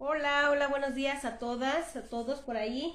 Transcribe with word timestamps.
Hola, 0.00 0.50
hola, 0.52 0.68
buenos 0.68 0.94
días 0.94 1.24
a 1.24 1.40
todas, 1.40 1.96
a 1.96 2.02
todos 2.08 2.38
por 2.38 2.56
ahí. 2.56 2.94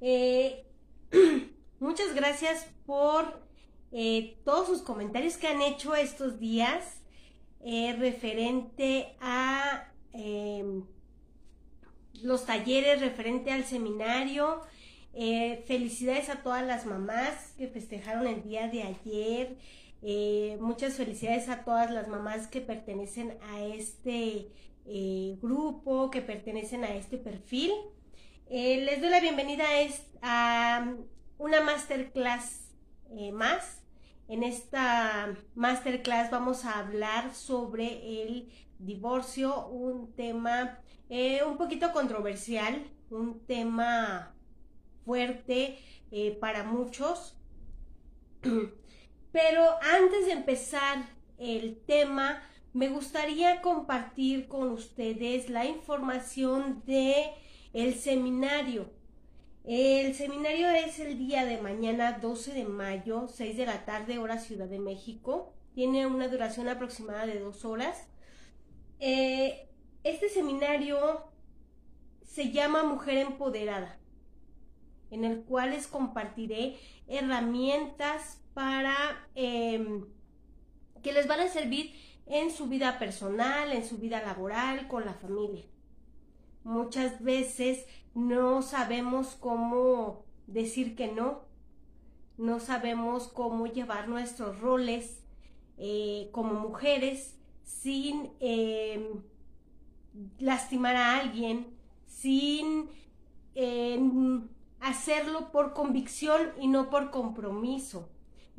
Eh, 0.00 0.64
muchas 1.78 2.12
gracias 2.12 2.66
por 2.86 3.40
eh, 3.92 4.36
todos 4.44 4.66
sus 4.66 4.82
comentarios 4.82 5.36
que 5.36 5.46
han 5.46 5.62
hecho 5.62 5.94
estos 5.94 6.40
días 6.40 7.02
eh, 7.64 7.94
referente 7.96 9.14
a 9.20 9.92
los 12.20 12.46
talleres, 12.46 13.00
referente 13.00 13.52
al 13.52 13.64
seminario. 13.64 14.60
felicidades 15.68 16.30
a 16.30 16.42
todas 16.42 16.66
las 16.66 16.84
mamás 16.84 17.54
que 17.58 17.68
festejaron 17.68 18.26
el 18.26 18.42
día 18.42 18.66
de 18.66 18.82
ayer. 18.82 19.56
muchas 20.60 20.94
felicidades 20.94 21.48
a 21.48 21.62
todas 21.62 21.92
las 21.92 22.08
mamás 22.08 22.48
que 22.48 22.60
pertenecen 22.60 23.38
a 23.52 23.62
este 23.62 24.48
eh, 24.86 25.36
grupo, 25.40 26.10
que 26.10 26.22
pertenecen 26.22 26.84
a 26.84 26.94
este 26.94 27.18
perfil. 27.18 27.72
Eh, 28.48 28.82
les 28.84 29.00
doy 29.00 29.10
la 29.10 29.20
bienvenida 29.20 29.64
a, 30.22 30.82
um, 30.82 31.04
una 31.38 31.60
masterclass 31.60 32.74
eh, 33.10 33.32
más. 33.32 33.82
En 34.28 34.42
esta 34.42 35.34
masterclass 35.54 36.30
vamos 36.30 36.64
a 36.64 36.78
hablar 36.78 37.34
sobre 37.34 38.22
el 38.22 38.52
divorcio, 38.78 39.66
un 39.68 40.12
tema 40.14 40.78
un 41.44 41.56
poquito 41.56 41.92
controversial, 41.92 42.84
un 43.10 43.44
tema 43.46 44.32
fuerte 45.04 45.78
para 46.40 46.62
muchos. 46.62 47.36
Pero 49.32 49.64
antes 49.82 50.26
de 50.26 50.32
empezar 50.32 51.04
el 51.38 51.80
tema, 51.86 52.42
me 52.72 52.88
gustaría 52.88 53.62
compartir 53.62 54.46
con 54.46 54.70
ustedes 54.70 55.50
la 55.50 55.66
información 55.66 56.82
de 56.86 57.32
el 57.72 57.94
seminario. 57.94 58.90
El 59.64 60.14
seminario 60.14 60.68
es 60.70 60.98
el 61.00 61.18
día 61.18 61.44
de 61.44 61.60
mañana 61.60 62.18
12 62.18 62.54
de 62.54 62.64
mayo, 62.64 63.28
6 63.28 63.56
de 63.56 63.66
la 63.66 63.84
tarde, 63.84 64.18
hora 64.18 64.38
Ciudad 64.38 64.68
de 64.68 64.78
México. 64.78 65.52
Tiene 65.74 66.06
una 66.06 66.28
duración 66.28 66.68
aproximada 66.68 67.26
de 67.26 67.40
dos 67.40 67.64
horas. 67.64 68.08
Eh, 69.00 69.68
este 70.04 70.28
seminario 70.28 71.24
se 72.24 72.52
llama 72.52 72.84
Mujer 72.84 73.18
Empoderada, 73.18 73.98
en 75.10 75.24
el 75.24 75.42
cual 75.42 75.70
les 75.70 75.86
compartiré 75.86 76.76
herramientas 77.08 78.40
para 78.54 78.94
em, 79.34 80.06
que 81.02 81.12
les 81.12 81.26
van 81.26 81.40
a 81.40 81.48
servir 81.48 81.92
en 82.30 82.50
su 82.50 82.68
vida 82.68 82.98
personal, 82.98 83.72
en 83.72 83.84
su 83.84 83.98
vida 83.98 84.22
laboral, 84.22 84.86
con 84.86 85.04
la 85.04 85.14
familia. 85.14 85.64
Muchas 86.62 87.22
veces 87.22 87.84
no 88.14 88.62
sabemos 88.62 89.36
cómo 89.38 90.24
decir 90.46 90.94
que 90.94 91.08
no, 91.08 91.42
no 92.38 92.60
sabemos 92.60 93.28
cómo 93.28 93.66
llevar 93.66 94.08
nuestros 94.08 94.60
roles 94.60 95.24
eh, 95.76 96.28
como 96.32 96.54
mujeres 96.54 97.36
sin 97.64 98.30
em, 98.38 99.22
lastimar 100.38 100.94
a 100.96 101.18
alguien, 101.18 101.66
sin 102.06 102.88
em, 103.54 104.48
hacerlo 104.80 105.50
por 105.50 105.72
convicción 105.72 106.52
y 106.60 106.68
no 106.68 106.90
por 106.90 107.10
compromiso. 107.10 108.08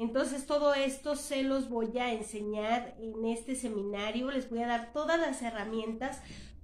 Entonces 0.01 0.47
todo 0.47 0.73
esto 0.73 1.15
se 1.15 1.43
los 1.43 1.69
voy 1.69 1.99
a 1.99 2.11
enseñar 2.11 2.95
en 2.97 3.23
este 3.23 3.53
seminario, 3.53 4.31
les 4.31 4.49
voy 4.49 4.63
a 4.63 4.67
dar 4.67 4.91
todas 4.93 5.19
las 5.19 5.43
herramientas 5.43 6.23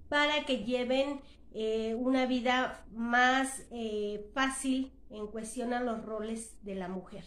para 0.09 0.43
que 0.43 0.63
lleven 0.63 1.21
eh, 1.53 1.93
una 1.99 2.25
vida 2.25 2.83
más 2.95 3.61
eh, 3.69 4.27
fácil 4.33 4.91
en 5.11 5.27
cuestión 5.27 5.73
a 5.73 5.81
los 5.81 6.03
roles 6.03 6.57
de 6.63 6.73
la 6.73 6.87
mujer. 6.87 7.25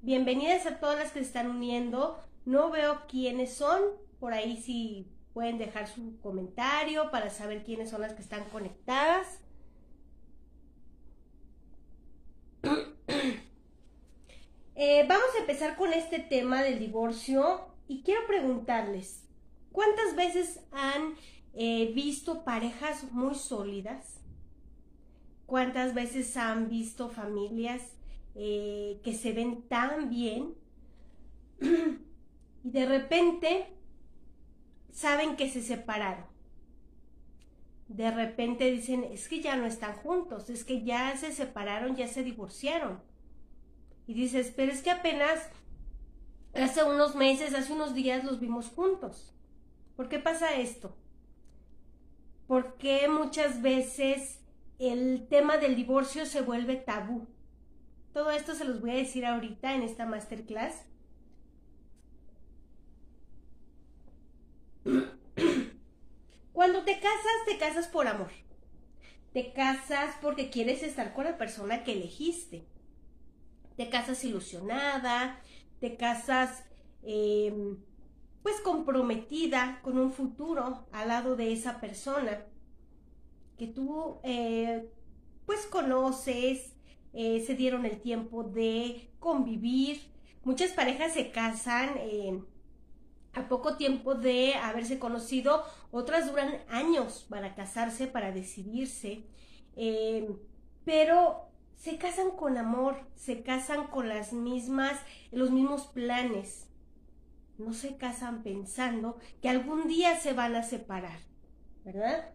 Bienvenidas 0.00 0.64
a 0.64 0.80
todas 0.80 0.98
las 0.98 1.12
que 1.12 1.18
se 1.18 1.26
están 1.26 1.50
uniendo. 1.50 2.24
No 2.46 2.70
veo 2.70 3.02
quiénes 3.06 3.52
son, 3.52 3.82
por 4.20 4.32
ahí 4.32 4.56
si 4.56 5.12
pueden 5.34 5.58
dejar 5.58 5.88
su 5.88 6.18
comentario 6.22 7.10
para 7.10 7.28
saber 7.28 7.64
quiénes 7.64 7.90
son 7.90 8.00
las 8.00 8.14
que 8.14 8.22
están 8.22 8.44
conectadas. 8.48 9.40
Eh, 14.76 15.06
vamos 15.08 15.28
a 15.36 15.40
empezar 15.40 15.76
con 15.76 15.92
este 15.92 16.18
tema 16.18 16.62
del 16.62 16.80
divorcio 16.80 17.68
y 17.86 18.02
quiero 18.02 18.26
preguntarles, 18.26 19.22
¿cuántas 19.70 20.16
veces 20.16 20.58
han 20.72 21.14
eh, 21.52 21.92
visto 21.94 22.42
parejas 22.42 23.04
muy 23.12 23.36
sólidas? 23.36 24.20
¿Cuántas 25.46 25.94
veces 25.94 26.36
han 26.36 26.68
visto 26.68 27.08
familias 27.08 27.82
eh, 28.34 29.00
que 29.04 29.14
se 29.14 29.32
ven 29.32 29.62
tan 29.68 30.10
bien 30.10 30.54
y 32.64 32.70
de 32.70 32.86
repente 32.86 33.68
saben 34.90 35.36
que 35.36 35.48
se 35.50 35.62
separaron? 35.62 36.26
De 37.86 38.10
repente 38.10 38.72
dicen, 38.72 39.04
es 39.04 39.28
que 39.28 39.40
ya 39.40 39.54
no 39.54 39.66
están 39.66 39.94
juntos, 39.94 40.50
es 40.50 40.64
que 40.64 40.82
ya 40.82 41.16
se 41.16 41.30
separaron, 41.30 41.94
ya 41.94 42.08
se 42.08 42.24
divorciaron 42.24 43.13
y 44.06 44.14
dices, 44.14 44.52
pero 44.54 44.70
es 44.72 44.82
que 44.82 44.90
apenas 44.90 45.48
hace 46.54 46.84
unos 46.84 47.14
meses, 47.14 47.54
hace 47.54 47.72
unos 47.72 47.94
días 47.94 48.24
los 48.24 48.40
vimos 48.40 48.68
juntos. 48.68 49.32
¿Por 49.96 50.08
qué 50.08 50.18
pasa 50.18 50.56
esto? 50.56 50.96
Porque 52.46 53.08
muchas 53.08 53.62
veces 53.62 54.40
el 54.78 55.26
tema 55.28 55.56
del 55.56 55.76
divorcio 55.76 56.26
se 56.26 56.42
vuelve 56.42 56.76
tabú. 56.76 57.26
Todo 58.12 58.30
esto 58.30 58.54
se 58.54 58.64
los 58.64 58.80
voy 58.80 58.90
a 58.90 58.96
decir 58.96 59.24
ahorita 59.24 59.74
en 59.74 59.82
esta 59.82 60.04
masterclass. 60.04 60.84
Cuando 66.52 66.84
te 66.84 67.00
casas, 67.00 67.44
te 67.46 67.56
casas 67.58 67.88
por 67.88 68.06
amor. 68.06 68.30
Te 69.32 69.52
casas 69.52 70.14
porque 70.20 70.50
quieres 70.50 70.82
estar 70.82 71.14
con 71.14 71.24
la 71.24 71.38
persona 71.38 71.82
que 71.82 71.92
elegiste 71.92 72.66
te 73.76 73.88
casas 73.88 74.24
ilusionada, 74.24 75.40
te 75.80 75.96
casas 75.96 76.64
em, 77.02 77.76
pues 78.42 78.60
comprometida 78.60 79.80
con 79.82 79.98
un 79.98 80.12
futuro 80.12 80.86
al 80.92 81.08
lado 81.08 81.36
de 81.36 81.52
esa 81.52 81.80
persona 81.80 82.44
que 83.58 83.66
tú 83.66 84.18
eh, 84.22 84.88
pues 85.46 85.66
conoces, 85.66 86.74
eh, 87.12 87.42
se 87.46 87.54
dieron 87.54 87.86
el 87.86 88.00
tiempo 88.00 88.44
de 88.44 89.10
convivir. 89.18 90.00
Muchas 90.42 90.72
parejas 90.72 91.14
se 91.14 91.30
casan 91.30 91.96
em, 91.98 92.44
a 93.32 93.48
poco 93.48 93.76
tiempo 93.76 94.14
de 94.14 94.54
haberse 94.54 94.98
conocido, 94.98 95.64
otras 95.90 96.26
duran 96.28 96.58
años 96.68 97.26
para 97.28 97.54
casarse, 97.54 98.06
para 98.06 98.32
decidirse, 98.32 99.24
em, 99.76 100.36
pero 100.84 101.43
se 101.76 101.98
casan 101.98 102.30
con 102.30 102.56
amor, 102.56 102.96
se 103.14 103.42
casan 103.42 103.86
con 103.88 104.08
las 104.08 104.32
mismas, 104.32 104.98
los 105.30 105.50
mismos 105.50 105.86
planes. 105.86 106.68
No 107.58 107.72
se 107.72 107.96
casan 107.96 108.42
pensando 108.42 109.18
que 109.40 109.48
algún 109.48 109.86
día 109.86 110.16
se 110.18 110.32
van 110.32 110.56
a 110.56 110.62
separar, 110.62 111.18
¿verdad? 111.84 112.30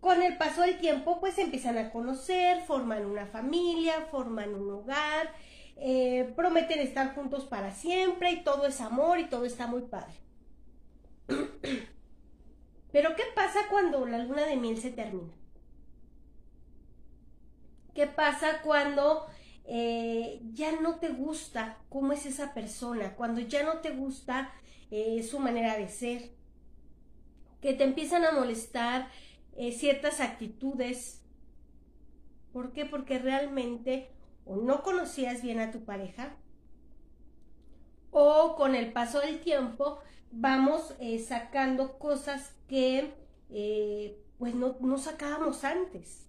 Con 0.00 0.22
el 0.22 0.36
paso 0.36 0.62
del 0.62 0.78
tiempo, 0.78 1.20
pues 1.20 1.38
empiezan 1.38 1.78
a 1.78 1.90
conocer, 1.90 2.62
forman 2.62 3.06
una 3.06 3.26
familia, 3.26 4.06
forman 4.10 4.54
un 4.54 4.70
hogar, 4.70 5.32
eh, 5.76 6.32
prometen 6.36 6.80
estar 6.80 7.14
juntos 7.14 7.44
para 7.44 7.72
siempre 7.72 8.32
y 8.32 8.44
todo 8.44 8.66
es 8.66 8.80
amor 8.80 9.18
y 9.18 9.28
todo 9.28 9.44
está 9.44 9.66
muy 9.66 9.82
padre. 9.82 10.14
Pero 12.92 13.16
¿qué 13.16 13.24
pasa 13.34 13.60
cuando 13.70 14.06
la 14.06 14.18
luna 14.18 14.46
de 14.46 14.56
miel 14.56 14.78
se 14.78 14.90
termina? 14.90 15.32
¿Qué 17.94 18.08
pasa 18.08 18.60
cuando 18.62 19.26
eh, 19.66 20.40
ya 20.52 20.80
no 20.80 20.96
te 20.96 21.10
gusta 21.10 21.78
cómo 21.88 22.12
es 22.12 22.26
esa 22.26 22.52
persona? 22.52 23.14
Cuando 23.14 23.40
ya 23.40 23.62
no 23.62 23.78
te 23.78 23.92
gusta 23.92 24.50
eh, 24.90 25.22
su 25.22 25.38
manera 25.38 25.78
de 25.78 25.88
ser. 25.88 26.30
Que 27.62 27.72
te 27.72 27.84
empiezan 27.84 28.24
a 28.24 28.32
molestar 28.32 29.08
eh, 29.56 29.70
ciertas 29.70 30.20
actitudes. 30.20 31.22
¿Por 32.52 32.72
qué? 32.72 32.84
Porque 32.84 33.18
realmente 33.20 34.10
o 34.44 34.56
no 34.56 34.82
conocías 34.82 35.40
bien 35.40 35.60
a 35.60 35.70
tu 35.70 35.84
pareja 35.84 36.36
o 38.10 38.56
con 38.56 38.74
el 38.74 38.92
paso 38.92 39.20
del 39.20 39.40
tiempo 39.40 40.00
vamos 40.30 40.94
sacando 41.26 41.98
cosas 41.98 42.54
que 42.68 43.14
pues 44.38 44.54
no, 44.54 44.76
no 44.80 44.98
sacábamos 44.98 45.64
antes 45.64 46.24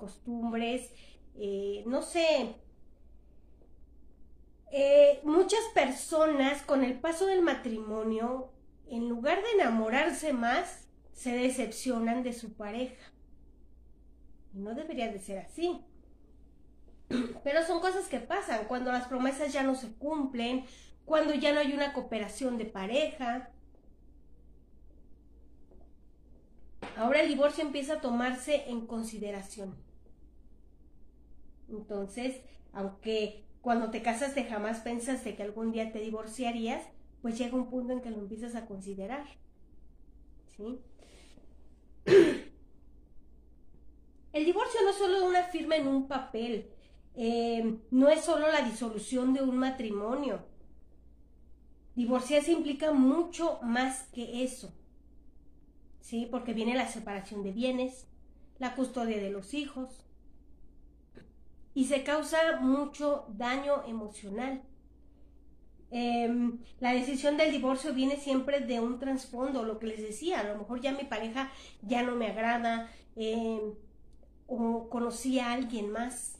costumbres, 0.00 0.90
eh, 1.36 1.84
no 1.86 2.02
sé. 2.02 2.56
Eh, 4.72 5.20
muchas 5.22 5.60
personas 5.74 6.62
con 6.62 6.82
el 6.82 6.98
paso 6.98 7.26
del 7.26 7.42
matrimonio, 7.42 8.50
en 8.88 9.08
lugar 9.08 9.42
de 9.42 9.50
enamorarse 9.60 10.32
más, 10.32 10.88
se 11.12 11.32
decepcionan 11.32 12.22
de 12.22 12.32
su 12.32 12.54
pareja. 12.54 13.12
Y 14.54 14.58
no 14.58 14.74
debería 14.74 15.12
de 15.12 15.20
ser 15.20 15.38
así. 15.38 15.84
Pero 17.44 17.64
son 17.66 17.80
cosas 17.80 18.08
que 18.08 18.20
pasan 18.20 18.66
cuando 18.66 18.90
las 18.90 19.06
promesas 19.06 19.52
ya 19.52 19.62
no 19.62 19.74
se 19.74 19.92
cumplen, 19.92 20.64
cuando 21.04 21.34
ya 21.34 21.52
no 21.52 21.60
hay 21.60 21.72
una 21.72 21.92
cooperación 21.92 22.56
de 22.56 22.64
pareja. 22.64 23.50
Ahora 26.96 27.22
el 27.22 27.28
divorcio 27.28 27.64
empieza 27.64 27.94
a 27.94 28.00
tomarse 28.00 28.70
en 28.70 28.86
consideración. 28.86 29.89
Entonces, 31.70 32.40
aunque 32.72 33.44
cuando 33.60 33.90
te 33.90 34.02
casaste 34.02 34.44
jamás 34.44 34.80
pensaste 34.80 35.36
que 35.36 35.42
algún 35.42 35.72
día 35.72 35.92
te 35.92 36.00
divorciarías, 36.00 36.82
pues 37.22 37.38
llega 37.38 37.56
un 37.56 37.68
punto 37.68 37.92
en 37.92 38.00
que 38.00 38.10
lo 38.10 38.18
empiezas 38.18 38.54
a 38.54 38.66
considerar. 38.66 39.26
El 44.32 44.44
divorcio 44.44 44.80
no 44.82 44.90
es 44.90 44.96
solo 44.96 45.24
una 45.26 45.44
firma 45.44 45.76
en 45.76 45.88
un 45.88 46.06
papel, 46.06 46.70
eh, 47.14 47.78
no 47.90 48.08
es 48.08 48.24
solo 48.24 48.48
la 48.48 48.62
disolución 48.62 49.34
de 49.34 49.42
un 49.42 49.56
matrimonio. 49.56 50.46
Divorciarse 51.96 52.52
implica 52.52 52.92
mucho 52.92 53.58
más 53.62 54.04
que 54.12 54.44
eso. 54.44 54.72
¿Sí? 56.00 56.28
Porque 56.30 56.54
viene 56.54 56.74
la 56.74 56.88
separación 56.88 57.42
de 57.42 57.52
bienes, 57.52 58.06
la 58.58 58.74
custodia 58.74 59.18
de 59.18 59.30
los 59.30 59.54
hijos, 59.54 60.06
y 61.74 61.84
se 61.86 62.02
causa 62.02 62.60
mucho 62.60 63.26
daño 63.28 63.84
emocional. 63.86 64.62
Em, 65.92 66.58
la 66.78 66.92
decisión 66.92 67.36
del 67.36 67.50
divorcio 67.50 67.92
viene 67.92 68.16
siempre 68.16 68.60
de 68.60 68.80
un 68.80 68.98
trasfondo, 68.98 69.64
lo 69.64 69.78
que 69.78 69.88
les 69.88 70.00
decía, 70.00 70.40
a 70.40 70.44
lo 70.44 70.56
mejor 70.56 70.80
ya 70.80 70.92
mi 70.92 71.04
pareja 71.04 71.50
ya 71.82 72.02
no 72.02 72.14
me 72.14 72.28
agrada 72.28 72.88
em, 73.16 73.74
o 74.46 74.88
conocí 74.88 75.38
a 75.40 75.52
alguien 75.52 75.90
más. 75.90 76.38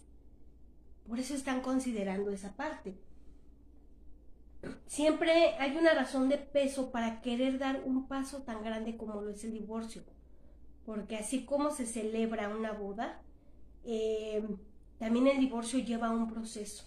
Por 1.08 1.18
eso 1.18 1.34
están 1.34 1.60
considerando 1.60 2.30
esa 2.30 2.56
parte. 2.56 2.96
Siempre 4.86 5.54
hay 5.58 5.76
una 5.76 5.94
razón 5.94 6.28
de 6.28 6.38
peso 6.38 6.90
para 6.92 7.20
querer 7.22 7.58
dar 7.58 7.82
un 7.84 8.06
paso 8.06 8.42
tan 8.42 8.62
grande 8.62 8.96
como 8.96 9.20
lo 9.20 9.30
es 9.30 9.42
el 9.44 9.52
divorcio. 9.52 10.02
Porque 10.84 11.16
así 11.16 11.44
como 11.44 11.70
se 11.70 11.86
celebra 11.86 12.48
una 12.48 12.72
boda, 12.72 13.22
eh, 13.84 14.44
también 15.00 15.26
el 15.28 15.40
divorcio 15.40 15.78
lleva 15.78 16.10
un 16.10 16.28
proceso. 16.28 16.84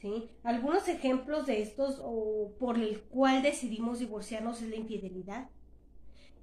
¿sí? 0.00 0.28
Algunos 0.42 0.88
ejemplos 0.88 1.46
de 1.46 1.62
estos 1.62 2.00
o 2.02 2.52
por 2.58 2.78
el 2.78 3.00
cual 3.02 3.44
decidimos 3.44 4.00
divorciarnos 4.00 4.60
es 4.60 4.68
la 4.68 4.76
infidelidad, 4.76 5.48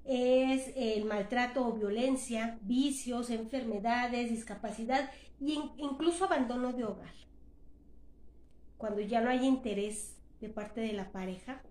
es 0.05 0.71
el 0.77 1.03
maltrato 1.03 1.67
o 1.67 1.73
violencia, 1.73 2.57
vicios, 2.61 3.29
enfermedades, 3.29 4.29
discapacidad 4.29 5.11
e 5.41 5.59
incluso 5.79 6.23
abandono 6.23 6.71
de 6.71 6.85
hogar. 6.85 7.13
Cuando 8.77 9.01
ya 9.01 9.19
no 9.19 9.29
hay 9.29 9.45
interés 9.45 10.15
de 10.39 10.47
parte 10.47 10.79
de 10.79 10.93
la 10.93 11.11
pareja, 11.11 11.61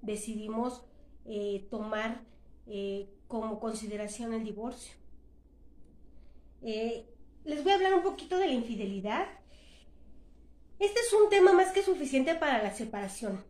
decidimos 0.00 0.82
eh, 1.26 1.68
tomar 1.70 2.22
eh, 2.66 3.10
como 3.28 3.60
consideración 3.60 4.32
el 4.32 4.44
divorcio. 4.44 5.01
Eh, 6.62 7.08
les 7.44 7.62
voy 7.62 7.72
a 7.72 7.74
hablar 7.74 7.94
un 7.94 8.02
poquito 8.02 8.38
de 8.38 8.46
la 8.46 8.52
infidelidad. 8.52 9.26
Este 10.78 11.00
es 11.00 11.12
un 11.12 11.28
tema 11.28 11.52
más 11.52 11.72
que 11.72 11.82
suficiente 11.82 12.34
para 12.34 12.62
la 12.62 12.72
separación. 12.72 13.44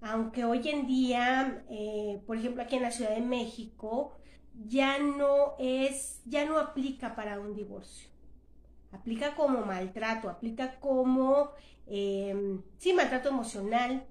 Aunque 0.00 0.44
hoy 0.44 0.68
en 0.68 0.86
día, 0.86 1.64
eh, 1.70 2.20
por 2.26 2.36
ejemplo, 2.36 2.62
aquí 2.62 2.76
en 2.76 2.82
la 2.82 2.90
Ciudad 2.90 3.14
de 3.14 3.20
México, 3.20 4.16
ya 4.66 4.98
no 4.98 5.54
es, 5.58 6.20
ya 6.26 6.44
no 6.44 6.58
aplica 6.58 7.14
para 7.14 7.40
un 7.40 7.54
divorcio. 7.54 8.08
Aplica 8.92 9.34
como 9.34 9.64
maltrato, 9.64 10.28
aplica 10.28 10.78
como, 10.78 11.50
em, 11.86 12.62
sí, 12.78 12.92
maltrato 12.92 13.28
emocional, 13.28 14.06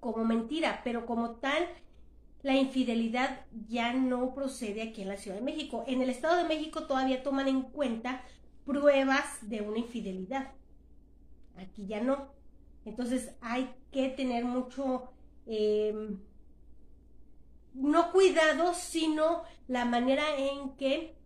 como 0.00 0.24
mentira, 0.24 0.80
pero 0.84 1.04
como 1.06 1.32
tal 1.36 1.68
la 2.42 2.56
infidelidad 2.56 3.46
ya 3.68 3.92
no 3.92 4.34
procede 4.34 4.82
aquí 4.82 5.02
en 5.02 5.08
la 5.08 5.16
Ciudad 5.16 5.36
de 5.36 5.44
México. 5.44 5.84
En 5.86 6.02
el 6.02 6.10
Estado 6.10 6.36
de 6.36 6.48
México 6.48 6.86
todavía 6.86 7.22
toman 7.22 7.48
en 7.48 7.62
cuenta 7.62 8.24
pruebas 8.64 9.38
de 9.42 9.60
una 9.60 9.78
infidelidad. 9.78 10.52
Aquí 11.56 11.86
ya 11.86 12.00
no. 12.00 12.32
Entonces 12.84 13.32
hay 13.40 13.72
que 13.92 14.08
tener 14.08 14.44
mucho, 14.44 15.12
em, 15.46 16.18
no 17.74 18.10
cuidado, 18.10 18.74
sino 18.74 19.44
la 19.68 19.84
manera 19.84 20.36
en 20.36 20.76
que 20.76 21.16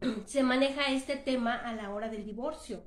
se 0.26 0.42
maneja 0.42 0.92
este 0.92 1.16
tema 1.16 1.54
a 1.54 1.74
la 1.74 1.94
hora 1.94 2.10
del 2.10 2.24
divorcio. 2.26 2.82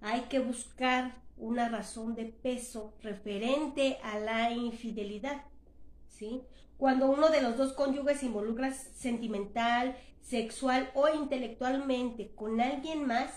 Hay 0.00 0.22
que 0.22 0.40
buscar 0.40 1.22
una 1.36 1.68
razón 1.68 2.16
de 2.16 2.24
peso 2.24 2.94
referente 3.02 3.98
a 4.02 4.18
la 4.18 4.50
infidelidad. 4.50 5.44
¿Sí? 6.08 6.42
Cuando 6.82 7.08
uno 7.08 7.30
de 7.30 7.40
los 7.40 7.56
dos 7.56 7.74
cónyuges 7.74 8.18
se 8.18 8.26
involucra 8.26 8.72
sentimental, 8.74 9.96
sexual 10.20 10.90
o 10.94 11.08
intelectualmente 11.08 12.34
con 12.34 12.60
alguien 12.60 13.06
más, 13.06 13.30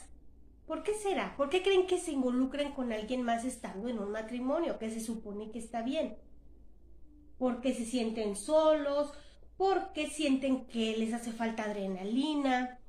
¿por 0.66 0.82
qué 0.82 0.96
será? 0.96 1.38
¿Por 1.38 1.52
qué 1.52 1.62
creen 1.62 1.86
que 1.86 2.00
se 2.00 2.12
involucren 2.12 2.72
con 2.72 2.92
alguien 2.92 3.22
más 3.22 3.46
estando 3.46 3.88
en 3.88 4.00
un 4.00 4.10
matrimonio 4.10 4.80
que 4.80 4.90
se 4.90 5.00
supone 5.00 5.52
que 5.52 5.60
está 5.60 5.84
bien? 5.84 6.18
Porque 7.38 7.76
se 7.76 7.86
sienten 7.86 8.36
solos, 8.36 9.14
porque 9.58 10.08
sienten 10.08 10.66
que 10.66 10.98
les 10.98 11.14
hace 11.14 11.32
falta 11.32 11.66
adrenalina, 11.66 12.80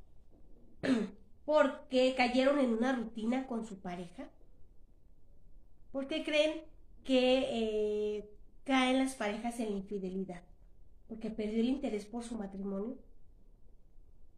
porque 1.44 2.14
cayeron 2.16 2.60
en 2.60 2.72
una 2.72 2.94
rutina 2.94 3.46
con 3.46 3.66
su 3.66 3.82
pareja. 3.82 4.30
¿Por 5.92 6.06
qué 6.06 6.24
creen 6.24 6.62
que 7.04 7.44
eh, 7.50 8.35
caen 8.66 8.98
las 8.98 9.14
parejas 9.14 9.58
en 9.60 9.70
la 9.70 9.76
infidelidad, 9.76 10.42
porque 11.08 11.30
perdió 11.30 11.60
el 11.60 11.68
interés 11.68 12.04
por 12.04 12.24
su 12.24 12.36
matrimonio, 12.36 12.98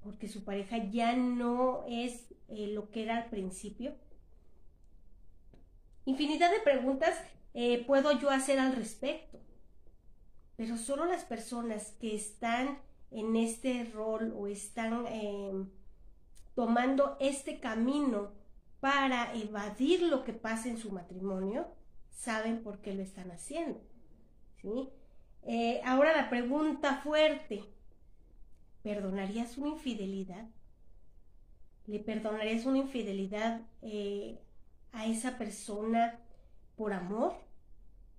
porque 0.03 0.29
su 0.29 0.45
pareja 0.45 0.77
ya 0.91 1.17
no 1.17 1.85
es 1.89 2.27
eh, 2.49 2.69
lo 2.69 2.91
que 2.91 3.03
era 3.03 3.17
al 3.17 3.31
principio. 3.31 3.95
Infinidad 6.05 6.51
de 6.53 6.61
preguntas 6.61 7.19
eh, 7.55 7.85
puedo 7.87 8.19
yo 8.21 8.31
hacer 8.31 8.61
al 8.61 8.77
respecto, 8.77 9.41
pero 10.57 10.77
solo 10.77 11.07
las 11.07 11.25
personas 11.25 11.93
que 11.99 12.15
están 12.15 12.79
en 13.11 13.35
este 13.35 13.85
rol 13.85 14.35
o 14.37 14.47
están 14.47 15.07
em, 15.07 15.71
tomando 16.55 17.17
este 17.19 17.61
camino 17.61 18.33
para 18.81 19.35
evadir 19.35 20.03
lo 20.03 20.23
que 20.25 20.35
pasa 20.35 20.69
en 20.69 20.77
su 20.77 20.93
matrimonio, 20.93 21.67
saben 22.11 22.63
por 22.63 22.81
qué 22.81 22.95
lo 22.95 23.03
están 23.03 23.31
haciendo. 23.31 23.88
¿Sí? 24.61 24.91
Eh, 25.51 25.81
ahora 25.85 26.15
la 26.15 26.29
pregunta 26.29 26.97
fuerte, 26.97 27.65
¿perdonarías 28.83 29.57
una 29.57 29.71
infidelidad? 29.71 30.47
¿Le 31.87 32.01
perdonarías 32.01 32.67
una 32.67 32.79
infidelidad 32.79 33.63
eh, 33.81 34.39
a 34.93 35.07
esa 35.07 35.39
persona 35.39 36.19
por 36.77 36.93
amor? 36.93 37.35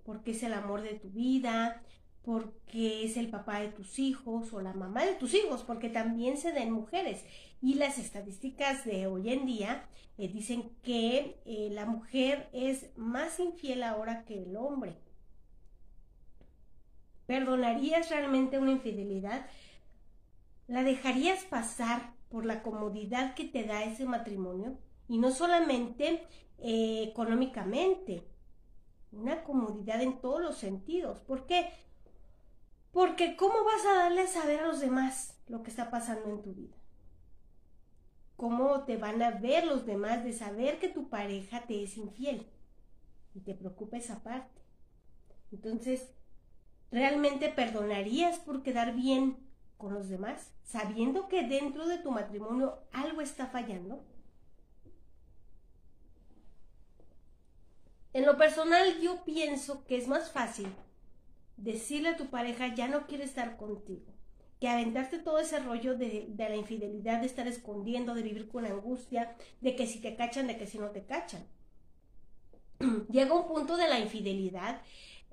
Porque 0.04 0.32
es 0.32 0.42
el 0.42 0.54
amor 0.54 0.82
de 0.82 0.94
tu 0.94 1.08
vida, 1.10 1.82
porque 2.22 3.04
es 3.04 3.16
el 3.16 3.28
papá 3.28 3.60
de 3.60 3.68
tus 3.68 4.00
hijos 4.00 4.52
o 4.52 4.60
la 4.60 4.72
mamá 4.72 5.04
de 5.04 5.14
tus 5.14 5.34
hijos, 5.34 5.62
porque 5.62 5.88
también 5.88 6.36
se 6.36 6.52
den 6.52 6.72
mujeres. 6.72 7.24
Y 7.62 7.74
las 7.74 7.98
estadísticas 7.98 8.84
de 8.84 9.06
hoy 9.06 9.30
en 9.30 9.46
día 9.46 9.84
eh, 10.18 10.26
dicen 10.26 10.72
que 10.82 11.36
la 11.72 11.86
mujer 11.86 12.48
es 12.52 12.90
más 12.96 13.38
infiel 13.38 13.84
ahora 13.84 14.24
que 14.24 14.42
el 14.42 14.56
hombre. 14.56 14.96
¿Perdonarías 17.30 18.10
realmente 18.10 18.58
una 18.58 18.72
infidelidad? 18.72 19.46
¿La 20.66 20.82
dejarías 20.82 21.44
pasar 21.44 22.12
por 22.28 22.44
la 22.44 22.60
comodidad 22.60 23.34
que 23.36 23.44
te 23.44 23.62
da 23.62 23.84
ese 23.84 24.04
matrimonio? 24.04 24.76
Y 25.06 25.18
no 25.18 25.30
solamente 25.30 26.26
eh, 26.58 27.04
económicamente, 27.08 28.26
una 29.12 29.44
comodidad 29.44 30.02
en 30.02 30.20
todos 30.20 30.40
los 30.40 30.56
sentidos. 30.56 31.20
¿Por 31.20 31.46
qué? 31.46 31.70
Porque 32.90 33.36
¿cómo 33.36 33.62
vas 33.62 33.86
a 33.86 33.94
darle 33.94 34.22
a 34.22 34.26
saber 34.26 34.58
a 34.58 34.66
los 34.66 34.80
demás 34.80 35.40
lo 35.46 35.62
que 35.62 35.70
está 35.70 35.88
pasando 35.88 36.30
en 36.30 36.42
tu 36.42 36.52
vida? 36.52 36.74
¿Cómo 38.34 38.82
te 38.86 38.96
van 38.96 39.22
a 39.22 39.30
ver 39.30 39.68
los 39.68 39.86
demás 39.86 40.24
de 40.24 40.32
saber 40.32 40.80
que 40.80 40.88
tu 40.88 41.08
pareja 41.08 41.64
te 41.68 41.84
es 41.84 41.96
infiel? 41.96 42.48
Y 43.36 43.40
te 43.42 43.54
preocupa 43.54 43.98
esa 43.98 44.20
parte. 44.24 44.60
Entonces, 45.52 46.12
¿Realmente 46.90 47.48
perdonarías 47.48 48.38
por 48.38 48.62
quedar 48.62 48.94
bien 48.94 49.36
con 49.78 49.94
los 49.94 50.08
demás, 50.08 50.52
sabiendo 50.64 51.28
que 51.28 51.46
dentro 51.46 51.86
de 51.86 51.98
tu 51.98 52.10
matrimonio 52.10 52.78
algo 52.92 53.20
está 53.20 53.46
fallando? 53.46 54.04
En 58.12 58.26
lo 58.26 58.36
personal 58.36 59.00
yo 59.00 59.24
pienso 59.24 59.84
que 59.86 59.96
es 59.96 60.08
más 60.08 60.32
fácil 60.32 60.66
decirle 61.56 62.08
a 62.08 62.16
tu 62.16 62.26
pareja 62.26 62.74
ya 62.74 62.88
no 62.88 63.06
quiere 63.06 63.22
estar 63.22 63.56
contigo, 63.56 64.12
que 64.58 64.68
aventarte 64.68 65.18
todo 65.20 65.38
ese 65.38 65.60
rollo 65.60 65.96
de, 65.96 66.26
de, 66.28 66.48
la 66.48 66.56
infidelidad, 66.56 67.20
de 67.20 67.26
estar 67.26 67.46
escondiendo, 67.46 68.14
de 68.14 68.22
vivir 68.22 68.48
con 68.48 68.66
angustia, 68.66 69.36
de 69.60 69.76
que 69.76 69.86
si 69.86 70.00
te 70.00 70.16
cachan, 70.16 70.48
de 70.48 70.56
que 70.56 70.66
si 70.66 70.78
no 70.78 70.90
te 70.90 71.04
cachan. 71.04 71.46
Llega 73.10 73.34
un 73.34 73.46
punto 73.46 73.76
de 73.76 73.88
la 73.88 74.00
infidelidad 74.00 74.80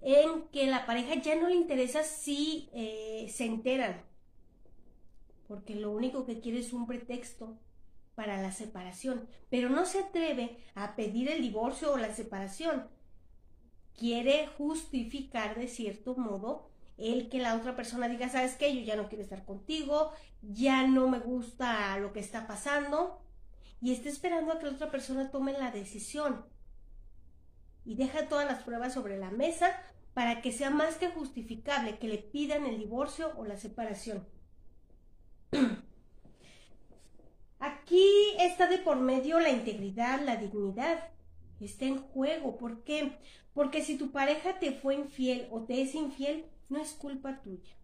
en 0.02 0.48
que 0.50 0.68
la 0.68 0.86
pareja 0.86 1.16
ya 1.16 1.36
no 1.36 1.50
le 1.50 1.56
interesa 1.56 2.04
si 2.04 2.70
eh, 2.74 3.32
se 3.34 3.46
enteran, 3.46 4.02
porque 5.48 5.76
lo 5.76 5.92
único 5.92 6.26
que 6.26 6.40
quiere 6.40 6.60
es 6.60 6.74
un 6.74 6.88
pretexto 6.88 7.58
para 8.16 8.42
la 8.42 8.52
separación, 8.52 9.28
pero 9.50 9.70
no 9.70 9.86
se 9.86 10.00
atreve 10.00 10.58
a 10.76 10.96
pedir 10.96 11.30
el 11.30 11.42
divorcio 11.42 11.94
o 11.94 11.98
la 11.98 12.14
separación. 12.14 12.88
Quiere 13.96 14.48
justificar 14.58 15.56
de 15.56 15.68
cierto 15.68 16.16
modo 16.16 16.70
el 16.98 17.30
que 17.30 17.40
la 17.40 17.56
otra 17.56 17.76
persona 17.76 18.10
diga, 18.10 18.30
sabes 18.30 18.56
qué, 18.56 18.74
yo 18.76 18.82
ya 18.82 18.96
no 18.96 19.08
quiero 19.08 19.24
estar 19.24 19.46
contigo, 19.46 20.12
ya 20.42 20.88
no 20.88 21.08
me 21.08 21.20
gusta 21.20 21.98
lo 22.00 22.12
que 22.12 22.20
está 22.20 22.48
pasando, 22.48 23.22
y 23.82 23.94
está 23.94 24.10
esperando 24.10 24.52
a 24.52 24.60
que 24.60 24.66
la 24.66 24.72
otra 24.72 24.92
persona 24.92 25.30
tome 25.30 25.54
la 25.54 25.72
decisión. 25.72 26.46
Y 27.88 27.96
deja 27.96 28.28
todas 28.28 28.46
las 28.46 28.64
pruebas 28.64 28.94
sobre 28.94 29.18
la 29.18 29.32
mesa 29.32 29.72
para 30.14 30.42
que 30.42 30.52
sea 30.52 30.70
más 30.70 30.96
que 30.98 31.08
justificable 31.08 32.00
que 32.00 32.10
le 32.10 32.18
pidan 32.18 32.66
el 32.66 32.78
divorcio 32.78 33.32
o 33.38 33.46
la 33.46 33.56
separación. 33.56 34.28
Aquí 37.60 38.12
está 38.40 38.68
de 38.68 38.78
por 38.78 38.98
medio 38.98 39.40
la 39.40 39.52
integridad, 39.52 40.20
la 40.20 40.36
dignidad. 40.36 41.12
Está 41.62 41.86
en 41.86 42.00
juego. 42.00 42.58
¿Por 42.58 42.84
qué? 42.84 43.18
Porque 43.54 43.82
si 43.82 43.98
tu 43.98 44.12
pareja 44.12 44.60
te 44.60 44.74
fue 44.74 44.96
infiel 44.96 45.48
o 45.50 45.62
te 45.62 45.82
es 45.82 45.96
infiel, 45.96 46.46
no 46.68 46.82
es 46.82 46.92
culpa 46.92 47.42
tuya. 47.42 47.78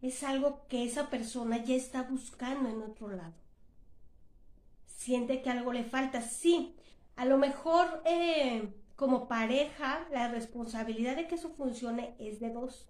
Es 0.00 0.24
algo 0.24 0.66
que 0.66 0.84
esa 0.84 1.10
persona 1.10 1.62
ya 1.62 1.76
está 1.76 2.02
buscando 2.02 2.68
en 2.68 2.82
otro 2.82 3.08
lado. 3.08 3.36
Siente 4.86 5.42
que 5.42 5.50
algo 5.50 5.72
le 5.72 5.84
falta. 5.84 6.22
Sí, 6.22 6.74
a 7.16 7.24
lo 7.24 7.38
mejor 7.38 8.02
eh, 8.04 8.72
como 8.96 9.28
pareja 9.28 10.06
la 10.10 10.28
responsabilidad 10.28 11.16
de 11.16 11.28
que 11.28 11.34
eso 11.34 11.50
funcione 11.50 12.14
es 12.18 12.40
de 12.40 12.50
dos. 12.50 12.88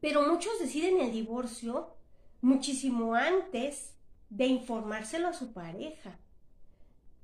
Pero 0.00 0.26
muchos 0.26 0.58
deciden 0.60 1.00
el 1.00 1.12
divorcio 1.12 1.96
muchísimo 2.40 3.14
antes 3.14 3.96
de 4.30 4.46
informárselo 4.46 5.28
a 5.28 5.32
su 5.32 5.52
pareja. 5.52 6.18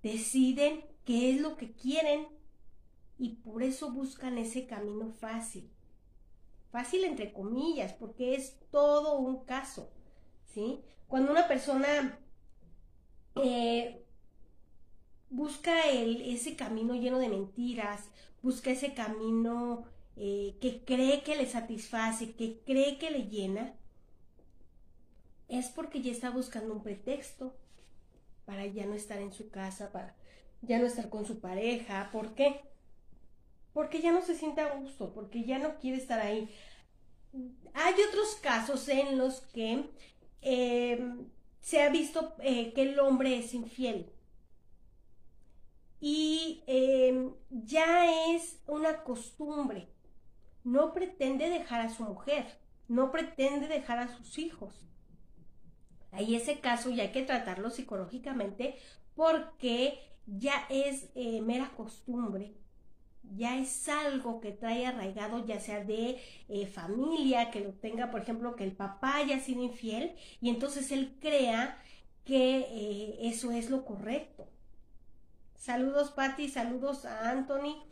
Deciden 0.03 0.85
qué 1.05 1.33
es 1.33 1.41
lo 1.41 1.57
que 1.57 1.73
quieren 1.73 2.27
y 3.19 3.37
por 3.37 3.63
eso 3.63 3.93
buscan 3.93 4.39
ese 4.39 4.67
camino 4.67 5.13
fácil. 5.13 5.71
Fácil 6.71 7.05
entre 7.05 7.33
comillas, 7.33 7.93
porque 7.93 8.35
es 8.35 8.59
todo 8.71 9.19
un 9.19 9.45
caso, 9.45 9.91
¿sí? 10.47 10.81
Cuando 11.07 11.31
una 11.31 11.47
persona 11.47 12.19
eh, 13.37 14.02
busca 15.33 15.89
el, 15.91 16.21
ese 16.31 16.57
camino 16.57 16.95
lleno 16.95 17.19
de 17.19 17.29
mentiras, 17.29 18.11
busca 18.43 18.71
ese 18.71 18.93
camino 18.93 19.85
eh, 20.17 20.57
que 20.61 20.85
cree 20.85 21.23
que 21.23 21.37
le 21.37 21.47
satisface, 21.47 22.35
que 22.35 22.61
cree 22.65 22.99
que 22.99 23.11
le 23.11 23.29
llena, 23.29 23.75
es 25.49 25.69
porque 25.69 26.03
ya 26.03 26.13
está 26.13 26.31
buscando 26.31 26.75
un 26.75 26.83
pretexto 26.83 27.57
para 28.45 28.67
ya 28.67 28.87
no 28.87 28.95
estar 28.95 29.19
en 29.19 29.33
su 29.33 29.51
casa, 29.51 29.91
para 29.91 30.15
ya 30.61 30.79
no 30.79 30.87
estar 30.87 31.09
con 31.09 31.25
su 31.25 31.41
pareja. 31.41 32.11
¿Por 32.13 32.35
qué? 32.35 32.61
Porque 33.73 34.03
ya 34.03 34.13
no 34.13 34.21
se 34.23 34.35
siente 34.35 34.61
a 34.61 34.75
gusto, 34.75 35.15
porque 35.15 35.45
ya 35.45 35.59
no 35.59 35.79
quiere 35.79 35.97
estar 35.97 36.21
ahí. 36.21 36.51
Hay 37.73 37.95
otros 38.09 38.35
casos 38.43 38.87
en 38.89 39.17
los 39.17 39.41
que 39.41 39.91
em, 40.43 41.27
se 41.63 41.81
ha 41.81 41.89
visto 41.89 42.35
eh, 42.41 42.75
que 42.75 42.83
el 42.83 42.99
hombre 42.99 43.39
es 43.39 43.55
infiel. 43.55 44.12
Y 46.05 46.65
em, 46.67 47.33
ya 47.49 48.33
es 48.35 48.61
una 48.67 49.05
costumbre. 49.05 49.87
No 50.65 50.93
pretende 50.93 51.49
dejar 51.49 51.81
a 51.81 51.91
su 51.91 52.03
mujer, 52.03 52.45
no 52.89 53.13
pretende 53.13 53.69
dejar 53.69 53.99
a 54.01 54.09
sus 54.09 54.37
hijos. 54.39 54.75
Ahí 56.11 56.35
ese 56.35 56.59
caso 56.59 56.91
ya 56.91 57.05
hay 57.05 57.13
que 57.13 57.23
tratarlo 57.23 57.71
psicológicamente 57.71 58.75
porque 59.15 60.01
ya 60.27 60.67
es 60.71 61.09
eh, 61.15 61.41
mera 61.41 61.71
costumbre, 61.77 62.53
ya 63.37 63.57
es 63.59 63.89
algo 63.89 64.41
que 64.41 64.51
trae 64.51 64.85
arraigado 64.87 65.47
ya 65.47 65.61
sea 65.61 65.85
de 65.85 66.19
eh, 66.49 66.67
familia, 66.67 67.53
que 67.53 67.61
lo 67.61 67.75
tenga, 67.75 68.11
por 68.11 68.23
ejemplo, 68.23 68.57
que 68.57 68.65
el 68.65 68.73
papá 68.73 69.19
haya 69.19 69.39
sido 69.39 69.63
infiel 69.63 70.17
y 70.41 70.51
entonces 70.51 70.91
él 70.91 71.17
crea 71.21 71.81
que 72.25 72.59
eh, 72.59 73.19
eso 73.29 73.53
es 73.53 73.71
lo 73.71 73.85
correcto. 73.85 74.52
Saludos 75.63 76.11
Patti, 76.11 76.49
saludos 76.49 77.05
a 77.05 77.31
Anthony. 77.31 77.85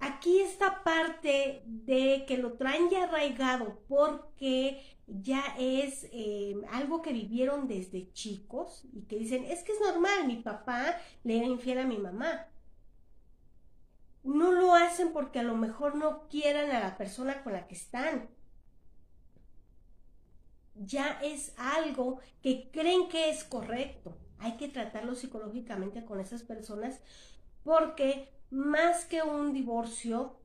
aquí 0.00 0.40
esta 0.40 0.82
parte 0.82 1.62
de 1.66 2.24
que 2.26 2.38
lo 2.38 2.54
traen 2.54 2.88
ya 2.88 3.04
arraigado 3.04 3.78
porque 3.86 4.82
ya 5.06 5.42
es 5.58 6.08
eh, 6.10 6.56
algo 6.72 7.02
que 7.02 7.12
vivieron 7.12 7.68
desde 7.68 8.10
chicos 8.14 8.86
y 8.94 9.02
que 9.02 9.18
dicen, 9.18 9.44
es 9.44 9.62
que 9.62 9.72
es 9.72 9.80
normal, 9.82 10.26
mi 10.26 10.36
papá 10.36 10.96
le 11.22 11.36
era 11.36 11.46
infiel 11.46 11.80
a 11.80 11.86
mi 11.86 11.98
mamá. 11.98 12.46
No 14.22 14.52
lo 14.52 14.74
hacen 14.74 15.12
porque 15.12 15.40
a 15.40 15.42
lo 15.42 15.54
mejor 15.54 15.96
no 15.96 16.28
quieran 16.28 16.70
a 16.70 16.80
la 16.80 16.96
persona 16.96 17.42
con 17.44 17.52
la 17.52 17.66
que 17.66 17.74
están. 17.74 18.30
Ya 20.76 21.20
es 21.22 21.52
algo 21.58 22.20
que 22.40 22.70
creen 22.72 23.10
que 23.10 23.28
es 23.28 23.44
correcto. 23.44 24.16
Hay 24.38 24.56
que 24.56 24.68
tratarlo 24.68 25.14
psicológicamente 25.14 26.04
con 26.04 26.20
esas 26.20 26.42
personas 26.42 27.00
porque 27.64 28.28
más 28.50 29.04
que 29.04 29.22
un 29.22 29.52
divorcio, 29.52 30.36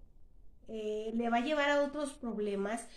eh, 0.67 1.11
le 1.13 1.29
va 1.29 1.37
a 1.37 1.43
llevar 1.43 1.69
a 1.69 1.83
otros 1.83 2.13
problemas 2.13 2.87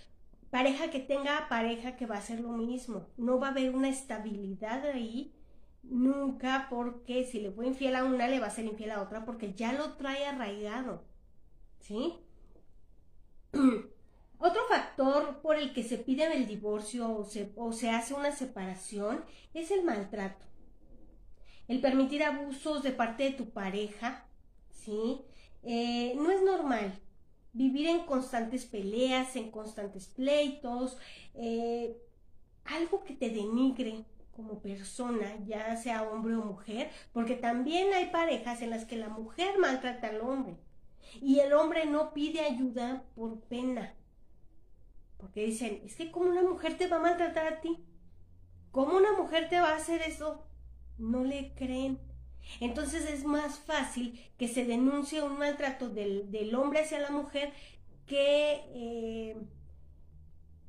pareja 0.51 0.91
que 0.91 1.01
tenga 1.01 1.49
pareja 1.49 1.97
que 1.97 2.07
va 2.07 2.17
a 2.17 2.19
hacer 2.19 2.41
lo 2.41 2.51
mismo. 2.51 3.09
No 3.17 3.39
va 3.39 3.49
a 3.49 3.51
haber 3.51 3.75
una 3.75 3.89
estabilidad 3.89 4.85
ahí 4.87 5.35
nunca 5.83 6.67
porque 6.71 7.25
si 7.25 7.41
le 7.41 7.51
fue 7.51 7.67
infiel 7.67 7.97
a 7.97 8.05
una 8.05 8.27
le 8.29 8.41
va 8.41 8.47
a 8.47 8.51
ser 8.51 8.65
infiel 8.65 8.93
a 8.93 9.03
otra 9.03 9.25
porque 9.25 9.55
ya 9.55 9.73
lo 9.73 9.95
trae 9.95 10.27
arraigado. 10.27 11.05
¿Sí? 11.81 12.15
Otro 14.39 14.61
factor 14.69 15.41
por 15.41 15.57
el 15.57 15.73
que 15.73 15.83
se 15.83 15.97
pide 15.97 16.31
el 16.37 16.47
divorcio 16.47 17.27
o 17.57 17.73
se 17.73 17.91
hace 17.91 18.13
una 18.13 18.33
separación 18.33 19.25
es 19.55 19.71
el 19.71 19.83
maltrato. 19.83 20.45
El 21.69 21.81
permitir 21.81 22.23
abusos 22.23 22.83
de 22.83 22.93
parte 22.93 23.25
de 23.25 23.33
tu 23.33 23.51
pareja, 23.51 24.27
¿sí? 24.71 25.23
Eh, 25.63 26.15
no 26.17 26.31
es 26.31 26.43
normal 26.43 26.93
vivir 27.53 27.89
en 27.89 28.01
constantes 28.01 28.67
peleas, 28.67 29.35
en 29.35 29.51
constantes 29.51 30.07
pleitos, 30.09 30.99
eh, 31.35 31.97
algo 32.65 33.03
que 33.03 33.15
te 33.15 33.31
denigre 33.31 34.05
como 34.37 34.61
persona, 34.61 35.35
ya 35.47 35.75
sea 35.77 36.03
hombre 36.03 36.37
o 36.37 36.45
mujer, 36.45 36.91
porque 37.13 37.35
también 37.35 37.95
hay 37.95 38.11
parejas 38.11 38.61
en 38.61 38.71
las 38.71 38.85
que 38.85 38.97
la 38.97 39.09
mujer 39.09 39.59
maltrata 39.59 40.09
al 40.09 40.21
hombre 40.21 40.57
y 41.23 41.39
el 41.39 41.55
hombre 41.55 41.87
no 41.87 42.13
pide 42.13 42.41
ayuda 42.41 43.05
por 43.15 43.41
pena, 43.41 43.95
porque 45.17 45.47
dicen, 45.47 45.81
es 45.85 45.97
que 45.97 46.11
como 46.11 46.29
una 46.29 46.43
mujer 46.43 46.77
te 46.77 46.89
va 46.89 46.99
a 46.99 47.01
maltratar 47.01 47.47
a 47.47 47.61
ti, 47.63 47.83
¿cómo 48.71 48.99
una 48.99 49.13
mujer 49.13 49.49
te 49.49 49.59
va 49.59 49.71
a 49.71 49.77
hacer 49.77 50.03
eso? 50.03 50.47
No 50.99 51.25
le 51.25 51.53
creen. 51.55 51.99
Entonces 52.61 53.11
es 53.11 53.25
más 53.25 53.59
fácil 53.59 54.21
que 54.39 54.49
se 54.49 54.65
denuncie 54.65 55.23
un 55.23 55.39
maltrato 55.39 55.89
del, 55.89 56.55
hombre 56.55 56.81
hacia 56.81 57.01
la 57.01 57.11
mujer 57.11 57.53
que, 58.07 58.63
eh, 58.75 59.37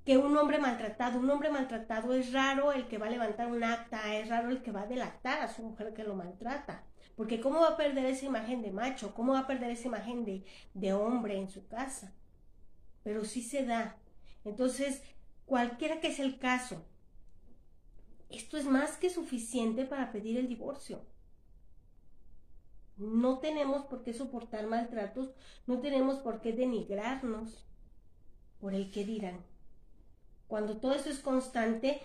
que 0.05 0.17
un 0.17 0.35
hombre 0.37 0.59
maltratado. 0.59 1.19
Un 1.19 1.29
hombre 1.29 1.49
maltratado 1.49 2.13
es 2.13 2.33
raro 2.33 2.71
el 2.71 2.87
que 2.87 2.97
va 2.97 3.07
a 3.07 3.11
levantar 3.11 3.47
un 3.47 3.63
acta, 3.63 4.15
es 4.15 4.27
raro 4.27 4.49
el 4.49 4.61
que 4.61 4.71
va 4.71 4.81
a 4.81 4.87
delatar 4.87 5.41
a 5.41 5.47
su 5.47 5.63
mujer 5.63 5.93
que 5.93 6.03
lo 6.03 6.15
maltrata. 6.15 6.83
Porque 7.15 7.41
¿cómo 7.41 7.61
va 7.61 7.69
a 7.69 7.77
perder 7.77 8.05
esa 8.05 8.25
imagen 8.25 8.61
de 8.61 8.71
macho? 8.71 9.13
¿Cómo 9.15 9.33
va 9.33 9.39
a 9.39 9.47
perder 9.47 9.71
esa 9.71 9.87
imagen 9.87 10.23
de, 10.23 10.45
de 10.73 10.93
hombre 10.93 11.37
en 11.37 11.49
su 11.49 11.67
casa? 11.67 12.13
Pero 13.03 13.25
sí 13.25 13.41
se 13.41 13.65
da. 13.65 13.97
Entonces, 14.45 15.01
cualquiera 15.45 15.99
que 15.99 16.13
sea 16.13 16.25
el 16.25 16.37
caso, 16.37 16.85
esto 18.29 18.57
es 18.57 18.65
más 18.65 18.97
que 18.97 19.09
suficiente 19.09 19.85
para 19.85 20.11
pedir 20.11 20.37
el 20.37 20.47
divorcio. 20.47 21.01
No 22.97 23.39
tenemos 23.39 23.85
por 23.85 24.03
qué 24.03 24.13
soportar 24.13 24.67
maltratos, 24.67 25.29
no 25.67 25.79
tenemos 25.79 26.17
por 26.19 26.41
qué 26.41 26.51
denigrarnos 26.51 27.67
por 28.59 28.73
el 28.73 28.91
que 28.91 29.05
dirán. 29.05 29.45
Cuando 30.47 30.77
todo 30.77 30.93
eso 30.93 31.09
es 31.09 31.19
constante, 31.19 32.01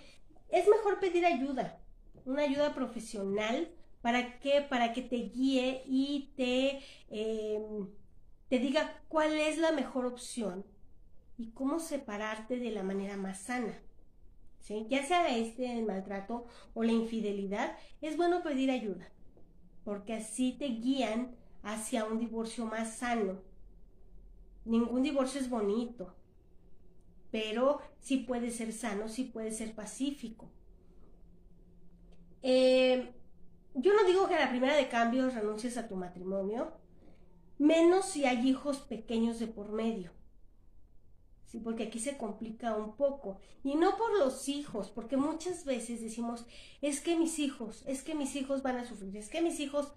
es 0.50 0.68
mejor 0.68 1.00
pedir 1.00 1.24
ayuda, 1.24 1.80
una 2.24 2.42
ayuda 2.42 2.74
profesional, 2.74 3.70
¿para? 4.02 4.38
Para 4.68 4.92
que 4.92 5.02
te 5.02 5.16
guíe 5.16 5.82
y 5.86 6.32
te, 6.36 6.82
em, 7.08 7.88
te 8.48 8.58
diga 8.58 9.00
cuál 9.08 9.32
es 9.32 9.58
la 9.58 9.72
mejor 9.72 10.04
opción 10.04 10.64
y 11.38 11.52
cómo 11.52 11.80
separarte 11.80 12.58
de 12.58 12.70
la 12.70 12.82
manera 12.82 13.16
más 13.16 13.40
sana. 13.40 13.80
Ya 14.88 15.04
sea 15.04 15.37
este 15.37 15.76
el 15.76 15.85
maltrato 15.85 16.47
o 16.75 16.85
la 16.85 16.92
infidelidad, 16.92 17.76
es 18.00 18.16
bueno 18.16 18.42
pedir 18.42 18.71
ayuda, 18.71 19.11
porque 19.85 20.14
así 20.14 20.52
te 20.52 20.66
guían 20.66 21.35
hacia 21.62 22.04
un 22.04 22.19
divorcio 22.19 22.66
más 22.66 22.95
sano. 22.95 23.40
Ningún 24.64 25.02
divorcio 25.02 25.40
es 25.40 25.50
bonito, 25.50 26.14
pero 27.33 27.81
sí 27.99 28.19
puede 28.19 28.50
ser 28.50 28.73
sano, 28.73 29.09
sí 29.09 29.25
puede 29.25 29.50
ser 29.50 29.75
pacífico. 29.75 30.49
Eh, 32.42 33.12
yo 33.75 33.95
no 33.95 34.04
digo 34.04 34.28
que 34.28 34.35
a 34.35 34.45
la 34.45 34.50
primera 34.50 34.76
de 34.76 34.88
cambio 34.88 35.28
renuncies 35.31 35.76
a 35.76 35.88
tu 35.88 35.97
matrimonio, 35.97 36.73
menos 37.59 38.07
si 38.07 38.26
hay 38.26 38.49
hijos 38.49 38.78
pequeños 38.78 39.40
de 39.40 39.49
por 39.49 39.73
medio. 39.73 40.12
Sí, 41.52 41.61
porque 41.61 41.82
aquí 41.82 42.00
se 42.00 42.16
complica 42.16 42.75
un 42.75 42.97
poco. 42.97 43.38
Y 43.62 43.75
no 43.75 43.99
por 43.99 44.18
los 44.18 44.49
hijos, 44.49 44.88
porque 44.88 45.18
muchas 45.18 45.66
veces 45.66 46.00
decimos, 46.00 46.47
es 46.80 47.02
que 47.02 47.14
mis 47.14 47.38
hijos, 47.38 47.85
es 47.87 48.02
que 48.02 48.14
mis 48.14 48.37
hijos 48.37 48.62
van 48.62 48.78
a 48.78 48.87
sufrir, 48.87 49.14
es 49.18 49.28
que 49.28 49.42
mis 49.42 49.61
hijos, 49.61 49.92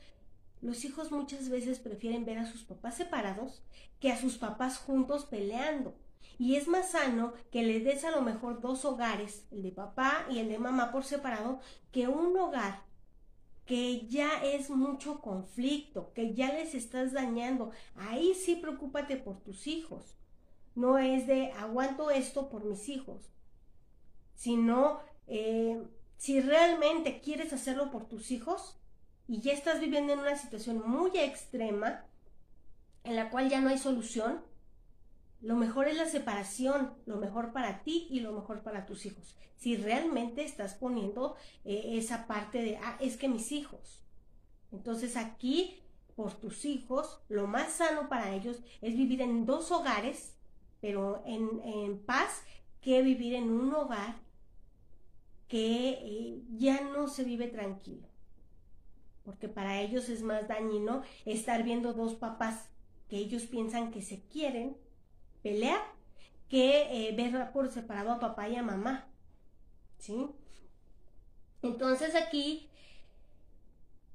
los 0.60 0.84
hijos 0.84 1.14
muchas 1.14 1.48
veces 1.48 1.80
prefieren 1.80 2.26
ver 2.26 2.40
a 2.40 2.46
sus 2.46 2.64
papás 2.66 2.96
separados 2.96 3.64
que 4.02 4.12
a 4.12 4.20
sus 4.20 4.38
papás 4.38 4.80
juntos 4.80 5.24
peleando. 5.24 5.96
Y 6.38 6.58
es 6.58 6.68
más 6.68 6.92
sano 6.92 7.32
que 7.52 7.64
le 7.64 7.80
des 7.80 8.04
a 8.04 8.12
lo 8.12 8.22
mejor 8.22 8.60
dos 8.60 8.84
hogares, 8.84 9.46
el 9.50 9.64
de 9.64 9.72
papá 9.72 10.26
y 10.30 10.40
el 10.40 10.50
de 10.50 10.60
mamá 10.60 10.92
por 10.92 11.06
separado, 11.06 11.62
que 11.94 12.10
un 12.10 12.38
hogar 12.38 12.84
que 13.66 14.08
ya 14.08 14.44
es 14.44 14.70
mucho 14.70 15.22
conflicto, 15.22 16.12
que 16.14 16.34
ya 16.34 16.52
les 16.52 16.76
estás 16.76 17.14
dañando. 17.14 17.72
Ahí 17.96 18.34
sí 18.34 18.58
preocúpate 18.58 19.16
por 19.16 19.40
tus 19.40 19.68
hijos. 19.68 20.18
No 20.76 20.98
es 20.98 21.26
de 21.26 21.52
aguanto 21.54 22.12
esto 22.12 22.50
por 22.50 22.64
mis 22.66 22.90
hijos, 22.90 23.32
sino 24.36 25.00
eh, 25.28 25.82
si 26.18 26.42
realmente 26.42 27.22
quieres 27.22 27.54
hacerlo 27.54 27.92
por 27.92 28.08
tus 28.08 28.32
hijos 28.32 28.78
y 29.28 29.42
ya 29.42 29.54
estás 29.54 29.80
viviendo 29.80 30.14
en 30.14 30.20
una 30.20 30.38
situación 30.38 30.84
muy 30.86 31.18
extrema 31.18 32.06
en 33.04 33.16
la 33.16 33.30
cual 33.30 33.50
ya 33.50 33.62
no 33.62 33.70
hay 33.70 33.78
solución, 33.78 34.42
lo 35.42 35.56
mejor 35.56 35.88
es 35.88 35.98
la 35.98 36.08
separación, 36.08 36.94
lo 37.06 37.18
mejor 37.18 37.54
para 37.54 37.84
ti 37.84 38.08
y 38.10 38.20
lo 38.20 38.32
mejor 38.32 38.64
para 38.64 38.86
tus 38.86 39.06
hijos. 39.06 39.36
Si 39.58 39.78
realmente 39.78 40.44
estás 40.44 40.74
poniendo 40.74 41.36
eh, 41.64 41.98
esa 41.98 42.26
parte 42.28 42.62
de, 42.62 42.78
ah, 42.78 42.98
es 43.00 43.18
que 43.18 43.30
mis 43.30 43.52
hijos. 43.52 44.02
Entonces 44.72 45.16
aquí, 45.18 45.80
por 46.16 46.34
tus 46.34 46.66
hijos, 46.66 47.22
lo 47.30 47.46
más 47.48 47.74
sano 47.74 48.10
para 48.10 48.34
ellos 48.34 48.58
es 48.82 48.96
vivir 48.96 49.22
en 49.22 49.46
dos 49.46 49.72
hogares, 49.72 50.36
pero 50.86 51.24
en, 51.26 51.98
paz, 52.06 52.44
que 52.80 53.02
vivir 53.02 53.34
en 53.34 53.50
un 53.50 53.74
hogar 53.74 54.18
que 55.48 55.98
eh, 56.00 56.44
ya 56.52 56.82
no 56.82 57.08
se 57.08 57.24
vive 57.24 57.48
tranquilo. 57.48 58.08
Porque 59.24 59.50
para 59.50 59.82
ellos 59.82 60.10
es 60.10 60.22
más 60.22 60.48
dañino 60.48 61.02
estar 61.26 61.64
viendo 61.64 61.94
dos 61.94 62.14
papás 62.14 62.70
que 63.10 63.18
ellos 63.18 63.48
piensan 63.48 63.90
que 63.90 64.04
se 64.04 64.28
quieren 64.28 64.78
pelear 65.42 65.82
que 66.50 67.08
eh, 67.08 67.16
ver 67.16 67.52
por 67.52 67.72
separado 67.72 68.12
a 68.12 68.20
papá 68.20 68.48
y 68.48 68.56
a 68.56 68.62
mamá. 68.62 69.08
¿Sí? 69.98 70.28
Entonces 71.64 72.14
aquí 72.14 72.70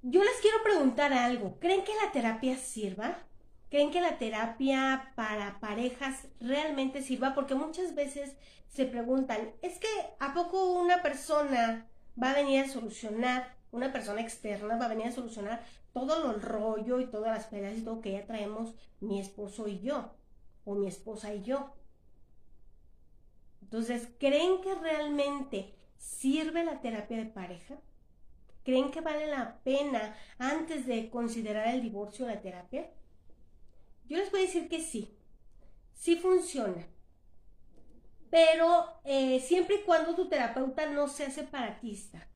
yo 0.02 0.22
les 0.22 0.40
quiero 0.40 0.62
preguntar 0.62 1.12
algo. 1.12 1.58
¿Creen 1.58 1.82
que 1.82 1.96
la 1.96 2.12
terapia 2.12 2.56
sirva? 2.56 3.26
¿Creen 3.70 3.90
que 3.90 4.00
la 4.00 4.18
terapia 4.18 5.12
para 5.14 5.60
parejas 5.60 6.26
realmente 6.40 7.02
sirva? 7.02 7.34
Porque 7.34 7.54
muchas 7.54 7.94
veces 7.94 8.36
se 8.68 8.84
preguntan, 8.84 9.52
¿es 9.62 9.78
que 9.78 9.88
a 10.18 10.34
poco 10.34 10.74
una 10.74 11.02
persona 11.02 11.86
va 12.22 12.32
a 12.32 12.34
venir 12.34 12.64
a 12.64 12.68
solucionar, 12.68 13.56
una 13.70 13.92
persona 13.92 14.20
externa 14.20 14.76
va 14.76 14.86
a 14.86 14.88
venir 14.88 15.06
a 15.06 15.12
solucionar 15.12 15.64
todo 15.92 16.32
el 16.32 16.42
rollo 16.42 17.00
y 17.00 17.06
todas 17.06 17.36
las 17.36 17.46
peleas 17.46 17.78
y 17.78 17.82
todo 17.82 18.00
que 18.00 18.12
ya 18.12 18.26
traemos 18.26 18.74
mi 19.00 19.20
esposo 19.20 19.68
y 19.68 19.80
yo? 19.80 20.10
o 20.64 20.74
mi 20.74 20.86
esposa 20.86 21.34
y 21.34 21.42
yo. 21.42 21.72
Entonces, 23.62 24.08
¿creen 24.18 24.60
que 24.62 24.74
realmente 24.74 25.74
sirve 25.96 26.64
la 26.64 26.80
terapia 26.80 27.18
de 27.18 27.26
pareja? 27.26 27.76
¿Creen 28.64 28.90
que 28.90 29.00
vale 29.00 29.26
la 29.26 29.58
pena 29.62 30.14
antes 30.38 30.86
de 30.86 31.08
considerar 31.10 31.68
el 31.68 31.82
divorcio 31.82 32.26
la 32.26 32.40
terapia? 32.40 32.90
Yo 34.10 34.18
les 34.18 34.30
voy 34.30 34.40
a 34.40 34.42
decir 34.42 34.68
que 34.68 34.80
sí, 34.80 35.16
sí 35.94 36.16
funciona. 36.16 36.84
Pero 38.28 39.00
eh, 39.04 39.38
siempre 39.40 39.76
y 39.76 39.82
cuando 39.84 40.16
tu 40.16 40.28
terapeuta 40.28 40.86
no 40.90 41.06
sea 41.06 41.30
separatista. 41.30 42.26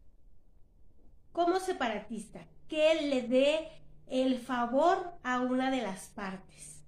¿Cómo 1.33 1.59
separatista? 1.59 2.47
Que 2.69 2.95
le 3.11 3.23
dé 3.23 3.69
el 4.07 4.39
favor 4.39 5.19
a 5.25 5.41
una 5.41 5.73
de 5.73 5.83
las 5.83 6.07
partes 6.07 6.85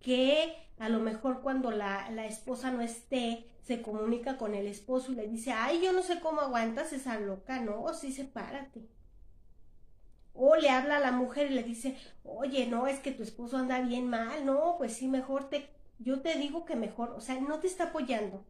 que 0.00 0.56
a 0.78 0.88
lo 0.88 0.98
mejor 0.98 1.40
cuando 1.40 1.70
la, 1.70 2.08
esposa 2.26 2.72
no 2.72 2.80
esté, 2.80 3.48
se 3.62 3.80
comunica 3.80 4.38
con 4.38 4.54
el 4.54 4.66
esposo 4.66 5.12
y 5.12 5.14
le 5.14 5.28
dice, 5.28 5.52
ay, 5.52 5.80
yo 5.82 5.92
no 5.92 6.02
sé 6.02 6.18
cómo 6.18 6.40
aguantas 6.40 6.92
esa 6.92 7.18
loca, 7.20 7.60
no, 7.60 7.82
o 7.82 7.94
sí, 7.94 8.12
sepárate. 8.12 8.88
O 10.36 10.56
le 10.56 10.70
habla 10.70 10.96
a 10.96 11.00
la 11.00 11.12
mujer 11.12 11.50
y 11.50 11.54
le 11.54 11.62
dice, 11.62 11.96
oye, 12.24 12.66
no, 12.66 12.86
es 12.86 12.98
que 13.00 13.12
tu 13.12 13.22
esposo 13.22 13.56
anda 13.56 13.80
bien 13.80 14.08
mal, 14.08 14.44
no, 14.44 14.76
pues 14.78 14.94
sí, 14.94 15.08
mejor 15.08 15.48
te, 15.48 15.68
yo 15.98 16.20
te 16.20 16.36
digo 16.38 16.64
que 16.64 16.76
mejor, 16.76 17.10
o 17.10 17.20
sea, 17.20 17.40
no 17.40 17.58
te 17.58 17.66
está 17.66 17.84
apoyando. 17.84 18.44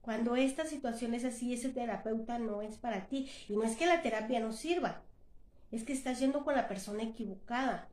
Cuando 0.00 0.36
esta 0.36 0.64
situación 0.64 1.14
es 1.14 1.24
así, 1.24 1.52
ese 1.52 1.68
terapeuta 1.68 2.38
no 2.38 2.62
es 2.62 2.76
para 2.76 3.08
ti. 3.08 3.28
Y 3.48 3.54
no 3.54 3.64
es 3.64 3.76
que 3.76 3.86
la 3.86 4.02
terapia 4.02 4.38
no 4.38 4.52
sirva, 4.52 5.02
es 5.72 5.82
que 5.82 5.92
estás 5.92 6.20
yendo 6.20 6.44
con 6.44 6.54
la 6.54 6.68
persona 6.68 7.02
equivocada. 7.02 7.88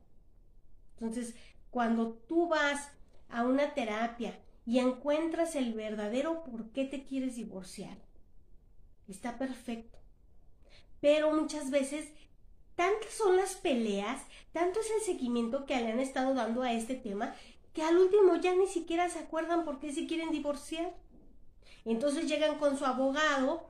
Entonces, 0.92 1.34
cuando 1.70 2.12
tú 2.12 2.46
vas 2.46 2.92
a 3.28 3.42
una 3.42 3.74
terapia 3.74 4.38
y 4.64 4.78
encuentras 4.78 5.56
el 5.56 5.74
verdadero 5.74 6.44
por 6.44 6.70
qué 6.70 6.84
te 6.84 7.04
quieres 7.04 7.34
divorciar, 7.34 7.98
está 9.08 9.36
perfecto. 9.36 9.98
Pero 11.00 11.34
muchas 11.34 11.70
veces, 11.70 12.12
tantas 12.76 13.12
son 13.12 13.36
las 13.36 13.54
peleas, 13.54 14.22
tanto 14.52 14.80
es 14.80 14.90
el 14.90 15.00
seguimiento 15.02 15.66
que 15.66 15.76
le 15.76 15.92
han 15.92 16.00
estado 16.00 16.34
dando 16.34 16.62
a 16.62 16.72
este 16.72 16.94
tema, 16.94 17.34
que 17.72 17.82
al 17.82 17.96
último 17.98 18.36
ya 18.36 18.54
ni 18.54 18.66
siquiera 18.66 19.08
se 19.08 19.18
acuerdan 19.18 19.64
por 19.64 19.80
qué 19.80 19.92
se 19.92 20.06
quieren 20.06 20.30
divorciar. 20.30 20.94
Entonces 21.84 22.26
llegan 22.26 22.58
con 22.58 22.78
su 22.78 22.84
abogado 22.86 23.68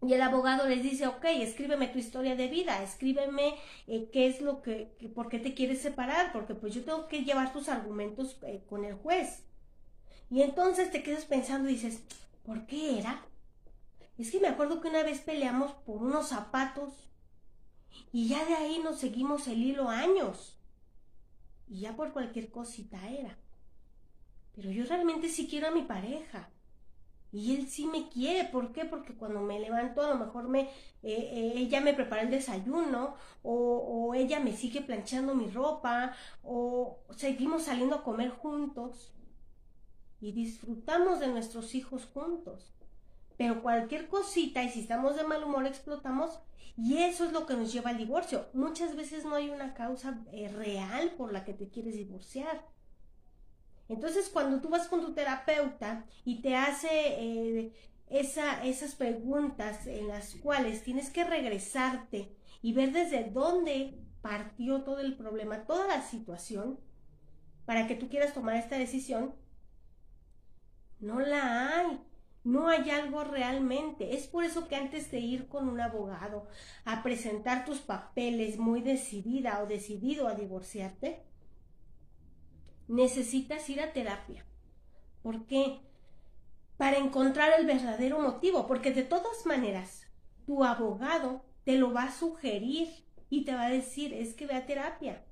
y 0.00 0.12
el 0.12 0.22
abogado 0.22 0.68
les 0.68 0.82
dice, 0.82 1.06
ok, 1.06 1.24
escríbeme 1.24 1.88
tu 1.88 1.98
historia 1.98 2.36
de 2.36 2.48
vida, 2.48 2.82
escríbeme 2.82 3.56
eh, 3.88 4.08
qué 4.12 4.28
es 4.28 4.40
lo 4.40 4.62
que, 4.62 4.96
por 5.14 5.28
qué 5.28 5.38
te 5.38 5.54
quieres 5.54 5.80
separar, 5.80 6.32
porque 6.32 6.54
pues 6.54 6.74
yo 6.74 6.84
tengo 6.84 7.08
que 7.08 7.24
llevar 7.24 7.52
tus 7.52 7.68
argumentos 7.68 8.38
eh, 8.42 8.62
con 8.68 8.84
el 8.84 8.94
juez. 8.94 9.44
Y 10.30 10.42
entonces 10.42 10.92
te 10.92 11.02
quedas 11.02 11.24
pensando 11.24 11.68
y 11.68 11.72
dices, 11.72 12.02
¿por 12.44 12.66
qué 12.66 12.98
era? 12.98 13.24
Es 14.18 14.30
que 14.30 14.40
me 14.40 14.48
acuerdo 14.48 14.80
que 14.80 14.88
una 14.88 15.02
vez 15.02 15.20
peleamos 15.20 15.72
por 15.84 16.02
unos 16.02 16.28
zapatos 16.28 17.07
y 18.12 18.28
ya 18.28 18.44
de 18.44 18.54
ahí 18.54 18.80
nos 18.82 18.98
seguimos 18.98 19.46
el 19.48 19.62
hilo 19.62 19.88
años. 19.88 20.56
Y 21.68 21.80
ya 21.80 21.96
por 21.96 22.12
cualquier 22.12 22.50
cosita 22.50 23.08
era. 23.08 23.36
Pero 24.54 24.70
yo 24.70 24.84
realmente 24.84 25.28
sí 25.28 25.46
quiero 25.48 25.68
a 25.68 25.72
mi 25.72 25.82
pareja. 25.82 26.50
Y 27.30 27.54
él 27.54 27.68
sí 27.68 27.86
me 27.86 28.08
quiere, 28.08 28.48
¿por 28.48 28.72
qué? 28.72 28.86
Porque 28.86 29.14
cuando 29.14 29.40
me 29.40 29.60
levanto 29.60 30.02
a 30.02 30.08
lo 30.08 30.16
mejor 30.16 30.48
me, 30.48 30.62
eh, 30.62 30.70
eh, 31.02 31.52
ella 31.56 31.80
me 31.82 31.92
prepara 31.92 32.22
el 32.22 32.30
desayuno 32.30 33.16
o, 33.42 34.14
ella 34.14 34.40
me 34.40 34.56
sigue 34.56 34.80
planchando 34.80 35.34
mi 35.34 35.48
ropa 35.50 36.14
o 36.42 36.98
seguimos 37.16 37.64
saliendo 37.64 37.96
a 37.96 38.02
comer 38.02 38.30
juntos 38.30 39.12
y 40.20 40.32
disfrutamos 40.32 41.20
de 41.20 41.28
nuestros 41.28 41.74
hijos 41.74 42.06
juntos. 42.06 42.72
Pero 43.38 43.62
cualquier 43.62 44.08
cosita 44.08 44.62
y 44.62 44.68
si 44.68 44.80
estamos 44.80 45.16
de 45.16 45.24
mal 45.24 45.42
humor 45.42 45.66
explotamos 45.66 46.38
y 46.76 46.98
eso 46.98 47.24
es 47.24 47.32
lo 47.32 47.46
que 47.46 47.54
nos 47.54 47.72
lleva 47.72 47.90
al 47.90 47.96
divorcio. 47.96 48.48
Muchas 48.52 48.94
veces 48.94 49.24
no 49.24 49.36
hay 49.36 49.48
una 49.48 49.72
causa 49.72 50.22
eh, 50.32 50.48
real 50.48 51.12
por 51.16 51.32
la 51.32 51.46
que 51.46 51.54
te 51.54 51.70
quieres 51.70 51.94
divorciar 51.94 52.62
entonces, 53.88 54.28
cuando 54.28 54.60
tú 54.60 54.68
vas 54.68 54.86
con 54.86 55.00
tu 55.00 55.14
terapeuta 55.14 56.04
y 56.24 56.42
te 56.42 56.54
hace 56.54 56.88
eh, 56.90 57.72
esas 58.10 58.94
preguntas 58.94 59.86
en 59.86 60.08
las 60.08 60.34
cuales 60.36 60.82
tienes 60.82 61.10
que 61.10 61.24
regresarte 61.24 62.36
y 62.60 62.74
ver 62.74 62.92
desde 62.92 63.30
dónde 63.30 63.98
partió 64.20 64.82
todo 64.82 65.00
el 65.00 65.16
problema, 65.16 65.64
toda 65.64 65.86
la 65.86 66.02
situación, 66.02 66.78
para 67.64 67.86
que 67.86 67.94
tú 67.94 68.08
quieras 68.08 68.34
tomar 68.34 68.56
esta 68.56 68.76
decisión, 68.76 69.34
no 71.00 71.20
la 71.20 71.78
hay. 71.78 72.00
No 72.48 72.68
hay 72.68 72.88
algo 72.88 73.24
realmente. 73.24 74.14
Es 74.14 74.26
por 74.26 74.42
eso 74.42 74.68
que 74.68 74.76
antes 74.76 75.10
de 75.10 75.20
ir 75.20 75.48
con 75.48 75.68
un 75.68 75.82
abogado 75.82 76.46
a 76.86 77.02
presentar 77.02 77.66
tus 77.66 77.80
papeles 77.80 78.56
muy 78.56 78.80
decidida 78.80 79.62
o 79.62 79.66
decidido 79.66 80.28
a 80.28 80.34
divorciarte, 80.34 81.22
necesitas 82.86 83.68
ir 83.68 83.82
a 83.82 83.92
terapia. 83.92 84.46
¿Por 85.22 85.44
qué? 85.44 85.80
Para 86.78 86.96
encontrar 86.96 87.52
el 87.60 87.66
verdadero 87.66 88.18
motivo, 88.18 88.66
porque 88.66 88.94
de 88.94 89.02
todas 89.02 89.44
maneras, 89.44 90.06
tu 90.46 90.64
abogado 90.64 91.44
te 91.64 91.76
lo 91.76 91.92
va 91.92 92.04
a 92.04 92.12
sugerir 92.12 92.88
y 93.28 93.44
te 93.44 93.52
va 93.52 93.66
a 93.66 93.70
decir, 93.70 94.14
es 94.14 94.32
que 94.32 94.46
ve 94.46 94.54
a 94.54 94.64
terapia. 94.64 95.22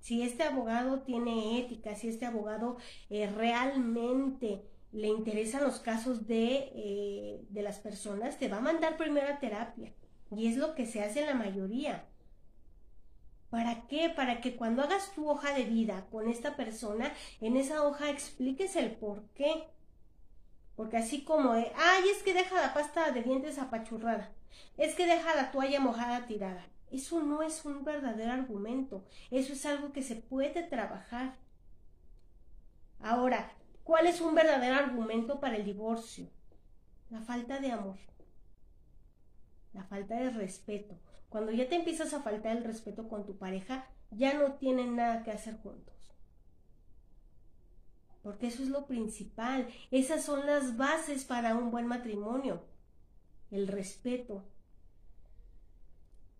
Si 0.00 0.24
este 0.24 0.42
abogado 0.42 1.02
tiene 1.02 1.60
ética, 1.60 1.94
si 1.94 2.08
este 2.08 2.26
abogado 2.26 2.78
eh, 3.10 3.30
realmente 3.30 4.73
le 4.94 5.08
interesan 5.08 5.64
los 5.64 5.80
casos 5.80 6.28
de, 6.28 6.70
eh, 6.72 7.44
de 7.48 7.62
las 7.62 7.78
personas, 7.78 8.38
te 8.38 8.48
va 8.48 8.58
a 8.58 8.60
mandar 8.62 8.96
primero 8.96 9.26
a 9.26 9.40
terapia. 9.40 9.92
Y 10.30 10.46
es 10.46 10.56
lo 10.56 10.76
que 10.76 10.86
se 10.86 11.02
hace 11.02 11.20
en 11.20 11.26
la 11.26 11.34
mayoría. 11.34 12.06
¿Para 13.50 13.86
qué? 13.88 14.08
Para 14.08 14.40
que 14.40 14.54
cuando 14.54 14.82
hagas 14.82 15.12
tu 15.12 15.28
hoja 15.28 15.52
de 15.52 15.64
vida 15.64 16.06
con 16.12 16.28
esta 16.28 16.54
persona, 16.54 17.12
en 17.40 17.56
esa 17.56 17.82
hoja 17.82 18.08
expliques 18.08 18.76
el 18.76 18.92
por 18.92 19.24
qué. 19.34 19.64
Porque 20.76 20.96
así 20.96 21.24
como, 21.24 21.52
ay, 21.52 22.04
es 22.14 22.22
que 22.22 22.32
deja 22.32 22.60
la 22.60 22.72
pasta 22.72 23.10
de 23.10 23.22
dientes 23.22 23.58
apachurrada, 23.58 24.32
es 24.76 24.94
que 24.94 25.06
deja 25.06 25.34
la 25.34 25.50
toalla 25.50 25.80
mojada 25.80 26.26
tirada. 26.26 26.66
Eso 26.92 27.20
no 27.20 27.42
es 27.42 27.64
un 27.64 27.84
verdadero 27.84 28.32
argumento, 28.32 29.04
eso 29.32 29.52
es 29.52 29.66
algo 29.66 29.92
que 29.92 30.02
se 30.02 30.14
puede 30.14 30.62
trabajar. 30.62 31.34
Ahora, 33.00 33.52
¿cuál 33.84 34.06
es 34.06 34.20
un 34.20 34.34
verdadero 34.34 34.74
argumento 34.74 35.38
para 35.38 35.56
el 35.56 35.64
divorcio? 35.64 36.28
La 37.10 37.20
falta 37.20 37.60
de 37.60 37.70
amor, 37.70 37.96
la 39.72 39.84
falta 39.84 40.16
de 40.16 40.30
respeto. 40.30 40.98
Cuando 41.28 41.52
ya 41.52 41.68
te 41.68 41.76
empiezas 41.76 42.12
a 42.12 42.22
faltar 42.22 42.56
el 42.56 42.64
respeto 42.64 43.08
con 43.08 43.24
tu 43.24 43.36
pareja, 43.36 43.86
ya 44.10 44.34
no 44.34 44.54
tienen 44.54 44.96
nada 44.96 45.22
que 45.22 45.30
hacer 45.30 45.56
juntos 45.58 45.94
porque 48.24 48.46
eso 48.46 48.62
es 48.62 48.70
lo 48.70 48.86
principal. 48.86 49.68
Esas 49.90 50.24
son 50.24 50.46
las 50.46 50.78
bases 50.78 51.26
para 51.26 51.54
un 51.54 51.70
buen 51.70 51.86
matrimonio. 51.86 52.64
El 53.50 53.68
respeto. 53.68 54.42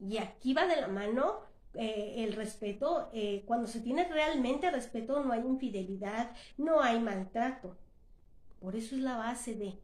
Y 0.01 0.17
aquí 0.17 0.55
va 0.55 0.67
de 0.67 0.81
la 0.81 0.89
mano 0.89 1.43
eh, 1.75 2.25
el 2.25 2.35
respeto. 2.35 3.11
Eh, 3.13 3.45
cuando 3.47 3.67
se 3.67 3.81
tiene 3.81 4.09
realmente 4.09 4.71
respeto 4.71 5.23
no 5.23 5.33
hay 5.33 5.41
infidelidad, 5.41 6.31
no 6.57 6.81
hay 6.81 7.01
maltrato. 7.01 7.77
Por 8.61 8.77
eso 8.77 8.95
es 8.95 9.03
la 9.03 9.17
base 9.17 9.55
de... 9.55 9.79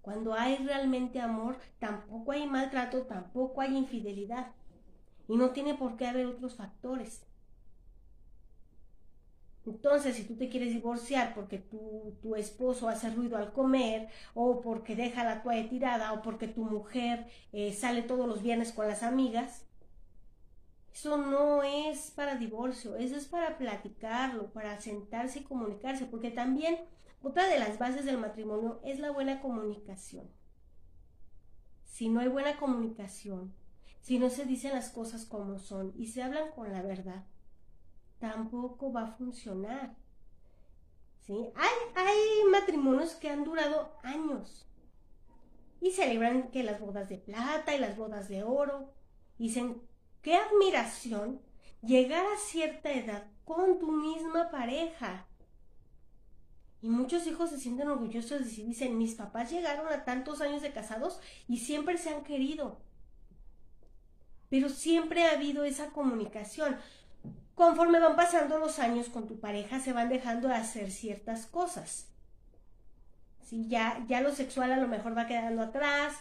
Cuando 0.00 0.34
hay 0.34 0.56
realmente 0.56 1.20
amor, 1.20 1.56
tampoco 1.78 2.32
hay 2.32 2.46
maltrato, 2.46 3.02
tampoco 3.02 3.60
hay 3.62 3.76
infidelidad. 3.76 4.52
Y 5.28 5.36
no 5.36 5.50
tiene 5.50 5.74
por 5.74 5.96
qué 5.96 6.06
haber 6.06 6.26
otros 6.26 6.56
factores. 6.56 7.26
Entonces, 9.66 10.16
si 10.16 10.24
tú 10.24 10.36
te 10.36 10.50
quieres 10.50 10.74
divorciar 10.74 11.34
porque 11.34 11.58
tu, 11.58 12.14
tu, 12.20 12.34
esposo 12.36 12.88
hace 12.88 13.08
ruido 13.10 13.38
al 13.38 13.52
comer, 13.52 14.08
o 14.34 14.60
porque 14.60 14.94
deja 14.94 15.24
la 15.24 15.42
toalla 15.42 15.68
tirada, 15.70 16.12
o 16.12 16.22
porque 16.22 16.48
tu 16.48 16.64
mujer 16.64 17.26
eh, 17.52 17.72
sale 17.72 18.02
todos 18.02 18.28
los 18.28 18.42
viernes 18.42 18.72
con 18.72 18.86
las 18.88 19.02
amigas, 19.02 19.64
eso 20.94 21.16
no 21.16 21.64
es 21.64 22.12
para 22.12 22.36
divorcio, 22.36 22.94
eso 22.94 23.16
es 23.16 23.26
para 23.26 23.58
platicarlo, 23.58 24.52
para 24.52 24.80
sentarse 24.80 25.40
y 25.40 25.42
comunicarse, 25.42 26.06
porque 26.06 26.30
también 26.30 26.78
otra 27.20 27.48
de 27.48 27.58
las 27.58 27.80
bases 27.80 28.04
del 28.04 28.16
matrimonio 28.16 28.80
es 28.84 29.00
la 29.00 29.10
buena 29.10 29.40
comunicación. 29.40 30.30
Si 31.84 32.08
no 32.08 32.20
hay 32.20 32.28
buena 32.28 32.56
comunicación, 32.58 33.52
si 34.02 34.20
no 34.20 34.30
se 34.30 34.44
dicen 34.44 34.72
las 34.72 34.90
cosas 34.90 35.24
como 35.24 35.58
son 35.58 35.92
y 35.96 36.06
se 36.06 36.22
hablan 36.22 36.52
con 36.52 36.72
la 36.72 36.82
verdad, 36.82 37.24
tampoco 38.20 38.92
va 38.92 39.02
a 39.02 39.12
funcionar. 39.16 39.96
¿Sí? 41.22 41.50
Hay, 41.56 41.72
hay 41.96 42.50
matrimonios 42.52 43.16
que 43.16 43.30
han 43.30 43.42
durado 43.42 43.96
años 44.04 44.70
y 45.80 45.90
celebran 45.90 46.52
que 46.52 46.62
las 46.62 46.80
bodas 46.80 47.08
de 47.08 47.18
plata 47.18 47.74
y 47.74 47.80
las 47.80 47.96
bodas 47.96 48.28
de 48.28 48.44
oro. 48.44 48.92
Dicen, 49.38 49.82
qué 50.24 50.36
admiración 50.36 51.40
llegar 51.82 52.24
a 52.26 52.38
cierta 52.38 52.90
edad 52.90 53.24
con 53.44 53.78
tu 53.78 53.92
misma 53.92 54.50
pareja. 54.50 55.26
Y 56.80 56.88
muchos 56.88 57.26
hijos 57.26 57.50
se 57.50 57.60
sienten 57.60 57.88
orgullosos 57.88 58.58
y 58.58 58.64
dicen, 58.64 58.98
mis 58.98 59.14
papás 59.14 59.50
llegaron 59.50 59.86
a 59.92 60.04
tantos 60.04 60.40
años 60.40 60.62
de 60.62 60.72
casados 60.72 61.20
y 61.46 61.58
siempre 61.58 61.98
se 61.98 62.10
han 62.10 62.24
querido. 62.24 62.80
Pero 64.48 64.68
siempre 64.68 65.24
ha 65.24 65.32
habido 65.32 65.64
esa 65.64 65.90
comunicación 65.90 66.76
conforme 67.54 68.00
van 68.00 68.16
pasando 68.16 68.58
los 68.58 68.78
años 68.78 69.08
con 69.08 69.28
tu 69.28 69.38
pareja, 69.38 69.78
se 69.78 69.92
van 69.92 70.08
dejando 70.08 70.48
de 70.48 70.54
hacer 70.54 70.90
ciertas 70.90 71.46
cosas. 71.46 72.08
¿Sí? 73.42 73.68
Ya, 73.68 74.04
ya 74.08 74.20
lo 74.22 74.34
sexual 74.34 74.72
a 74.72 74.78
lo 74.78 74.88
mejor 74.88 75.16
va 75.16 75.26
quedando 75.26 75.62
atrás. 75.62 76.14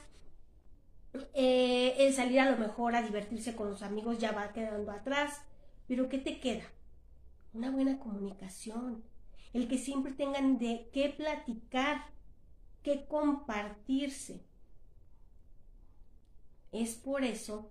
Eh, 1.34 1.96
el 2.00 2.14
salir 2.14 2.40
a 2.40 2.50
lo 2.50 2.58
mejor 2.58 2.96
a 2.96 3.02
divertirse 3.02 3.56
con 3.56 3.70
los 3.70 3.84
amigos 3.84 4.20
ya 4.20 4.32
va 4.32 4.54
quedando 4.54 4.92
atrás. 4.92 5.42
Pero 5.88 6.10
¿qué 6.10 6.18
te 6.18 6.40
queda? 6.40 6.64
Una 7.54 7.72
buena 7.72 8.00
comunicación. 8.00 9.04
El 9.54 9.68
que 9.68 9.78
siempre 9.78 10.14
tengan 10.14 10.58
de 10.58 10.90
qué 10.92 11.10
platicar, 11.10 12.06
qué 12.82 13.06
compartirse. 13.06 14.44
Es 16.72 16.96
por 16.96 17.24
eso 17.24 17.70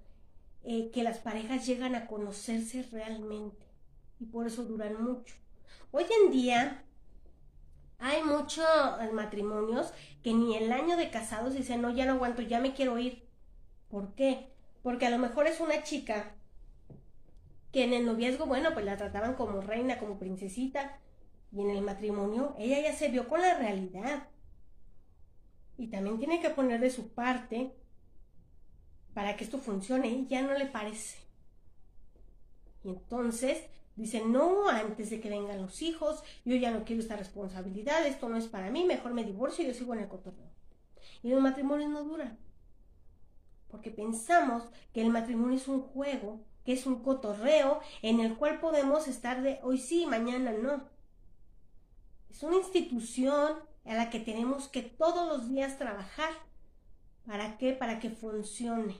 eh, 0.63 0.91
que 0.93 1.03
las 1.03 1.19
parejas 1.19 1.67
llegan 1.67 1.97
a 1.97 2.07
conocerse 2.07 2.85
realmente 2.93 3.67
y 4.21 4.27
por 4.27 4.47
eso 4.47 4.65
duran 4.65 5.03
mucho. 5.03 5.35
Hoy 5.91 6.05
en 6.25 6.31
día 6.31 6.85
hay 7.99 8.23
muchos 8.23 8.65
matrimonios 9.13 9.93
que 10.23 10.33
ni 10.33 10.57
el 10.57 10.71
año 10.73 10.97
de 10.97 11.11
casados 11.11 11.55
dicen, 11.55 11.83
no, 11.83 11.91
ya 11.91 12.07
no 12.07 12.13
aguanto, 12.13 12.43
ya 12.43 12.61
me 12.61 12.75
quiero 12.75 12.99
ir. 12.99 13.29
¿Por 13.93 14.15
qué? 14.15 14.49
Porque 14.83 15.05
a 15.05 15.11
lo 15.11 15.19
mejor 15.19 15.47
es 15.47 15.61
una 15.61 15.83
chica 15.83 16.35
que 17.73 17.85
en 17.85 17.93
el 17.93 18.07
noviazgo, 18.07 18.47
bueno, 18.47 18.71
pues 18.73 18.87
la 18.87 18.97
trataban 18.97 19.35
como 19.35 19.61
reina, 19.61 19.99
como 19.99 20.19
princesita, 20.19 20.99
y 21.53 21.61
en 21.61 21.69
el 21.69 21.83
matrimonio 21.83 22.57
ella 22.59 22.81
ya 22.81 22.95
se 22.95 23.09
vio 23.09 23.29
con 23.29 23.43
la 23.43 23.59
realidad. 23.59 24.29
Y 25.77 25.89
también 25.89 26.19
tiene 26.19 26.41
que 26.41 26.49
poner 26.49 26.81
de 26.81 26.89
su 26.89 27.11
parte 27.11 27.75
para 29.13 29.37
que 29.37 29.45
esto 29.45 29.59
funcione, 29.59 30.25
ya 30.27 30.41
no 30.41 30.55
le 30.57 30.65
parece. 30.65 31.19
Y 32.85 32.89
entonces 32.89 33.63
dice, 33.95 34.25
no, 34.25 34.71
antes 34.71 35.11
de 35.11 35.21
que 35.21 35.29
vengan 35.29 35.61
los 35.61 35.83
hijos, 35.83 36.25
yo 36.47 36.57
ya 36.57 36.71
no 36.71 36.85
quiero 36.85 37.03
esta 37.03 37.17
responsabilidad, 37.17 38.07
esto 38.07 38.31
no 38.31 38.39
es 38.39 38.47
para 38.47 38.71
mí, 38.71 38.85
mejor 38.85 39.13
me 39.13 39.23
divorcio 39.23 39.65
y 39.65 39.69
yo 39.69 39.75
sigo 39.75 39.93
en 39.93 40.01
el 40.01 40.09
cotorreo. 40.09 40.51
Y 41.23 41.29
los 41.29 41.43
matrimonios 41.43 41.91
no 41.91 42.05
duran. 42.05 42.39
Porque 43.73 43.91
pensamos 43.91 44.63
que 44.93 45.03
el 45.03 45.11
matrimonio 45.11 45.57
es 45.57 45.67
un 45.67 45.81
juego, 45.81 46.45
que 46.65 46.75
es 46.75 46.87
un 46.87 47.03
cotorreo 47.03 47.81
en 48.03 48.21
el 48.21 48.37
cual 48.37 48.61
podemos 48.61 49.09
estar 49.09 49.43
de 49.43 49.59
hoy 49.65 49.79
sí, 49.79 50.07
mañana 50.07 50.53
no. 50.53 50.85
Es 52.31 52.45
una 52.45 52.59
institución 52.59 53.55
a 53.85 53.95
la 53.95 54.11
que 54.11 54.21
tenemos 54.21 54.69
que 54.69 54.83
todos 54.83 55.27
los 55.27 55.49
días 55.49 55.77
trabajar 55.77 56.31
¿Para 57.27 57.57
qué? 57.57 57.73
Para 57.73 58.01
que 58.01 58.11
funcione. 58.11 58.97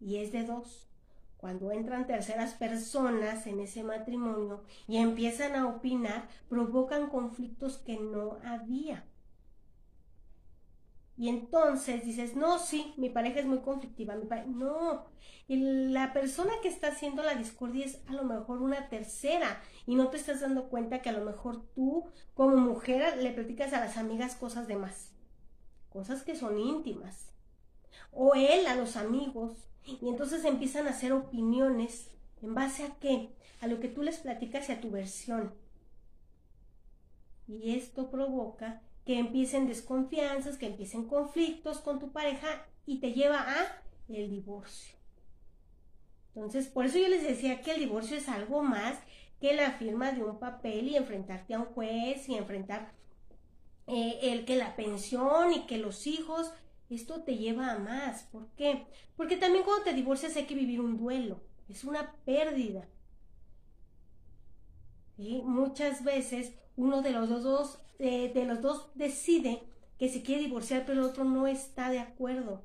Y 0.00 0.16
es 0.16 0.32
de 0.32 0.44
dos. 0.44 0.88
Cuando 1.36 1.72
entran 1.72 2.06
terceras 2.06 2.54
personas 2.54 3.46
en 3.46 3.60
ese 3.60 3.82
matrimonio 3.82 4.64
y 4.88 4.96
empiezan 4.96 5.56
a 5.56 5.66
opinar, 5.66 6.26
provocan 6.48 7.10
conflictos 7.10 7.76
que 7.76 7.98
no 7.98 8.38
había. 8.44 9.04
Y 11.16 11.28
entonces 11.28 12.04
dices, 12.04 12.34
no, 12.34 12.58
sí, 12.58 12.92
mi 12.96 13.08
pareja 13.08 13.40
es 13.40 13.46
muy 13.46 13.58
conflictiva. 13.58 14.16
Mi 14.16 14.26
No, 14.52 15.06
y 15.46 15.56
la 15.90 16.12
persona 16.12 16.52
que 16.62 16.68
está 16.68 16.88
haciendo 16.88 17.22
la 17.22 17.34
discordia 17.34 17.84
es 17.84 18.00
a 18.08 18.12
lo 18.12 18.24
mejor 18.24 18.62
una 18.62 18.88
tercera 18.88 19.62
y 19.86 19.94
no 19.94 20.08
te 20.08 20.16
estás 20.16 20.40
dando 20.40 20.68
cuenta 20.68 21.02
que 21.02 21.10
a 21.10 21.12
lo 21.12 21.24
mejor 21.24 21.64
tú 21.74 22.04
como 22.34 22.56
mujer 22.56 23.16
le 23.22 23.30
platicas 23.30 23.72
a 23.72 23.80
las 23.80 23.96
amigas 23.96 24.34
cosas 24.34 24.66
de 24.66 24.76
más 24.76 25.14
cosas 25.94 26.24
que 26.24 26.34
son 26.34 26.58
íntimas. 26.58 27.32
O 28.10 28.34
él 28.34 28.66
a 28.66 28.74
los 28.74 28.96
amigos. 28.96 29.52
Y 29.84 30.08
entonces 30.08 30.44
empiezan 30.44 30.86
a 30.86 30.90
hacer 30.90 31.12
opiniones. 31.12 32.10
¿En 32.42 32.52
base 32.52 32.82
a 32.84 32.98
qué? 32.98 33.32
A 33.60 33.68
lo 33.68 33.78
que 33.78 33.88
tú 33.88 34.02
les 34.02 34.18
platicas 34.18 34.68
y 34.68 34.72
a 34.72 34.80
tu 34.80 34.90
versión. 34.90 35.54
Y 37.46 37.76
esto 37.76 38.10
provoca 38.10 38.82
que 39.04 39.18
empiecen 39.18 39.66
desconfianzas, 39.66 40.56
que 40.56 40.66
empiecen 40.66 41.06
conflictos 41.06 41.78
con 41.78 41.98
tu 41.98 42.10
pareja 42.12 42.66
y 42.86 43.00
te 43.00 43.12
lleva 43.12 43.40
a 43.40 43.82
el 44.08 44.30
divorcio. 44.30 44.94
Entonces, 46.34 46.66
por 46.66 46.86
eso 46.86 46.98
yo 46.98 47.08
les 47.08 47.22
decía 47.22 47.60
que 47.60 47.72
el 47.72 47.80
divorcio 47.80 48.16
es 48.16 48.28
algo 48.28 48.62
más 48.62 48.98
que 49.40 49.54
la 49.54 49.72
firma 49.72 50.12
de 50.12 50.24
un 50.24 50.38
papel 50.38 50.88
y 50.88 50.96
enfrentarte 50.96 51.54
a 51.54 51.60
un 51.60 51.66
juez 51.66 52.28
y 52.28 52.34
enfrentar 52.34 52.92
eh, 53.86 54.18
el 54.22 54.44
que 54.44 54.56
la 54.56 54.74
pensión 54.74 55.52
y 55.52 55.66
que 55.66 55.78
los 55.78 56.06
hijos, 56.06 56.50
esto 56.90 57.22
te 57.22 57.36
lleva 57.36 57.72
a 57.72 57.78
más. 57.78 58.24
¿Por 58.24 58.48
qué? 58.56 58.86
Porque 59.16 59.36
también 59.36 59.64
cuando 59.64 59.84
te 59.84 59.92
divorcias 59.92 60.36
hay 60.36 60.44
que 60.44 60.54
vivir 60.54 60.80
un 60.80 60.96
duelo, 60.96 61.40
es 61.68 61.84
una 61.84 62.14
pérdida. 62.24 62.88
Muchas 65.16 66.02
veces 66.02 66.54
uno 66.76 67.02
de 67.02 67.10
los 67.10 67.28
dos, 67.42 67.78
eh, 67.98 68.32
de 68.32 68.44
los 68.44 68.60
dos 68.60 68.90
decide 68.94 69.62
que 69.98 70.08
se 70.08 70.22
quiere 70.22 70.42
divorciar, 70.42 70.84
pero 70.86 71.00
el 71.00 71.06
otro 71.06 71.24
no 71.24 71.46
está 71.46 71.90
de 71.90 72.00
acuerdo. 72.00 72.62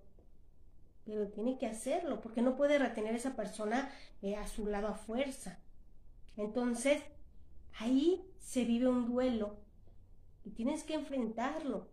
Pero 1.06 1.28
tiene 1.28 1.58
que 1.58 1.68
hacerlo, 1.68 2.22
porque 2.22 2.42
no 2.42 2.56
puede 2.56 2.80
retener 2.80 3.14
a 3.14 3.18
esa 3.18 3.36
persona 3.36 3.92
eh, 4.22 4.36
a 4.36 4.48
su 4.48 4.68
lado 4.68 4.88
a 4.88 4.96
fuerza. 4.96 5.60
Entonces, 6.38 7.02
ahí 7.80 8.26
se 8.40 8.66
vive 8.66 8.88
un 8.88 9.06
duelo 9.06 9.58
y 10.44 10.52
tienes 10.52 10.84
que 10.84 10.96
enfrentarlo. 10.96 11.88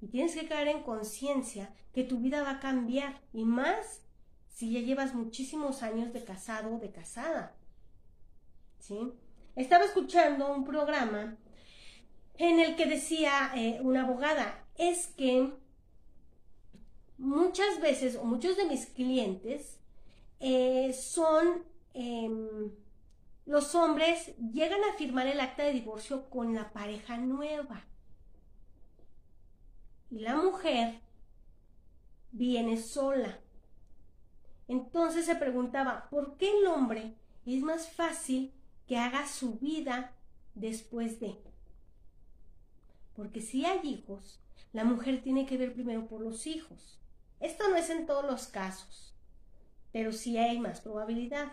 Y 0.00 0.08
tienes 0.08 0.34
que 0.34 0.46
caer 0.46 0.68
en 0.68 0.82
conciencia 0.82 1.74
que 1.92 2.04
tu 2.04 2.18
vida 2.18 2.42
va 2.42 2.52
a 2.52 2.60
cambiar 2.60 3.20
y 3.32 3.44
más 3.44 4.02
si 4.48 4.72
ya 4.72 4.80
llevas 4.80 5.14
muchísimos 5.14 5.82
años 5.82 6.12
de 6.12 6.24
casado 6.24 6.76
o 6.76 6.78
de 6.78 6.90
casada. 6.90 7.54
¿Sí? 8.78 9.12
Estaba 9.56 9.86
escuchando 9.86 10.52
un 10.52 10.64
programa 10.66 11.38
en 12.36 12.60
el 12.60 12.76
que 12.76 12.84
decía 12.84 13.52
eh, 13.56 13.78
una 13.80 14.02
abogada, 14.02 14.62
es 14.76 15.06
que 15.06 15.50
muchas 17.16 17.80
veces 17.80 18.16
o 18.16 18.24
muchos 18.24 18.58
de 18.58 18.66
mis 18.66 18.84
clientes 18.84 19.80
eh, 20.40 20.92
son 20.92 21.64
em, 21.94 22.70
los 23.46 23.74
hombres 23.74 24.36
llegan 24.52 24.80
a 24.84 24.98
firmar 24.98 25.26
el 25.26 25.40
acta 25.40 25.64
de 25.64 25.72
divorcio 25.72 26.28
con 26.28 26.54
la 26.54 26.70
pareja 26.74 27.16
nueva 27.16 27.82
y 30.10 30.18
la 30.18 30.36
mujer 30.36 31.00
viene 32.30 32.76
sola. 32.76 33.38
Entonces 34.68 35.24
se 35.24 35.36
preguntaba, 35.36 36.10
¿por 36.10 36.36
qué 36.36 36.50
el 36.58 36.66
hombre 36.66 37.14
es 37.46 37.62
más 37.62 37.88
fácil 37.88 38.52
que 38.86 38.98
haga 38.98 39.26
su 39.26 39.58
vida 39.58 40.12
después 40.54 41.20
de? 41.20 41.36
Porque 43.14 43.40
si 43.40 43.64
hay 43.64 43.80
hijos, 43.84 44.40
la 44.72 44.84
mujer 44.84 45.22
tiene 45.22 45.46
que 45.46 45.56
ver 45.56 45.72
primero 45.72 46.06
por 46.06 46.20
los 46.20 46.46
hijos. 46.46 47.00
Esto 47.40 47.68
no 47.68 47.76
es 47.76 47.90
en 47.90 48.06
todos 48.06 48.24
los 48.24 48.46
casos, 48.48 49.14
pero 49.92 50.12
sí 50.12 50.38
hay 50.38 50.58
más 50.58 50.80
probabilidad. 50.80 51.52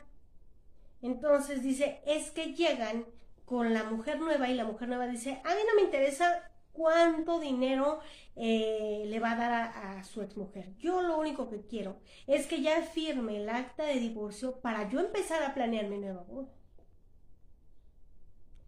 Entonces 1.02 1.64
dice, 1.64 2.02
es 2.06 2.32
que 2.32 2.54
llegan 2.54 3.06
con 3.46 3.74
la 3.74 3.84
mujer 3.84 4.20
nueva 4.20 4.50
y 4.50 4.56
la 4.56 4.66
mujer 4.66 4.88
nueva 4.88 5.08
dice, 5.08 5.42
a 5.44 5.50
mí 5.50 5.62
no 5.68 5.76
me 5.76 5.84
interesa 5.84 6.50
cuánto 6.72 7.40
dinero 7.40 8.00
eh, 8.36 9.04
le 9.08 9.20
va 9.20 9.32
a 9.32 9.36
dar 9.36 9.52
a, 9.54 10.04
su 10.04 10.22
exmujer. 10.22 10.76
Yo 10.78 11.02
lo 11.02 11.18
único 11.18 11.50
que 11.50 11.62
quiero 11.62 11.98
es 12.28 12.48
que 12.48 12.62
ya 12.62 12.82
firme 12.82 13.38
el 13.38 13.50
acta 13.50 13.84
de 13.84 14.00
divorcio 14.00 14.60
para 14.60 14.90
yo 14.90 15.00
empezar 15.00 15.44
a 15.44 15.54
planear 15.54 15.88
mi 15.88 16.00
nueva 16.00 16.24
boda. 16.24 16.50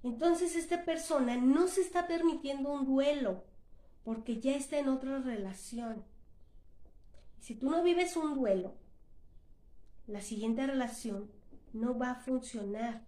Entonces 0.05 0.55
esta 0.55 0.85
persona 0.85 1.35
no 1.35 1.67
se 1.67 1.81
está 1.81 2.05
permitiendo 2.05 2.71
un 2.71 2.85
duelo 2.85 3.43
porque 4.03 4.39
ya 4.39 4.55
está 4.55 4.77
en 4.77 4.87
otra 4.87 5.17
relación. 5.17 6.05
Si 7.39 7.55
tú 7.55 7.71
no 7.71 7.81
vives 7.81 8.15
un 8.15 8.35
duelo, 8.35 8.75
la 10.05 10.21
siguiente 10.21 10.67
relación 10.67 11.31
no 11.73 11.97
va 11.97 12.11
a 12.11 12.21
funcionar. 12.21 13.03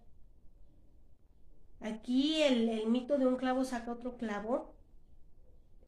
Aquí 1.78 2.42
el, 2.42 2.88
mito 2.88 3.16
de 3.16 3.28
un 3.28 3.36
clavo 3.36 3.64
saca 3.64 3.92
otro 3.92 4.16
clavo. 4.16 4.74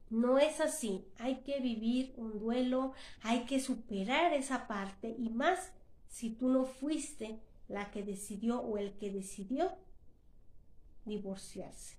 No 0.09 0.39
es 0.39 0.61
así. 0.61 1.05
Hay 1.17 1.41
que 1.41 1.59
vivir 1.59 2.13
un 2.15 2.39
duelo, 2.39 2.93
hay 3.21 3.43
que 3.43 3.59
superar 3.59 4.31
esa 4.31 4.65
parte 4.65 5.13
y 5.19 5.29
más 5.29 5.73
si 6.07 6.29
tú 6.29 6.47
no 6.47 6.63
fuiste 6.63 7.41
la 7.67 7.91
que 7.91 8.01
decidió 8.01 8.61
o 8.61 8.77
el 8.77 8.93
que 8.97 9.11
decidió 9.11 9.73
divorciarse. 11.05 11.97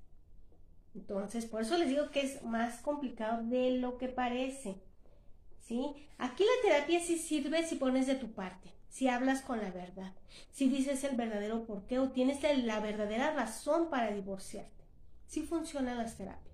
Entonces, 0.95 1.47
por 1.47 1.63
eso 1.63 1.79
les 1.79 1.89
digo 1.89 2.11
que 2.11 2.21
es 2.21 2.43
más 2.43 2.81
complicado 2.81 3.43
de 3.45 3.79
lo 3.79 3.97
que 3.99 4.09
parece. 4.09 4.83
¿Sí? 5.61 5.95
Aquí 6.19 6.45
la 6.45 6.69
terapia 6.69 7.01
sí 7.01 7.19
sirve 7.19 7.67
si 7.67 7.77
pones 7.77 8.07
de 8.07 8.17
tu 8.17 8.33
parte, 8.33 8.75
si 8.89 9.09
hablas 9.09 9.43
con 9.43 9.59
la 9.61 9.71
verdad, 9.71 10.13
si 10.51 10.69
dices 10.69 11.05
el 11.05 11.17
verdadero 11.17 11.67
porqué 11.67 11.99
o 11.99 12.11
tienes 12.11 12.43
la 12.65 12.81
verdadera 12.81 13.33
razón 13.33 13.89
para 13.89 14.13
divorciarte. 14.13 14.85
Sí 15.27 15.43
funcionan 15.43 15.99
las 15.99 16.17
terapias. 16.17 16.53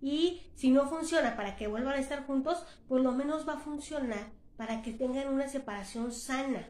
Y 0.00 0.42
si 0.54 0.70
no 0.70 0.88
funciona 0.88 1.36
para 1.36 1.56
que 1.56 1.68
vuelvan 1.68 1.94
a 1.94 2.00
estar 2.00 2.26
juntos, 2.26 2.64
por 2.86 3.00
lo 3.00 3.12
menos 3.12 3.48
va 3.48 3.54
a 3.54 3.60
funcionar 3.60 4.30
para 4.56 4.82
que 4.82 4.92
tengan 4.92 5.32
una 5.32 5.48
separación 5.48 6.12
sana. 6.12 6.68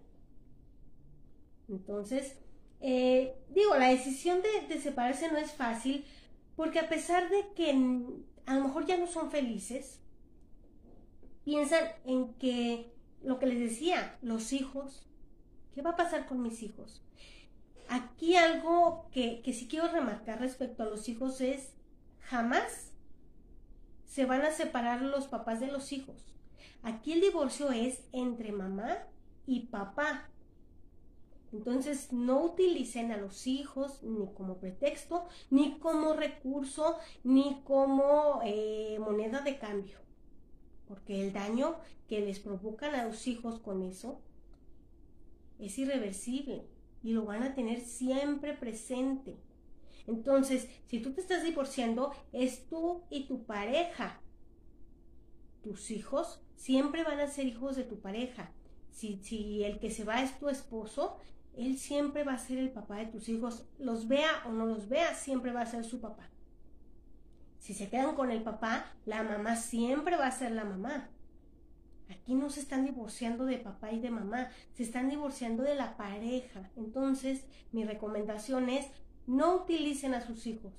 Entonces, 1.68 2.38
eh, 2.80 3.34
digo, 3.50 3.74
la 3.76 3.88
decisión 3.88 4.40
de, 4.42 4.80
separarse 4.80 5.30
no 5.30 5.38
es 5.38 5.52
fácil 5.52 6.04
porque 6.56 6.78
a 6.78 6.88
pesar 6.88 7.28
de 7.30 7.46
que 7.54 7.70
a 8.46 8.54
lo 8.54 8.64
mejor 8.64 8.86
ya 8.86 8.96
no 8.96 9.06
son 9.06 9.30
felices, 9.30 10.00
piensan 11.44 11.84
en 12.04 12.34
que 12.34 12.92
lo 13.22 13.38
que 13.38 13.46
les 13.46 13.58
decía, 13.58 14.18
los 14.22 14.52
hijos, 14.52 15.06
¿qué 15.74 15.82
va 15.82 15.90
a 15.90 15.96
pasar 15.96 16.26
con 16.26 16.42
mis 16.42 16.62
hijos? 16.62 17.02
Aquí 17.88 18.36
algo 18.36 19.08
que, 19.12 19.40
que 19.42 19.52
sí 19.52 19.66
quiero 19.66 19.88
remarcar 19.88 20.40
respecto 20.40 20.82
a 20.82 20.86
los 20.86 21.08
hijos 21.08 21.40
es 21.40 21.72
jamás 22.20 22.92
se 24.04 24.26
van 24.26 24.42
a 24.42 24.50
separar 24.50 25.02
los 25.02 25.26
papás 25.26 25.60
de 25.60 25.68
los 25.68 25.92
hijos. 25.92 26.16
Aquí 26.82 27.12
el 27.12 27.20
divorcio 27.20 27.70
es 27.70 28.02
entre 28.12 28.52
mamá 28.52 28.98
y 29.46 29.66
papá. 29.66 30.28
Entonces 31.52 32.12
no 32.12 32.44
utilicen 32.44 33.10
a 33.10 33.16
los 33.16 33.46
hijos 33.46 34.02
ni 34.02 34.26
como 34.34 34.58
pretexto, 34.58 35.26
ni 35.50 35.78
como 35.78 36.12
recurso, 36.12 36.98
ni 37.24 37.62
como 37.64 38.40
eh, 38.44 38.98
moneda 39.00 39.40
de 39.40 39.58
cambio. 39.58 39.98
Porque 40.86 41.22
el 41.22 41.32
daño 41.32 41.76
que 42.06 42.20
les 42.20 42.38
provocan 42.38 42.94
a 42.94 43.04
los 43.04 43.26
hijos 43.26 43.60
con 43.60 43.82
eso 43.82 44.20
es 45.58 45.78
irreversible 45.78 46.66
y 47.02 47.12
lo 47.12 47.24
van 47.24 47.42
a 47.42 47.54
tener 47.54 47.80
siempre 47.80 48.54
presente. 48.54 49.38
Entonces, 50.06 50.68
si 50.86 51.00
tú 51.00 51.12
te 51.12 51.20
estás 51.20 51.44
divorciando, 51.44 52.12
es 52.32 52.66
tú 52.68 53.02
y 53.10 53.26
tu 53.26 53.44
pareja. 53.44 54.20
Tus 55.62 55.90
hijos 55.90 56.40
siempre 56.56 57.04
van 57.04 57.20
a 57.20 57.28
ser 57.28 57.46
hijos 57.46 57.76
de 57.76 57.84
tu 57.84 58.00
pareja. 58.00 58.52
Si, 58.90 59.20
si 59.22 59.64
el 59.64 59.78
que 59.78 59.90
se 59.90 60.04
va 60.04 60.22
es 60.22 60.38
tu 60.38 60.48
esposo, 60.48 61.18
él 61.58 61.76
siempre 61.76 62.22
va 62.22 62.34
a 62.34 62.38
ser 62.38 62.58
el 62.58 62.70
papá 62.70 62.96
de 62.96 63.06
tus 63.06 63.28
hijos, 63.28 63.66
los 63.78 64.06
vea 64.06 64.44
o 64.46 64.52
no 64.52 64.64
los 64.64 64.88
vea, 64.88 65.14
siempre 65.14 65.52
va 65.52 65.62
a 65.62 65.66
ser 65.66 65.84
su 65.84 66.00
papá. 66.00 66.30
Si 67.58 67.74
se 67.74 67.88
quedan 67.88 68.14
con 68.14 68.30
el 68.30 68.42
papá, 68.42 68.86
la 69.04 69.24
mamá 69.24 69.56
siempre 69.56 70.16
va 70.16 70.28
a 70.28 70.32
ser 70.32 70.52
la 70.52 70.64
mamá. 70.64 71.10
Aquí 72.08 72.34
no 72.34 72.48
se 72.48 72.60
están 72.60 72.84
divorciando 72.84 73.44
de 73.44 73.58
papá 73.58 73.90
y 73.90 73.98
de 73.98 74.10
mamá, 74.10 74.50
se 74.74 74.84
están 74.84 75.10
divorciando 75.10 75.64
de 75.64 75.74
la 75.74 75.96
pareja. 75.96 76.70
Entonces, 76.76 77.44
mi 77.72 77.84
recomendación 77.84 78.68
es 78.68 78.86
no 79.26 79.56
utilicen 79.56 80.14
a 80.14 80.24
sus 80.24 80.46
hijos 80.46 80.72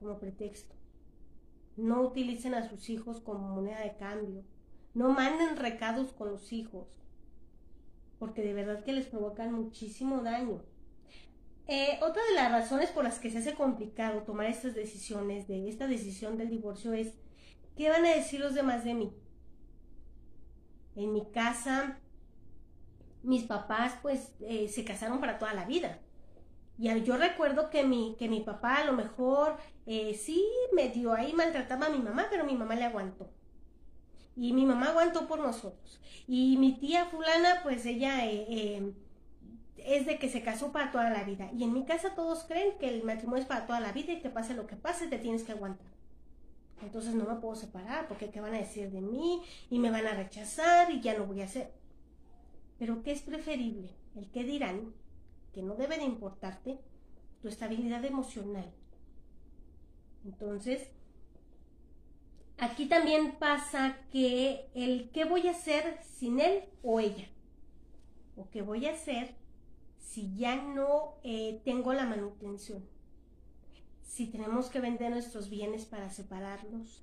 como 0.00 0.18
pretexto. 0.18 0.74
No 1.76 2.02
utilicen 2.02 2.54
a 2.54 2.68
sus 2.68 2.90
hijos 2.90 3.20
como 3.20 3.54
moneda 3.54 3.80
de 3.80 3.96
cambio. 3.96 4.42
No 4.92 5.10
manden 5.10 5.56
recados 5.56 6.12
con 6.12 6.30
los 6.32 6.52
hijos 6.52 6.88
porque 8.18 8.42
de 8.42 8.54
verdad 8.54 8.84
que 8.84 8.92
les 8.92 9.06
provocan 9.06 9.52
muchísimo 9.52 10.22
daño. 10.22 10.62
Eh, 11.68 11.98
otra 12.02 12.22
de 12.28 12.34
las 12.34 12.52
razones 12.52 12.90
por 12.90 13.04
las 13.04 13.18
que 13.18 13.30
se 13.30 13.38
hace 13.38 13.54
complicado 13.54 14.22
tomar 14.22 14.46
estas 14.46 14.74
decisiones, 14.74 15.48
de 15.48 15.68
esta 15.68 15.86
decisión 15.86 16.36
del 16.36 16.48
divorcio, 16.48 16.92
es 16.92 17.14
¿qué 17.76 17.90
van 17.90 18.06
a 18.06 18.14
decir 18.14 18.40
los 18.40 18.54
demás 18.54 18.84
de 18.84 18.94
mí? 18.94 19.12
En 20.94 21.12
mi 21.12 21.30
casa, 21.30 21.98
mis 23.22 23.42
papás 23.42 23.94
pues 24.00 24.32
eh, 24.40 24.68
se 24.68 24.84
casaron 24.84 25.20
para 25.20 25.38
toda 25.38 25.54
la 25.54 25.64
vida. 25.64 25.98
Y 26.78 27.02
yo 27.02 27.16
recuerdo 27.16 27.70
que 27.70 27.84
mi, 27.84 28.16
que 28.18 28.28
mi 28.28 28.40
papá 28.40 28.76
a 28.76 28.84
lo 28.84 28.92
mejor 28.92 29.56
eh, 29.86 30.14
sí 30.14 30.44
dio 30.94 31.14
ahí 31.14 31.32
maltrataba 31.32 31.86
a 31.86 31.90
mi 31.90 31.98
mamá, 31.98 32.26
pero 32.30 32.44
mi 32.44 32.54
mamá 32.54 32.74
le 32.74 32.84
aguantó 32.84 33.30
y 34.36 34.52
mi 34.52 34.66
mamá 34.66 34.90
aguantó 34.90 35.26
por 35.26 35.40
nosotros. 35.40 35.98
Y 36.28 36.56
mi 36.58 36.72
tía 36.72 37.06
fulana, 37.06 37.60
pues 37.62 37.86
ella 37.86 38.26
eh, 38.26 38.46
eh, 38.48 38.92
es 39.78 40.06
de 40.06 40.18
que 40.18 40.28
se 40.28 40.42
casó 40.42 40.72
para 40.72 40.92
toda 40.92 41.08
la 41.10 41.24
vida. 41.24 41.50
Y 41.56 41.64
en 41.64 41.72
mi 41.72 41.84
casa 41.84 42.14
todos 42.14 42.44
creen 42.44 42.76
que 42.78 42.88
el 42.88 43.02
matrimonio 43.02 43.42
es 43.42 43.48
para 43.48 43.66
toda 43.66 43.80
la 43.80 43.92
vida 43.92 44.12
y 44.12 44.20
que 44.20 44.28
pase 44.28 44.54
lo 44.54 44.66
que 44.66 44.76
pase, 44.76 45.08
te 45.08 45.18
tienes 45.18 45.42
que 45.42 45.52
aguantar. 45.52 45.86
Entonces 46.82 47.14
no 47.14 47.24
me 47.24 47.40
puedo 47.40 47.54
separar 47.54 48.06
porque 48.06 48.30
qué 48.30 48.40
van 48.40 48.54
a 48.54 48.58
decir 48.58 48.90
de 48.90 49.00
mí 49.00 49.42
y 49.70 49.78
me 49.78 49.90
van 49.90 50.06
a 50.06 50.14
rechazar 50.14 50.90
y 50.90 51.00
ya 51.00 51.16
no 51.16 51.24
voy 51.24 51.40
a 51.40 51.46
hacer. 51.46 51.72
Pero 52.78 53.02
¿qué 53.02 53.12
es 53.12 53.22
preferible? 53.22 53.88
El 54.14 54.30
que 54.30 54.44
dirán, 54.44 54.92
que 55.54 55.62
no 55.62 55.74
debe 55.74 55.96
de 55.96 56.04
importarte, 56.04 56.78
tu 57.40 57.48
estabilidad 57.48 58.04
emocional. 58.04 58.70
Entonces, 60.26 60.90
aquí 62.58 62.86
también 62.86 63.32
pasa 63.32 63.98
que 64.10 64.68
el 64.74 65.10
qué 65.10 65.24
voy 65.24 65.48
a 65.48 65.52
hacer 65.52 65.98
sin 66.02 66.40
él 66.40 66.64
o 66.82 67.00
ella, 67.00 67.28
o 68.36 68.48
qué 68.50 68.62
voy 68.62 68.86
a 68.86 68.92
hacer 68.92 69.34
si 69.98 70.34
ya 70.36 70.56
no 70.56 71.14
eh, 71.24 71.60
tengo 71.64 71.92
la 71.92 72.06
manutención? 72.06 72.84
Si 74.02 74.26
tenemos 74.26 74.70
que 74.70 74.80
vender 74.80 75.10
nuestros 75.10 75.50
bienes 75.50 75.84
para 75.84 76.08
separarlos. 76.08 77.02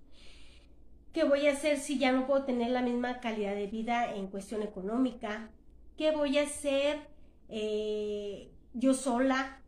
¿Qué 1.13 1.23
voy 1.23 1.45
a 1.45 1.51
hacer 1.51 1.77
si 1.77 1.99
ya 1.99 2.11
no 2.11 2.25
puedo 2.25 2.43
tener 2.43 2.71
la 2.71 2.81
misma 2.81 3.19
calidad 3.19 3.53
de 3.53 3.67
vida 3.67 4.15
en 4.15 4.27
cuestión 4.27 4.63
económica? 4.63 5.51
¿Qué 5.95 6.09
voy 6.09 6.39
a 6.39 6.43
hacer 6.43 7.07
eh, 7.49 8.49
yo 8.73 8.95
sola? 8.95 9.62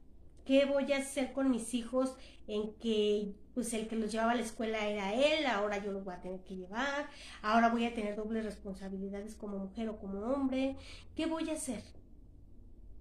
¿Qué 0.45 0.65
voy 0.65 0.93
a 0.93 0.97
hacer 0.97 1.34
con 1.34 1.49
mis 1.51 1.73
hijos 1.73 2.15
en 2.47 2.73
que 2.75 3.34
pues 3.55 3.73
el 3.73 3.88
que 3.88 3.95
los 3.95 4.12
llevaba 4.12 4.34
a 4.34 4.36
la 4.36 4.41
escuela 4.41 4.86
era 4.86 5.13
él, 5.13 5.45
ahora 5.47 5.81
yo 5.84 5.91
los 5.93 6.03
voy 6.03 6.13
a 6.13 6.21
tener 6.21 6.43
que 6.43 6.58
llevar, 6.58 7.10
ahora 7.41 7.69
voy 7.69 7.86
a 7.86 7.93
tener 7.93 8.15
dobles 8.17 8.43
responsabilidades 8.43 9.34
como 9.36 9.58
mujer 9.58 9.88
o 9.88 9.97
como 9.97 10.19
hombre, 10.19 10.75
¿qué 11.15 11.25
voy 11.25 11.49
a 11.49 11.53
hacer? 11.53 11.81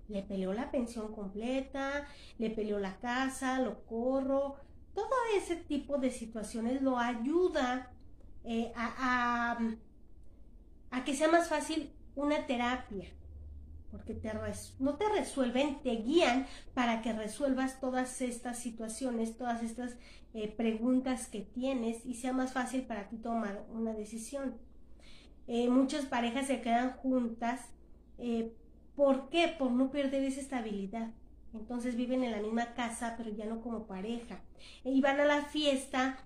Le 0.09 0.23
peleó 0.23 0.53
la 0.53 0.71
pensión 0.71 1.13
completa, 1.13 2.07
le 2.39 2.51
peleó 2.51 2.79
la 2.79 2.99
casa, 2.99 3.59
lo 3.59 3.85
corro, 3.85 4.57
todo 4.95 5.09
ese 5.37 5.57
tipo 5.57 5.99
de 5.99 6.13
situaciones 6.13 6.81
lo 6.81 6.99
ayuda 6.99 7.91
eh, 8.45 8.73
a, 8.77 9.59
a, 10.91 11.05
que 11.05 11.15
sea 11.15 11.29
más 11.29 11.49
fácil 11.49 11.93
una 12.15 12.47
terapia, 12.47 13.11
porque 13.95 14.13
te 14.15 14.33
no 14.81 14.97
te 14.97 15.09
resuelven, 15.09 15.81
te 15.81 15.91
guían 15.91 16.47
para 16.75 17.01
que 17.01 17.13
resuelvas 17.13 17.79
todas 17.79 18.21
estas 18.23 18.59
situaciones, 18.59 19.39
todas 19.39 19.63
estas 19.63 19.95
eh, 20.35 20.49
preguntas 20.49 21.29
que 21.29 21.43
tienes 21.43 22.05
y 22.05 22.15
sea 22.15 22.33
más 22.33 22.53
fácil 22.53 22.83
para 22.83 23.09
ti 23.09 23.19
tomar 23.19 23.65
una 23.73 23.93
decisión. 23.93 24.57
Eh, 25.47 25.69
muchas 25.69 26.07
parejas 26.07 26.49
se 26.49 26.61
quedan 26.61 26.95
juntas. 26.97 27.61
Eh, 28.19 28.53
¿Por 28.97 29.29
qué? 29.29 29.55
Por 29.57 29.71
no 29.71 29.93
perder 29.93 30.25
esa 30.25 30.41
estabilidad. 30.41 31.13
Entonces 31.53 31.95
viven 31.95 32.25
en 32.25 32.33
la 32.33 32.43
misma 32.43 32.75
casa, 32.75 33.15
pero 33.17 33.31
ya 33.31 33.47
no 33.47 33.61
como 33.61 33.87
pareja. 33.87 34.41
Y 34.83 35.01
van 35.03 35.21
a 35.21 35.25
la 35.25 35.43
fiesta, 35.43 36.19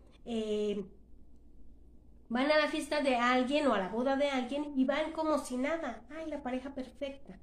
van 2.31 2.50
a 2.50 2.57
la 2.57 2.68
fiesta 2.68 3.02
de 3.02 3.16
alguien 3.16 3.66
o 3.66 3.74
a 3.74 3.78
la 3.78 3.88
boda 3.88 4.16
de 4.16 4.31
alguien 4.31 4.72
y 4.74 4.87
van 4.87 5.12
como 5.12 5.37
si 5.37 5.59
nada. 5.59 6.02
Ay, 6.09 6.31
la 6.31 6.42
pareja 6.42 6.74
perfecta. 6.74 7.38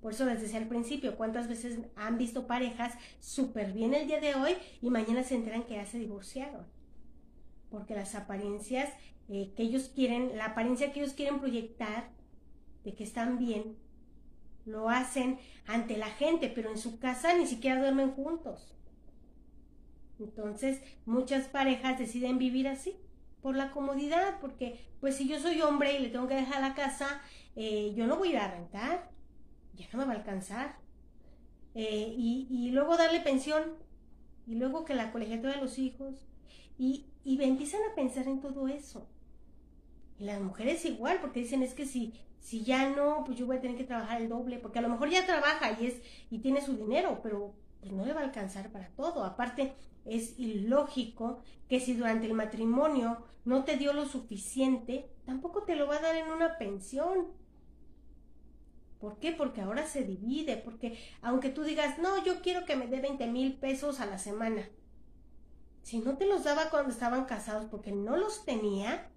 Por 0.00 0.12
eso 0.12 0.24
les 0.26 0.40
decía 0.40 0.58
al 0.58 0.68
principio, 0.68 1.16
¿cuántas 1.16 1.48
veces 1.48 1.78
han 1.96 2.18
visto 2.18 2.46
parejas 2.46 2.94
súper 3.20 3.72
bien 3.72 3.94
el 3.94 4.06
día 4.06 4.20
de 4.20 4.34
hoy 4.34 4.52
y 4.82 4.90
mañana 4.90 5.22
se 5.22 5.34
enteran 5.34 5.64
que 5.64 5.74
ya 5.74 5.86
se 5.86 5.98
divorciaron? 5.98 6.66
Porque 7.70 7.94
las 7.94 8.14
apariencias 8.14 8.90
eh, 9.28 9.52
que 9.56 9.64
ellos 9.64 9.90
quieren, 9.94 10.36
la 10.36 10.46
apariencia 10.46 10.92
que 10.92 11.00
ellos 11.00 11.14
quieren 11.14 11.40
proyectar 11.40 12.10
de 12.84 12.94
que 12.94 13.04
están 13.04 13.38
bien, 13.38 13.76
lo 14.64 14.88
hacen 14.90 15.38
ante 15.66 15.96
la 15.96 16.10
gente, 16.10 16.52
pero 16.54 16.70
en 16.70 16.78
su 16.78 16.98
casa 16.98 17.36
ni 17.36 17.46
siquiera 17.46 17.80
duermen 17.80 18.12
juntos. 18.12 18.74
Entonces, 20.18 20.80
muchas 21.04 21.46
parejas 21.48 21.98
deciden 21.98 22.38
vivir 22.38 22.68
así, 22.68 22.96
por 23.42 23.54
la 23.54 23.70
comodidad, 23.70 24.40
porque 24.40 24.80
pues 25.00 25.16
si 25.16 25.28
yo 25.28 25.38
soy 25.38 25.60
hombre 25.60 25.96
y 25.96 26.02
le 26.02 26.08
tengo 26.08 26.26
que 26.26 26.34
dejar 26.34 26.60
la 26.60 26.74
casa, 26.74 27.20
eh, 27.54 27.92
yo 27.94 28.06
no 28.06 28.16
voy 28.16 28.28
a 28.28 28.30
ir 28.32 28.38
a 28.38 28.50
rentar, 28.50 29.10
ya 29.76 29.86
no 29.92 29.98
me 29.98 30.04
va 30.06 30.12
a 30.12 30.16
alcanzar. 30.16 30.76
Eh, 31.74 32.14
y, 32.16 32.70
luego 32.70 32.96
darle 32.96 33.20
pensión, 33.20 33.62
y 34.46 34.54
luego 34.54 34.84
que 34.84 34.94
la 34.94 35.12
colegiatura 35.12 35.54
de 35.54 35.60
los 35.60 35.78
hijos, 35.78 36.26
y, 36.78 37.06
y 37.24 37.42
empiezan 37.42 37.82
a 37.90 37.94
pensar 37.94 38.26
en 38.28 38.40
todo 38.40 38.68
eso. 38.68 39.06
Y 40.18 40.24
las 40.24 40.40
mujeres 40.40 40.84
igual, 40.84 41.18
porque 41.20 41.40
dicen 41.40 41.62
es 41.62 41.74
que 41.74 41.84
si, 41.84 42.14
si 42.40 42.62
ya 42.62 42.88
no, 42.90 43.24
pues 43.24 43.38
yo 43.38 43.46
voy 43.46 43.56
a 43.56 43.60
tener 43.60 43.76
que 43.76 43.84
trabajar 43.84 44.22
el 44.22 44.28
doble, 44.28 44.58
porque 44.58 44.78
a 44.78 44.82
lo 44.82 44.88
mejor 44.88 45.10
ya 45.10 45.26
trabaja 45.26 45.78
y 45.78 45.86
es, 45.86 46.00
y 46.30 46.38
tiene 46.38 46.60
su 46.62 46.76
dinero, 46.76 47.20
pero 47.22 47.52
pues 47.80 47.92
no 47.92 48.04
le 48.04 48.12
va 48.12 48.20
a 48.20 48.24
alcanzar 48.24 48.70
para 48.70 48.88
todo. 48.90 49.24
Aparte, 49.24 49.74
es 50.04 50.38
ilógico 50.38 51.42
que 51.68 51.80
si 51.80 51.94
durante 51.94 52.26
el 52.26 52.34
matrimonio 52.34 53.18
no 53.44 53.64
te 53.64 53.76
dio 53.76 53.92
lo 53.92 54.06
suficiente, 54.06 55.10
tampoco 55.24 55.64
te 55.64 55.76
lo 55.76 55.86
va 55.86 55.96
a 55.96 56.02
dar 56.02 56.16
en 56.16 56.28
una 56.28 56.56
pensión. 56.58 57.26
¿Por 59.00 59.18
qué? 59.18 59.32
Porque 59.32 59.60
ahora 59.60 59.86
se 59.86 60.04
divide, 60.04 60.56
porque 60.56 60.98
aunque 61.22 61.50
tú 61.50 61.64
digas, 61.64 61.98
no, 61.98 62.24
yo 62.24 62.40
quiero 62.40 62.64
que 62.64 62.76
me 62.76 62.86
dé 62.86 63.00
20 63.00 63.26
mil 63.26 63.58
pesos 63.58 64.00
a 64.00 64.06
la 64.06 64.18
semana, 64.18 64.68
si 65.82 65.98
no 65.98 66.16
te 66.16 66.26
los 66.26 66.44
daba 66.44 66.70
cuando 66.70 66.90
estaban 66.90 67.26
casados 67.26 67.66
porque 67.70 67.92
no 67.92 68.16
los 68.16 68.44
tenía, 68.44 69.10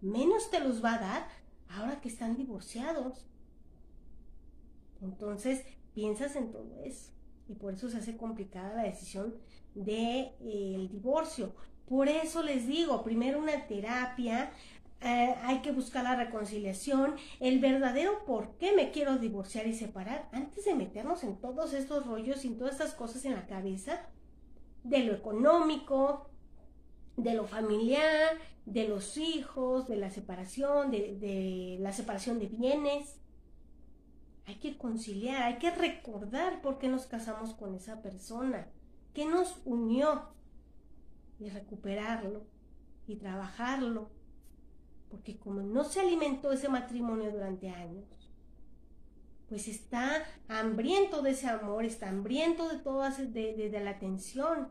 menos 0.00 0.50
te 0.50 0.60
los 0.60 0.84
va 0.84 0.94
a 0.94 1.00
dar 1.00 1.28
ahora 1.68 2.00
que 2.00 2.08
están 2.08 2.36
divorciados. 2.36 3.26
Entonces, 5.00 5.64
piensas 5.94 6.36
en 6.36 6.52
todo 6.52 6.80
eso 6.84 7.10
y 7.48 7.54
por 7.54 7.74
eso 7.74 7.88
se 7.88 7.98
hace 7.98 8.16
complicada 8.16 8.74
la 8.74 8.84
decisión 8.84 9.34
del 9.74 9.84
de, 9.84 10.20
eh, 10.40 10.88
divorcio. 10.90 11.54
Por 11.86 12.08
eso 12.08 12.42
les 12.42 12.66
digo, 12.66 13.02
primero 13.02 13.38
una 13.38 13.66
terapia, 13.66 14.52
eh, 15.04 15.34
hay 15.42 15.62
que 15.62 15.72
buscar 15.72 16.04
la 16.04 16.16
reconciliación, 16.16 17.16
el 17.40 17.58
verdadero 17.58 18.24
por 18.24 18.56
qué 18.58 18.72
me 18.72 18.90
quiero 18.90 19.18
divorciar 19.18 19.66
y 19.66 19.74
separar, 19.74 20.28
antes 20.32 20.64
de 20.64 20.74
meternos 20.74 21.24
en 21.24 21.36
todos 21.36 21.72
estos 21.74 22.06
rollos 22.06 22.44
y 22.44 22.48
en 22.48 22.58
todas 22.58 22.74
estas 22.74 22.94
cosas 22.94 23.24
en 23.24 23.34
la 23.34 23.46
cabeza, 23.46 24.06
de 24.84 25.00
lo 25.00 25.12
económico, 25.12 26.30
de 27.16 27.34
lo 27.34 27.46
familiar, 27.46 28.38
de 28.64 28.88
los 28.88 29.16
hijos, 29.16 29.88
de 29.88 29.96
la 29.96 30.10
separación, 30.10 30.90
de, 30.90 31.16
de 31.18 31.78
la 31.80 31.92
separación 31.92 32.38
de 32.38 32.46
bienes. 32.46 33.20
Hay 34.46 34.56
que 34.56 34.76
conciliar, 34.76 35.42
hay 35.42 35.58
que 35.58 35.70
recordar 35.70 36.62
por 36.62 36.78
qué 36.78 36.88
nos 36.88 37.06
casamos 37.06 37.54
con 37.54 37.74
esa 37.74 38.02
persona, 38.02 38.68
qué 39.14 39.24
nos 39.24 39.60
unió 39.64 40.28
y 41.38 41.48
recuperarlo 41.48 42.44
y 43.06 43.16
trabajarlo 43.16 44.10
porque 45.12 45.36
como 45.36 45.60
no 45.60 45.84
se 45.84 46.00
alimentó 46.00 46.52
ese 46.52 46.70
matrimonio 46.70 47.30
durante 47.30 47.68
años, 47.68 48.06
pues 49.46 49.68
está 49.68 50.24
hambriento 50.48 51.20
de 51.20 51.32
ese 51.32 51.48
amor, 51.48 51.84
está 51.84 52.08
hambriento 52.08 52.66
de 52.70 52.78
toda 52.78 53.10
de, 53.10 53.80
la 53.84 53.90
atención. 53.90 54.68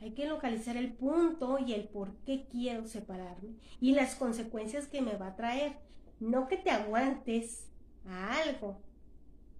Hay 0.00 0.12
que 0.12 0.28
localizar 0.28 0.76
el 0.76 0.92
punto 0.92 1.58
y 1.58 1.72
el 1.72 1.88
por 1.88 2.14
qué 2.18 2.46
quiero 2.48 2.86
separarme 2.86 3.56
y 3.80 3.90
las 3.90 4.14
consecuencias 4.14 4.86
que 4.86 5.02
me 5.02 5.16
va 5.16 5.26
a 5.26 5.36
traer. 5.36 5.80
No 6.20 6.46
que 6.46 6.56
te 6.56 6.70
aguantes 6.70 7.66
a 8.06 8.36
algo, 8.42 8.80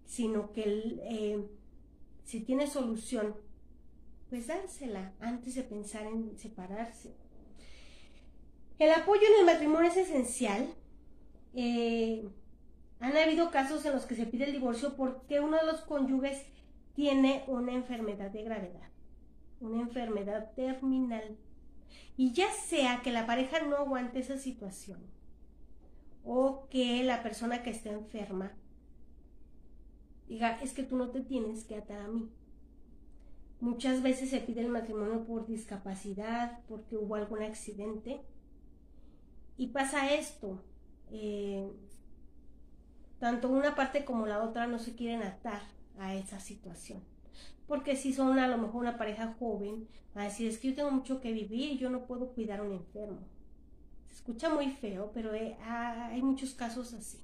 sino 0.05 0.53
que 0.53 0.63
eh, 1.03 1.49
si 2.23 2.43
tiene 2.43 2.69
solución, 2.69 3.35
pues 4.31 4.47
dársela 4.47 5.15
antes 5.19 5.57
de 5.57 5.65
pensar 5.65 6.07
en 6.07 6.39
separarse. 6.39 7.17
El 8.79 8.93
apoyo 8.93 9.23
en 9.23 9.41
el 9.41 9.47
matrimonio 9.47 9.91
es 9.91 9.97
esencial. 9.97 10.69
Eh, 11.55 12.29
han 13.01 13.17
habido 13.17 13.51
casos 13.51 13.85
en 13.85 13.93
los 13.93 14.07
que 14.07 14.15
se 14.15 14.27
pide 14.27 14.45
el 14.45 14.53
divorcio 14.53 14.95
porque 14.97 15.41
uno 15.41 15.57
de 15.57 15.67
los 15.67 15.81
cónyuges 15.81 16.45
tiene 16.95 17.45
una 17.47 17.73
enfermedad 17.73 18.31
de 18.31 18.43
gravedad, 18.43 18.89
una 19.61 19.81
enfermedad 19.81 20.53
terminal. 20.55 21.37
Y 22.17 22.33
ya 22.33 22.51
sea 22.53 23.01
que 23.03 23.13
la 23.13 23.27
pareja 23.27 23.61
no 23.61 23.77
aguante 23.77 24.19
esa 24.21 24.39
situación 24.39 25.01
o 26.25 26.69
que 26.69 27.03
la 27.05 27.23
persona 27.23 27.63
que 27.63 27.71
está 27.71 27.91
enferma 27.91 28.53
diga, 30.29 30.61
es 30.63 30.73
que 30.73 30.83
tú 30.83 30.97
no 30.97 31.11
te 31.11 31.21
tienes 31.21 31.65
que 31.65 31.77
atar 31.77 32.01
a 32.01 32.09
mí. 32.09 32.29
Muchas 33.61 34.03
veces 34.03 34.31
se 34.31 34.41
pide 34.41 34.61
el 34.61 34.69
matrimonio 34.69 35.25
por 35.25 35.47
discapacidad, 35.47 36.61
porque 36.69 36.97
hubo 36.97 37.17
algún 37.17 37.43
accidente 37.43 38.21
y 39.59 39.67
pasa 39.67 40.15
esto, 40.15 40.63
eh, 41.11 41.69
tanto 43.19 43.49
una 43.49 43.75
parte 43.75 44.05
como 44.05 44.25
la 44.25 44.43
otra 44.43 44.69
no 44.69 44.79
se 44.79 44.95
quieren 44.95 45.23
atar 45.23 45.61
a 45.99 46.15
esa 46.15 46.39
situación. 46.39 47.03
Porque 47.67 47.97
si 47.97 48.13
son 48.13 48.39
a 48.39 48.47
lo 48.47 48.57
mejor 48.57 48.83
una 48.83 48.97
pareja 48.97 49.35
joven, 49.39 49.89
a 50.15 50.23
decir, 50.25 50.49
es 50.49 50.59
que 50.59 50.69
yo 50.69 50.77
tengo 50.77 50.93
mucho 50.93 51.21
que 51.21 51.33
vivir 51.33 51.73
y 51.73 51.79
yo 51.79 51.91
no 51.91 52.07
puedo 52.07 52.29
cuidar 52.29 52.61
a 52.61 52.63
un 52.63 52.73
enfermo. 52.73 53.19
Se 54.07 54.15
escucha 54.15 54.49
muy 54.49 54.71
feo, 54.71 55.11
pero 55.13 55.35
eh, 55.35 55.57
hay 55.61 56.23
muchos 56.23 56.55
casos 56.55 56.95
así. 56.95 57.19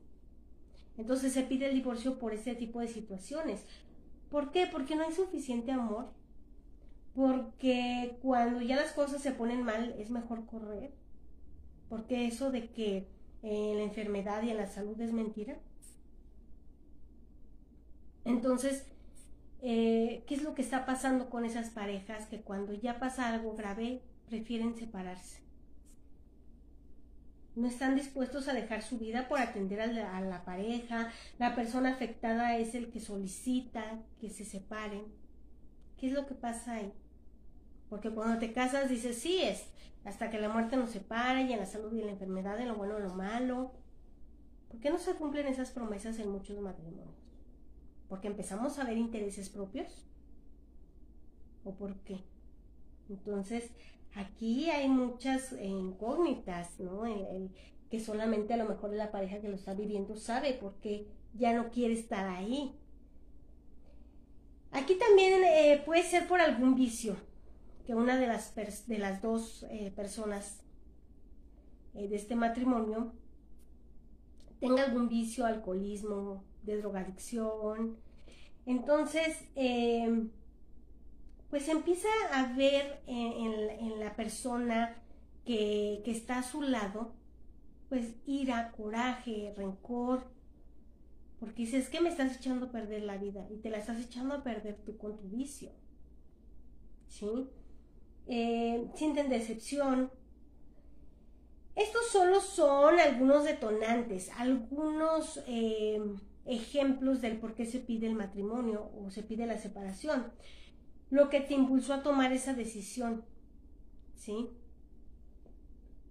Entonces 0.99 1.33
se 1.33 1.45
pide 1.45 1.69
el 1.69 1.75
divorcio 1.75 2.19
por 2.19 2.35
este 2.35 2.57
tipo 2.57 2.81
de 2.81 2.89
situaciones. 2.89 3.65
¿Por 4.29 4.51
qué? 4.51 4.67
Porque 4.67 4.97
no 4.97 5.05
hay 5.05 5.13
suficiente 5.13 5.71
amor. 5.71 6.13
Porque 7.15 8.19
cuando 8.23 8.61
ya 8.61 8.75
las 8.75 8.93
cosas 8.93 9.23
se 9.23 9.31
ponen 9.31 9.63
mal 9.63 9.95
es 9.99 10.11
mejor 10.11 10.47
correr 10.47 11.04
porque 11.95 12.27
eso 12.27 12.51
de 12.51 12.71
que 12.71 13.07
en 13.45 13.77
la 13.77 13.85
enfermedad 13.85 14.43
y 14.43 14.51
en 14.51 14.57
la 14.57 14.67
salud 14.67 15.01
es 15.01 15.13
mentira. 15.13 15.57
Entonces, 18.25 18.85
eh, 19.63 20.25
¿qué 20.27 20.35
es 20.35 20.43
lo 20.43 20.57
que 20.57 20.63
está 20.63 20.87
pasando 20.87 21.31
con 21.31 21.45
esas 21.45 21.71
parejas 21.71 22.27
que 22.27 22.41
cuando 22.41 22.73
ya 22.75 22.99
pasa 22.99 23.29
algo 23.29 23.55
grave 23.55 24.03
prefieren 24.27 24.75
separarse? 24.75 25.45
no 27.55 27.69
están 27.69 27.95
dispuestos 27.95 28.49
a 28.49 28.55
dejar 28.55 28.83
su 28.83 28.99
vida 28.99 29.29
por 29.29 29.39
atender 29.39 29.81
a 29.81 29.87
la, 29.87 30.17
a 30.17 30.21
la, 30.21 30.45
pareja, 30.45 31.13
la 31.39 31.55
persona 31.55 31.91
afectada 31.91 32.57
es 32.57 32.75
el 32.75 32.91
que 32.91 32.99
solicita 32.99 34.01
que 34.21 34.31
se 34.31 34.45
separen. 34.45 35.05
¿Qué 35.97 36.09
es 36.09 36.13
lo 36.13 36.27
que 36.27 36.35
pasa 36.35 36.73
ahí? 36.73 36.93
Porque 37.89 38.11
cuando 38.11 38.39
te 38.39 38.53
casas 38.53 38.89
dices, 38.89 39.19
sí, 39.19 39.43
es 39.43 39.67
hasta 40.05 40.31
que 40.31 40.39
la 40.39 40.49
muerte 40.49 40.77
nos 40.77 40.91
separa 40.91 41.43
y 41.43 41.53
en 41.53 41.59
la 41.59 41.67
salud 41.67 41.93
y 41.95 42.01
en 42.01 42.07
la 42.07 42.13
enfermedad, 42.13 42.61
en 42.61 42.69
lo 42.69 42.77
bueno 42.77 42.99
y 42.99 43.03
lo 43.03 43.15
malo. 43.15 43.73
¿Por 44.69 44.81
qué 44.81 44.91
no 44.91 44.99
se 44.99 45.15
cumplen 45.15 45.47
esas 45.47 45.71
promesas 45.71 46.19
en 46.19 46.31
muchos 46.31 46.61
matrimonios? 46.61 47.15
¿Porque 48.09 48.29
empezamos 48.29 48.79
a 48.79 48.85
ver 48.85 48.99
intereses 48.99 49.49
propios? 49.49 50.07
¿O 51.65 51.75
por 51.75 51.95
qué? 52.01 52.21
Entonces, 53.09 53.71
aquí 54.15 54.71
hay 54.71 54.89
muchas 54.89 55.53
incógnitas, 55.53 56.79
¿no? 56.81 57.05
Que 57.91 58.01
solamente 58.01 58.53
a 58.53 58.57
lo 58.59 58.69
mejor 58.69 58.93
la 58.93 59.11
pareja 59.11 59.41
que 59.41 59.49
lo 59.49 59.55
está 59.55 59.75
viviendo 59.75 60.17
sabe 60.17 60.53
por 60.55 60.75
qué 60.81 61.07
ya 61.35 61.55
no 61.55 61.71
quiere 61.71 61.95
estar 61.95 62.29
ahí. 62.29 62.77
Aquí 64.71 64.97
también 64.97 65.43
eh, 65.45 65.83
puede 65.87 66.03
ser 66.03 66.27
por 66.27 66.41
algún 66.41 66.75
vicio, 66.75 67.17
que 67.85 67.95
una 67.95 68.17
de 68.17 68.27
las, 68.27 68.55
de 68.55 68.99
las 68.99 69.23
dos 69.23 69.65
eh, 69.71 69.93
personas 69.95 70.63
eh, 71.95 72.09
de 72.09 72.17
este 72.17 72.35
matrimonio 72.35 73.13
tenga 74.61 74.85
algún 74.85 75.09
vicio, 75.09 75.45
alcoholismo, 75.45 76.43
de 76.63 76.79
drogadicción. 76.79 77.97
Entonces, 78.65 79.37
pues 81.51 81.69
empieza 81.69 82.09
a 82.33 82.55
ver 82.57 83.03
en, 83.07 84.01
la 84.01 84.17
persona 84.17 84.97
que, 85.45 86.03
está 86.07 86.39
a 86.39 86.43
su 86.43 86.63
lado, 86.63 87.13
pues 87.91 88.15
ira, 88.25 88.73
coraje, 88.73 89.53
rencor, 89.55 90.25
porque 91.39 91.63
dices 91.63 91.91
que 91.91 92.01
me 92.01 92.09
estás 92.09 92.35
echando 92.37 92.67
a 92.67 92.73
perder 92.73 93.03
la 93.03 93.19
vida 93.19 93.47
y 93.51 93.59
te 93.59 93.69
la 93.69 93.77
estás 93.77 94.01
echando 94.01 94.35
a 94.35 94.43
perder 94.43 94.77
tú 94.77 94.97
con 94.97 95.19
tu 95.19 95.29
vicio. 95.29 95.71
¿Sí? 97.07 97.51
Eh, 98.27 98.89
decepción. 99.29 100.11
Estos 101.77 102.07
solo 102.09 102.41
son 102.41 103.01
algunos 103.01 103.45
detonantes, 103.45 104.31
algunos 104.39 105.43
eh, 105.49 106.01
ejemplos 106.47 107.21
del 107.21 107.39
por 107.39 107.55
qué 107.55 107.67
se 107.67 107.81
pide 107.81 108.07
el 108.07 108.15
matrimonio 108.15 108.91
o 108.97 109.11
se 109.11 109.23
pide 109.23 109.47
la 109.47 109.59
separación 109.59 110.33
lo 111.15 111.31
que 111.31 111.41
te 111.41 111.55
impulsó 111.55 111.95
a 111.95 112.03
tomar 112.03 112.33
esa 112.33 112.55
decisión. 112.55 113.25
¿Sí? 114.17 114.51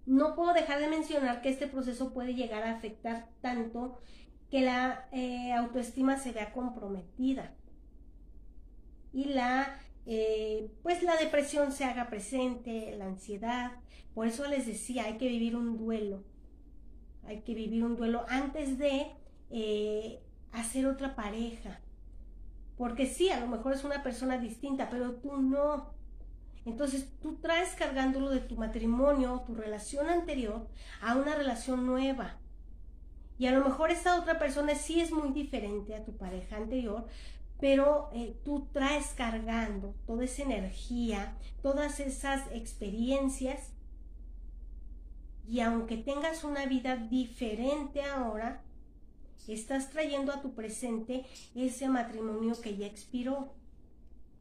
No 0.06 0.34
puedo 0.34 0.54
dejar 0.54 0.80
de 0.80 0.88
mencionar 0.88 1.42
que 1.42 1.50
este 1.50 1.66
proceso 1.66 2.14
puede 2.14 2.34
llegar 2.34 2.62
a 2.62 2.76
afectar 2.76 3.28
tanto 3.42 3.98
que 4.50 4.62
la 4.62 5.08
eh, 5.12 5.52
autoestima 5.52 6.16
se 6.16 6.32
vea 6.32 6.52
comprometida 6.52 7.54
y 9.12 9.26
la 9.26 9.78
eh, 10.06 10.70
pues 10.82 11.02
la 11.02 11.16
depresión 11.16 11.72
se 11.72 11.84
haga 11.84 12.08
presente, 12.08 12.94
la 12.96 13.06
ansiedad. 13.06 13.72
Por 14.14 14.26
eso 14.26 14.46
les 14.46 14.66
decía, 14.66 15.04
hay 15.04 15.16
que 15.18 15.28
vivir 15.28 15.56
un 15.56 15.76
duelo. 15.76 16.22
Hay 17.26 17.40
que 17.40 17.54
vivir 17.54 17.82
un 17.84 17.96
duelo 17.96 18.24
antes 18.28 18.78
de 18.78 19.06
eh, 19.50 20.20
hacer 20.52 20.86
otra 20.86 21.14
pareja. 21.14 21.80
Porque 22.76 23.06
sí, 23.06 23.30
a 23.30 23.40
lo 23.40 23.46
mejor 23.46 23.72
es 23.72 23.84
una 23.84 24.02
persona 24.02 24.38
distinta, 24.38 24.90
pero 24.90 25.12
tú 25.14 25.36
no. 25.38 25.94
Entonces 26.66 27.08
tú 27.20 27.36
traes 27.36 27.74
cargándolo 27.74 28.30
de 28.30 28.40
tu 28.40 28.56
matrimonio, 28.56 29.42
tu 29.46 29.54
relación 29.54 30.08
anterior, 30.08 30.66
a 31.00 31.16
una 31.16 31.34
relación 31.34 31.86
nueva. 31.86 32.38
Y 33.38 33.46
a 33.46 33.52
lo 33.52 33.64
mejor 33.64 33.90
esta 33.90 34.18
otra 34.18 34.38
persona 34.38 34.74
sí 34.74 35.00
es 35.00 35.12
muy 35.12 35.30
diferente 35.30 35.94
a 35.94 36.04
tu 36.04 36.16
pareja 36.16 36.56
anterior, 36.56 37.06
pero 37.64 38.10
eh, 38.12 38.36
tú 38.44 38.68
traes 38.74 39.14
cargando 39.16 39.94
toda 40.06 40.26
esa 40.26 40.42
energía, 40.42 41.34
todas 41.62 41.98
esas 41.98 42.46
experiencias. 42.52 43.70
Y 45.48 45.60
aunque 45.60 45.96
tengas 45.96 46.44
una 46.44 46.66
vida 46.66 46.96
diferente 46.96 48.02
ahora, 48.02 48.62
estás 49.48 49.88
trayendo 49.88 50.30
a 50.30 50.42
tu 50.42 50.52
presente 50.52 51.24
ese 51.54 51.88
matrimonio 51.88 52.54
que 52.60 52.76
ya 52.76 52.86
expiró. 52.86 53.54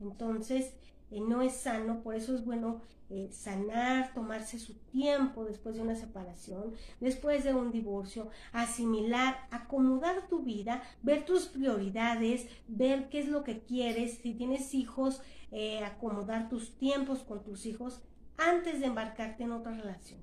Entonces, 0.01 0.73
no 1.21 1.41
es 1.41 1.53
sano, 1.53 2.01
por 2.01 2.15
eso 2.15 2.35
es 2.35 2.45
bueno 2.45 2.81
eh, 3.09 3.29
sanar, 3.31 4.13
tomarse 4.13 4.59
su 4.59 4.73
tiempo 4.91 5.45
después 5.45 5.75
de 5.75 5.81
una 5.81 5.95
separación, 5.95 6.73
después 6.99 7.43
de 7.43 7.53
un 7.53 7.71
divorcio, 7.71 8.29
asimilar, 8.51 9.47
acomodar 9.51 10.27
tu 10.27 10.43
vida, 10.43 10.81
ver 11.01 11.25
tus 11.25 11.47
prioridades, 11.47 12.47
ver 12.67 13.09
qué 13.09 13.19
es 13.19 13.27
lo 13.27 13.43
que 13.43 13.61
quieres, 13.61 14.19
si 14.19 14.33
tienes 14.33 14.73
hijos, 14.73 15.21
eh, 15.51 15.83
acomodar 15.83 16.49
tus 16.49 16.77
tiempos 16.77 17.19
con 17.19 17.43
tus 17.43 17.65
hijos 17.65 18.01
antes 18.37 18.79
de 18.79 18.87
embarcarte 18.87 19.43
en 19.43 19.51
otra 19.51 19.73
relación. 19.73 20.21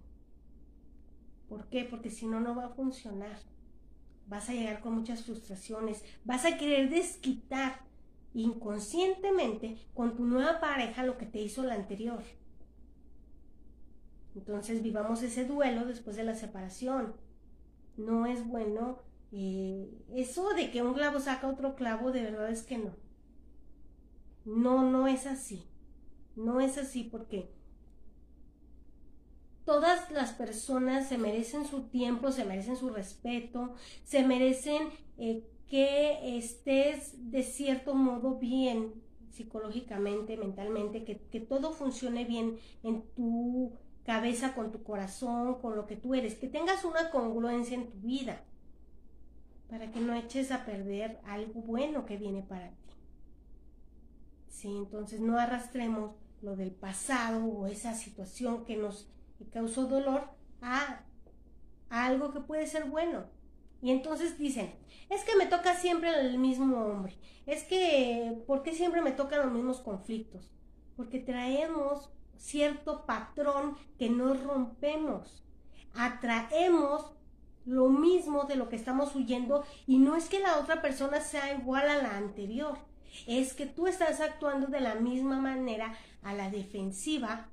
¿Por 1.49 1.69
qué? 1.69 1.85
Porque 1.85 2.11
si 2.11 2.27
no, 2.27 2.41
no 2.41 2.55
va 2.55 2.67
a 2.67 2.71
funcionar 2.71 3.39
vas 4.31 4.49
a 4.49 4.55
llegar 4.55 4.81
con 4.81 4.95
muchas 4.95 5.25
frustraciones, 5.25 6.05
vas 6.25 6.45
a 6.45 6.57
querer 6.57 6.89
desquitar 6.89 7.81
inconscientemente 8.35 9.77
con 9.95 10.17
tu 10.17 10.25
nueva 10.25 10.61
pareja 10.61 11.05
lo 11.05 11.19
que 11.19 11.27
te 11.27 11.41
hizo 11.41 11.63
la 11.65 11.75
anterior. 11.75 12.23
Entonces 14.35 14.83
vivamos 14.83 15.23
ese 15.23 15.45
duelo 15.45 15.85
después 15.85 16.17
de 16.17 16.25
la 16.25 16.35
separación. 16.35 17.15
No 17.97 18.27
es 18.27 18.47
bueno 18.47 18.99
eh, 19.33 19.91
eso 20.15 20.51
de 20.55 20.71
que 20.71 20.83
un 20.83 20.95
clavo 20.95 21.21
saca 21.21 21.49
otro 21.49 21.75
clavo, 21.75 22.13
de 22.13 22.23
verdad 22.23 22.51
es 22.51 22.63
que 22.63 22.79
no. 22.79 22.95
No, 24.45 24.89
no 24.89 25.07
es 25.07 25.27
así. 25.27 25.67
No 26.37 26.61
es 26.61 26.79
así 26.79 27.05
porque 27.05 27.51
todas 29.65 30.11
las 30.11 30.33
personas 30.33 31.09
se 31.09 31.19
merecen 31.19 31.67
su 31.67 31.83
tiempo, 31.83 32.33
se 32.33 32.45
merecen 32.45 32.77
su 32.77 32.91
respeto, 32.91 33.75
se 34.05 34.25
merecen 34.25 34.89
eh, 35.19 35.45
que 35.71 36.37
estés 36.37 37.31
de 37.31 37.43
cierto 37.43 37.95
modo 37.95 38.39
bien 38.39 38.93
psicológicamente, 39.31 40.37
mentalmente, 40.37 41.05
que, 41.05 41.19
que 41.19 41.41
todo 41.41 41.73
funcione 41.73 42.25
bien 42.25 42.59
en 42.83 43.03
tu 43.15 43.73
cabeza, 44.05 44.55
con 44.55 44.73
tu 44.73 44.83
corazón, 44.83 45.61
con 45.61 45.77
lo 45.77 45.87
que 45.87 45.97
tú 45.97 46.15
eres, 46.15 46.35
que 46.35 46.49
tengas 46.49 46.85
una 46.85 47.11
congruencia 47.11 47.77
en 47.77 47.89
tu 47.89 47.99
vida, 48.01 48.43
para 49.71 49.93
que 49.93 50.01
no 50.01 50.15
eches 50.15 50.51
a 50.51 50.67
perder 50.67 51.21
algo 51.25 51.63
bueno 51.63 52.05
que 52.05 52.17
viene 52.17 52.43
para 52.43 52.71
ti. 52.71 52.95
Sí, 54.49 54.69
entonces 54.77 55.21
no 55.21 55.39
arrastremos 55.39 56.17
lo 56.43 56.57
del 56.57 56.73
pasado 56.73 57.45
o 57.45 57.67
esa 57.69 57.95
situación 57.95 58.65
que 58.65 58.77
nos 58.77 59.09
causó 59.53 59.87
dolor 59.87 60.25
a, 60.61 61.05
algo 61.89 62.33
que 62.33 62.41
puede 62.41 62.67
ser 62.67 62.85
bueno. 62.91 63.27
Y 63.83 63.91
entonces 63.91 64.39
dicen, 64.39 64.75
es 65.09 65.25
que 65.25 65.37
me 65.37 65.47
toca 65.47 65.75
siempre 65.75 66.19
el 66.21 66.39
mismo 66.39 66.85
hombre, 66.85 67.17
es 67.47 67.65
que, 67.65 68.43
¿por 68.47 68.63
qué 68.63 68.73
siempre 68.73 69.03
me 69.03 69.13
tocan 69.13 69.41
los 69.41 69.53
mismos 69.53 69.81
conflictos? 69.81 70.51
Porque 70.97 71.19
traemos 71.19 72.11
cierto 72.37 73.07
patrón 73.07 73.77
que 73.99 74.11
no 74.11 74.35
rompemos, 74.35 75.43
atraemos 75.95 77.13
lo 77.67 77.89
mismo 77.89 78.45
de 78.45 78.57
lo 78.57 78.69
que 78.69 78.77
estamos 78.77 79.15
huyendo 79.15 79.65
y 79.87 79.99
no 79.99 80.17
es 80.17 80.29
que 80.29 80.41
la 80.41 80.59
otra 80.59 80.81
persona 80.81 81.21
sea 81.21 81.53
igual 81.55 81.89
a 81.89 82.03
la 82.03 82.17
anterior, 82.17 82.79
es 83.27 83.55
que 83.55 83.67
tú 83.67 83.87
estás 83.87 84.21
actuando 84.21 84.69
de 84.69 84.81
la 84.81 84.95
misma 84.95 85.41
manera 85.41 85.95
a 86.23 86.35
la 86.35 86.51
defensiva 86.51 87.49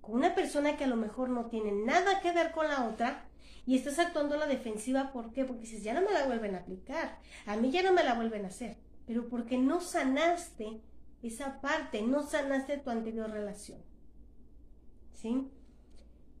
con 0.00 0.16
una 0.16 0.34
persona 0.34 0.76
que 0.76 0.84
a 0.84 0.88
lo 0.88 0.96
mejor 0.96 1.28
no 1.28 1.46
tiene 1.46 1.72
nada 1.72 2.20
que 2.20 2.32
ver 2.32 2.52
con 2.52 2.68
la 2.68 2.86
otra 2.86 3.25
y 3.66 3.76
estás 3.76 3.98
actuando 3.98 4.36
a 4.36 4.38
la 4.38 4.46
defensiva, 4.46 5.12
¿por 5.12 5.32
qué? 5.32 5.44
Porque 5.44 5.62
dices, 5.62 5.82
ya 5.82 5.92
no 5.92 6.02
me 6.02 6.12
la 6.12 6.24
vuelven 6.26 6.54
a 6.54 6.58
aplicar, 6.58 7.18
a 7.46 7.56
mí 7.56 7.70
ya 7.70 7.82
no 7.82 7.92
me 7.92 8.04
la 8.04 8.14
vuelven 8.14 8.44
a 8.44 8.48
hacer, 8.48 8.76
pero 9.06 9.28
porque 9.28 9.58
no 9.58 9.80
sanaste 9.80 10.80
esa 11.22 11.60
parte, 11.60 12.02
no 12.02 12.22
sanaste 12.22 12.78
tu 12.78 12.90
anterior 12.90 13.28
relación. 13.28 13.80
¿Sí? 15.14 15.48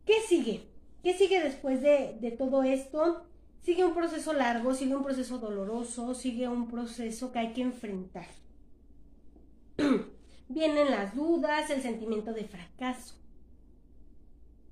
¿Qué 0.04 0.20
sigue? 0.28 0.68
¿Qué 1.02 1.14
sigue 1.14 1.42
después 1.42 1.82
de, 1.82 2.16
de 2.20 2.30
todo 2.30 2.62
esto? 2.62 3.26
Sigue 3.62 3.84
un 3.84 3.94
proceso 3.94 4.32
largo, 4.32 4.74
sigue 4.74 4.94
un 4.94 5.02
proceso 5.02 5.38
doloroso, 5.38 6.14
sigue 6.14 6.46
un 6.46 6.68
proceso 6.68 7.32
que 7.32 7.40
hay 7.40 7.52
que 7.52 7.62
enfrentar. 7.62 8.28
Vienen 10.48 10.90
las 10.92 11.16
dudas, 11.16 11.70
el 11.70 11.82
sentimiento 11.82 12.32
de 12.32 12.44
fracaso. 12.44 13.16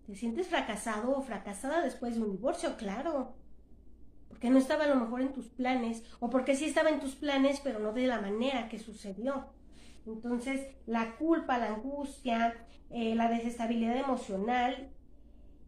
¿Te 0.07 0.15
sientes 0.15 0.49
fracasado 0.49 1.17
o 1.17 1.23
fracasada 1.23 1.83
después 1.83 2.15
de 2.17 2.23
un 2.23 2.31
divorcio? 2.31 2.77
Claro. 2.77 3.37
Porque 4.29 4.51
no 4.51 4.59
estaba 4.59 4.85
a 4.85 4.89
lo 4.89 4.97
mejor 4.97 5.23
en 5.23 5.33
tus 5.33 5.49
planes, 5.49 6.05
o 6.21 6.31
porque 6.31 6.57
sí 6.57 6.67
estaba 6.67 6.91
en 6.91 7.01
tus 7.01 7.15
planes, 7.15 7.61
pero 7.63 7.79
no 7.79 7.93
de 7.93 8.07
la 8.07 8.21
manera 8.21 8.69
que 8.69 8.79
sucedió. 8.79 9.47
Entonces, 10.07 10.69
la 10.87 11.17
culpa, 11.17 11.59
la 11.59 11.75
angustia, 11.75 12.55
eh, 12.91 13.15
la 13.15 13.29
desestabilidad 13.29 13.97
emocional 13.97 14.91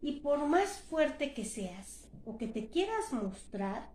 Y 0.01 0.21
por 0.21 0.45
más 0.47 0.79
fuerte 0.81 1.33
que 1.33 1.45
seas 1.45 2.09
o 2.25 2.37
que 2.37 2.47
te 2.47 2.69
quieras 2.69 3.13
mostrar, 3.13 3.91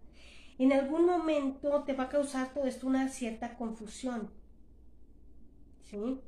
en 0.59 0.73
algún 0.73 1.07
momento 1.07 1.85
te 1.85 1.95
va 1.95 2.05
a 2.05 2.09
causar 2.09 2.53
todo 2.55 2.67
esto 2.67 2.87
una 2.87 3.09
cierta 3.09 3.57
confusión. 3.57 4.31
¿Sí? 5.83 6.21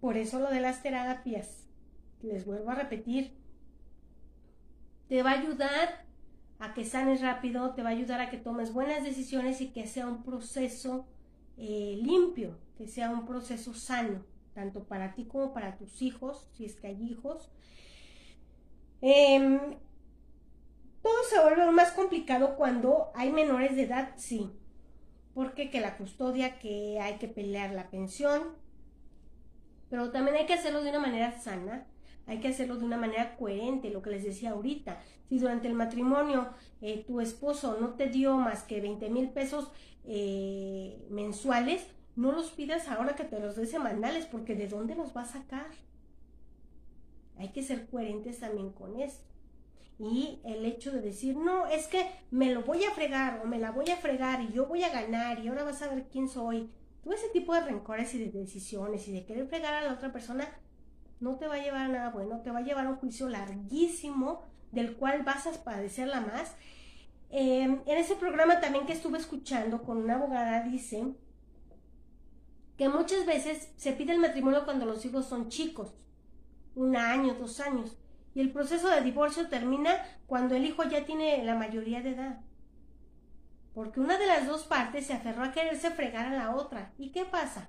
Por 0.00 0.16
eso 0.16 0.38
lo 0.40 0.50
de 0.50 0.60
las 0.60 0.82
terapias, 0.82 1.66
les 2.22 2.46
vuelvo 2.46 2.70
a 2.70 2.74
repetir, 2.74 3.39
te 5.10 5.24
va 5.24 5.32
a 5.32 5.40
ayudar 5.40 6.04
a 6.60 6.72
que 6.72 6.84
sanes 6.84 7.20
rápido, 7.20 7.74
te 7.74 7.82
va 7.82 7.88
a 7.88 7.92
ayudar 7.92 8.20
a 8.20 8.30
que 8.30 8.36
tomes 8.36 8.72
buenas 8.72 9.02
decisiones 9.02 9.60
y 9.60 9.72
que 9.72 9.88
sea 9.88 10.06
un 10.06 10.22
proceso 10.22 11.08
eh, 11.56 11.98
limpio, 12.00 12.56
que 12.78 12.86
sea 12.86 13.10
un 13.10 13.26
proceso 13.26 13.74
sano, 13.74 14.24
tanto 14.54 14.84
para 14.84 15.16
ti 15.16 15.24
como 15.24 15.52
para 15.52 15.76
tus 15.76 16.00
hijos, 16.00 16.48
si 16.52 16.64
es 16.64 16.76
que 16.76 16.86
hay 16.86 17.02
hijos. 17.02 17.50
Em, 19.00 19.58
todo 21.02 21.24
se 21.28 21.40
vuelve 21.40 21.68
más 21.72 21.90
complicado 21.90 22.54
cuando 22.54 23.10
hay 23.16 23.32
menores 23.32 23.74
de 23.74 23.82
edad, 23.82 24.12
sí. 24.16 24.48
Porque 25.34 25.70
que 25.70 25.80
la 25.80 25.96
custodia, 25.96 26.60
que 26.60 27.00
hay 27.00 27.18
que 27.18 27.26
pelear 27.26 27.72
la 27.72 27.90
pensión, 27.90 28.54
pero 29.88 30.12
también 30.12 30.36
hay 30.36 30.46
que 30.46 30.54
hacerlo 30.54 30.84
de 30.84 30.90
una 30.90 31.00
manera 31.00 31.32
sana, 31.40 31.89
hay 32.30 32.38
que 32.38 32.46
hacerlo 32.46 32.76
de 32.76 32.84
una 32.84 32.96
manera 32.96 33.36
coherente, 33.36 33.90
lo 33.90 34.02
que 34.02 34.10
les 34.10 34.22
decía 34.22 34.52
ahorita. 34.52 35.02
Si 35.28 35.40
durante 35.40 35.66
el 35.66 35.74
matrimonio 35.74 36.48
eh, 36.80 37.04
tu 37.04 37.20
esposo 37.20 37.76
no 37.80 37.94
te 37.94 38.06
dio 38.06 38.36
más 38.36 38.62
que 38.62 38.80
20 38.80 39.10
mil 39.10 39.30
pesos 39.30 39.72
eh, 40.04 41.04
mensuales, 41.10 41.84
no 42.14 42.30
los 42.30 42.52
pidas 42.52 42.86
ahora 42.86 43.16
que 43.16 43.24
te 43.24 43.40
los 43.40 43.56
dé 43.56 43.66
semanales, 43.66 44.26
porque 44.26 44.54
¿de 44.54 44.68
dónde 44.68 44.94
los 44.94 45.14
va 45.14 45.22
a 45.22 45.24
sacar? 45.24 45.66
Hay 47.36 47.48
que 47.48 47.64
ser 47.64 47.88
coherentes 47.88 48.38
también 48.38 48.70
con 48.70 49.00
esto. 49.00 49.28
Y 49.98 50.38
el 50.44 50.64
hecho 50.64 50.92
de 50.92 51.00
decir, 51.00 51.36
no, 51.36 51.66
es 51.66 51.88
que 51.88 52.06
me 52.30 52.54
lo 52.54 52.62
voy 52.62 52.84
a 52.84 52.92
fregar 52.92 53.40
o 53.42 53.48
me 53.48 53.58
la 53.58 53.72
voy 53.72 53.90
a 53.90 53.96
fregar 53.96 54.40
y 54.40 54.52
yo 54.52 54.66
voy 54.66 54.84
a 54.84 54.90
ganar 54.90 55.40
y 55.40 55.48
ahora 55.48 55.64
vas 55.64 55.82
a 55.82 55.92
ver 55.92 56.06
quién 56.12 56.28
soy. 56.28 56.70
Todo 57.02 57.12
ese 57.12 57.28
tipo 57.30 57.54
de 57.54 57.62
rencores 57.62 58.14
y 58.14 58.18
de 58.18 58.30
decisiones 58.30 59.08
y 59.08 59.12
de 59.12 59.24
querer 59.24 59.48
fregar 59.48 59.74
a 59.74 59.82
la 59.82 59.94
otra 59.94 60.12
persona 60.12 60.48
no 61.20 61.36
te 61.36 61.46
va 61.46 61.54
a 61.54 61.62
llevar 61.62 61.82
a 61.82 61.88
nada 61.88 62.10
bueno, 62.10 62.40
te 62.40 62.50
va 62.50 62.58
a 62.58 62.62
llevar 62.62 62.86
a 62.86 62.90
un 62.90 62.96
juicio 62.96 63.28
larguísimo 63.28 64.42
del 64.72 64.96
cual 64.96 65.22
vas 65.22 65.46
a 65.46 65.64
padecerla 65.64 66.20
más. 66.20 66.54
Em, 67.30 67.80
en 67.86 67.98
ese 67.98 68.16
programa 68.16 68.60
también 68.60 68.86
que 68.86 68.92
estuve 68.92 69.18
escuchando 69.18 69.82
con 69.82 69.98
una 69.98 70.16
abogada 70.16 70.62
dice 70.62 71.14
que 72.76 72.88
muchas 72.88 73.26
veces 73.26 73.70
se 73.76 73.92
pide 73.92 74.12
el 74.12 74.18
matrimonio 74.18 74.64
cuando 74.64 74.86
los 74.86 75.04
hijos 75.04 75.26
son 75.26 75.48
chicos, 75.48 75.92
un 76.74 76.96
año, 76.96 77.34
dos 77.34 77.60
años, 77.60 77.96
y 78.34 78.40
el 78.40 78.52
proceso 78.52 78.88
de 78.88 79.02
divorcio 79.02 79.48
termina 79.48 80.02
cuando 80.26 80.54
el 80.54 80.64
hijo 80.64 80.84
ya 80.84 81.04
tiene 81.04 81.44
la 81.44 81.54
mayoría 81.56 82.00
de 82.00 82.12
edad. 82.12 82.40
Porque 83.74 84.00
una 84.00 84.18
de 84.18 84.26
las 84.26 84.46
dos 84.46 84.64
partes 84.64 85.06
se 85.06 85.12
aferró 85.12 85.44
a 85.44 85.52
quererse 85.52 85.90
fregar 85.90 86.26
a 86.26 86.36
la 86.36 86.56
otra. 86.56 86.92
¿Y 86.96 87.10
qué 87.10 87.24
pasa? 87.24 87.68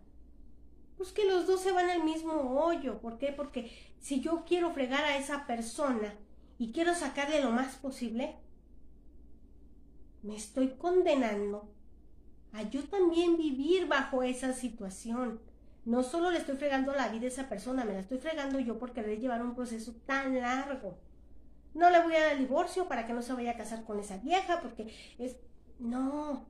Pues 1.01 1.13
que 1.13 1.25
los 1.25 1.47
dos 1.47 1.61
se 1.61 1.71
van 1.71 1.89
al 1.89 2.03
mismo 2.03 2.33
hoyo. 2.63 2.99
¿Por 2.99 3.17
qué? 3.17 3.33
Porque 3.35 3.71
si 3.99 4.21
yo 4.21 4.43
quiero 4.45 4.69
fregar 4.69 5.03
a 5.03 5.17
esa 5.17 5.47
persona 5.47 6.13
y 6.59 6.71
quiero 6.71 6.93
sacarle 6.93 7.41
lo 7.41 7.49
más 7.49 7.73
posible, 7.77 8.35
me 10.21 10.35
estoy 10.35 10.75
condenando 10.77 11.73
a 12.53 12.61
yo 12.69 12.83
también 12.83 13.35
vivir 13.35 13.87
bajo 13.87 14.21
esa 14.21 14.53
situación. 14.53 15.41
No 15.85 16.03
solo 16.03 16.29
le 16.29 16.37
estoy 16.37 16.57
fregando 16.57 16.93
la 16.93 17.07
vida 17.07 17.25
a 17.25 17.29
esa 17.29 17.49
persona, 17.49 17.83
me 17.83 17.93
la 17.93 18.01
estoy 18.01 18.19
fregando 18.19 18.59
yo 18.59 18.77
por 18.77 18.93
querer 18.93 19.19
llevar 19.19 19.41
un 19.41 19.55
proceso 19.55 19.95
tan 20.05 20.39
largo. 20.39 20.99
No 21.73 21.89
le 21.89 21.99
voy 22.03 22.13
a 22.13 22.25
dar 22.25 22.33
el 22.33 22.45
divorcio 22.45 22.87
para 22.87 23.07
que 23.07 23.13
no 23.13 23.23
se 23.23 23.33
vaya 23.33 23.53
a 23.53 23.57
casar 23.57 23.85
con 23.85 23.99
esa 23.99 24.17
vieja, 24.17 24.61
porque 24.61 24.93
es... 25.17 25.35
No, 25.79 26.45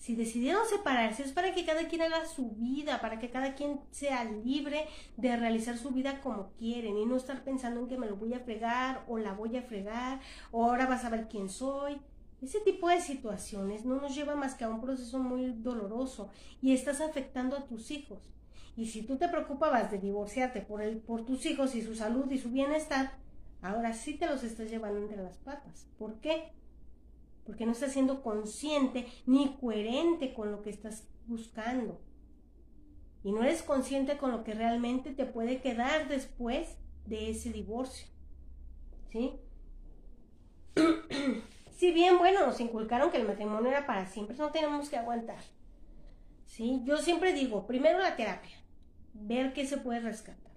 si 0.00 0.16
decidieron 0.16 0.66
separarse 0.66 1.22
es 1.22 1.32
para 1.32 1.52
que 1.54 1.66
cada 1.66 1.86
quien 1.86 2.00
haga 2.00 2.24
su 2.24 2.52
vida, 2.52 3.02
para 3.02 3.18
que 3.18 3.28
cada 3.28 3.54
quien 3.54 3.80
sea 3.90 4.24
libre 4.24 4.86
de 5.18 5.36
realizar 5.36 5.76
su 5.76 5.90
vida 5.90 6.22
como 6.22 6.52
quieren 6.58 6.96
y 6.96 7.04
no 7.04 7.16
estar 7.16 7.44
pensando 7.44 7.80
en 7.80 7.86
que 7.86 7.98
me 7.98 8.06
lo 8.06 8.16
voy 8.16 8.32
a 8.32 8.40
fregar 8.40 9.04
o 9.08 9.18
la 9.18 9.34
voy 9.34 9.58
a 9.58 9.62
fregar 9.62 10.20
o 10.52 10.64
ahora 10.64 10.86
vas 10.86 11.04
a 11.04 11.10
ver 11.10 11.28
quién 11.28 11.50
soy. 11.50 12.00
Ese 12.40 12.60
tipo 12.60 12.88
de 12.88 13.02
situaciones 13.02 13.84
no 13.84 14.00
nos 14.00 14.14
lleva 14.14 14.34
más 14.34 14.54
que 14.54 14.64
a 14.64 14.70
un 14.70 14.80
proceso 14.80 15.18
muy 15.18 15.52
doloroso 15.52 16.30
y 16.62 16.72
estás 16.72 17.02
afectando 17.02 17.54
a 17.54 17.66
tus 17.66 17.90
hijos. 17.90 18.32
Y 18.78 18.86
si 18.86 19.02
tú 19.02 19.18
te 19.18 19.28
preocupabas 19.28 19.90
de 19.90 19.98
divorciarte 19.98 20.62
por, 20.62 20.80
el, 20.80 20.96
por 20.96 21.26
tus 21.26 21.44
hijos 21.44 21.74
y 21.74 21.82
su 21.82 21.94
salud 21.94 22.30
y 22.30 22.38
su 22.38 22.50
bienestar, 22.50 23.18
ahora 23.60 23.92
sí 23.92 24.14
te 24.14 24.24
los 24.24 24.44
estás 24.44 24.70
llevando 24.70 24.98
entre 24.98 25.22
las 25.22 25.36
patas. 25.36 25.86
¿Por 25.98 26.20
qué? 26.20 26.54
Porque 27.50 27.66
no 27.66 27.72
estás 27.72 27.90
siendo 27.90 28.22
consciente 28.22 29.08
ni 29.26 29.56
coherente 29.56 30.32
con 30.32 30.52
lo 30.52 30.62
que 30.62 30.70
estás 30.70 31.08
buscando. 31.26 32.00
Y 33.24 33.32
no 33.32 33.42
eres 33.42 33.64
consciente 33.64 34.18
con 34.18 34.30
lo 34.30 34.44
que 34.44 34.54
realmente 34.54 35.10
te 35.10 35.26
puede 35.26 35.60
quedar 35.60 36.06
después 36.06 36.76
de 37.06 37.30
ese 37.30 37.50
divorcio. 37.50 38.06
¿Sí? 39.10 39.32
si 41.76 41.90
bien, 41.90 42.18
bueno, 42.18 42.46
nos 42.46 42.60
inculcaron 42.60 43.10
que 43.10 43.16
el 43.16 43.26
matrimonio 43.26 43.68
era 43.68 43.84
para 43.84 44.06
siempre, 44.06 44.36
no 44.36 44.52
tenemos 44.52 44.88
que 44.88 44.98
aguantar. 44.98 45.42
¿Sí? 46.46 46.82
Yo 46.84 46.98
siempre 46.98 47.32
digo, 47.32 47.66
primero 47.66 47.98
la 47.98 48.14
terapia, 48.14 48.56
ver 49.12 49.52
qué 49.54 49.66
se 49.66 49.76
puede 49.76 49.98
rescatar. 49.98 50.52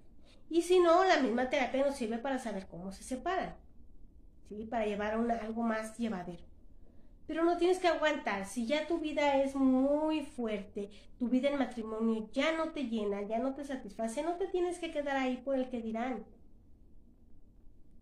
Y 0.48 0.62
si 0.62 0.78
no, 0.78 1.04
la 1.04 1.18
misma 1.18 1.50
terapia 1.50 1.84
nos 1.84 1.96
sirve 1.96 2.18
para 2.18 2.38
saber 2.38 2.68
cómo 2.68 2.92
se 2.92 3.02
separan. 3.02 3.56
¿Sí? 4.48 4.68
Para 4.70 4.86
llevar 4.86 5.14
a 5.14 5.44
algo 5.44 5.64
más 5.64 5.98
llevadero. 5.98 6.53
Pero 7.26 7.44
no 7.44 7.56
tienes 7.56 7.78
que 7.78 7.88
aguantar. 7.88 8.44
Si 8.46 8.66
ya 8.66 8.86
tu 8.86 8.98
vida 8.98 9.42
es 9.42 9.54
muy 9.54 10.22
fuerte, 10.24 10.90
tu 11.18 11.28
vida 11.28 11.48
en 11.48 11.58
matrimonio 11.58 12.28
ya 12.32 12.56
no 12.56 12.72
te 12.72 12.84
llena, 12.84 13.22
ya 13.22 13.38
no 13.38 13.54
te 13.54 13.64
satisface, 13.64 14.22
no 14.22 14.34
te 14.34 14.46
tienes 14.48 14.78
que 14.78 14.90
quedar 14.90 15.16
ahí 15.16 15.38
por 15.38 15.56
el 15.56 15.68
que 15.70 15.80
dirán. 15.80 16.24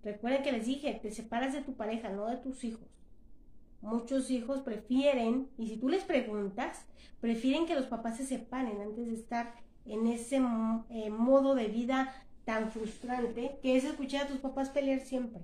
Recuerden 0.02 0.42
que 0.42 0.52
les 0.52 0.66
dije, 0.66 0.98
te 1.00 1.12
separas 1.12 1.52
de 1.52 1.62
tu 1.62 1.74
pareja, 1.74 2.08
no 2.08 2.26
de 2.26 2.36
tus 2.36 2.64
hijos. 2.64 2.88
Muchos 3.80 4.30
hijos 4.30 4.60
prefieren, 4.60 5.48
y 5.58 5.68
si 5.68 5.76
tú 5.76 5.88
les 5.88 6.04
preguntas, 6.04 6.84
prefieren 7.20 7.66
que 7.66 7.74
los 7.74 7.86
papás 7.86 8.16
se 8.16 8.26
separen 8.26 8.80
antes 8.80 9.06
de 9.06 9.14
estar 9.14 9.54
en 9.84 10.06
ese 10.06 10.40
eh, 10.90 11.10
modo 11.10 11.54
de 11.54 11.66
vida 11.66 12.12
tan 12.44 12.70
frustrante 12.70 13.58
que 13.62 13.76
es 13.76 13.84
escuchar 13.84 14.24
a 14.24 14.28
tus 14.28 14.38
papás 14.38 14.70
pelear 14.70 15.00
siempre. 15.00 15.42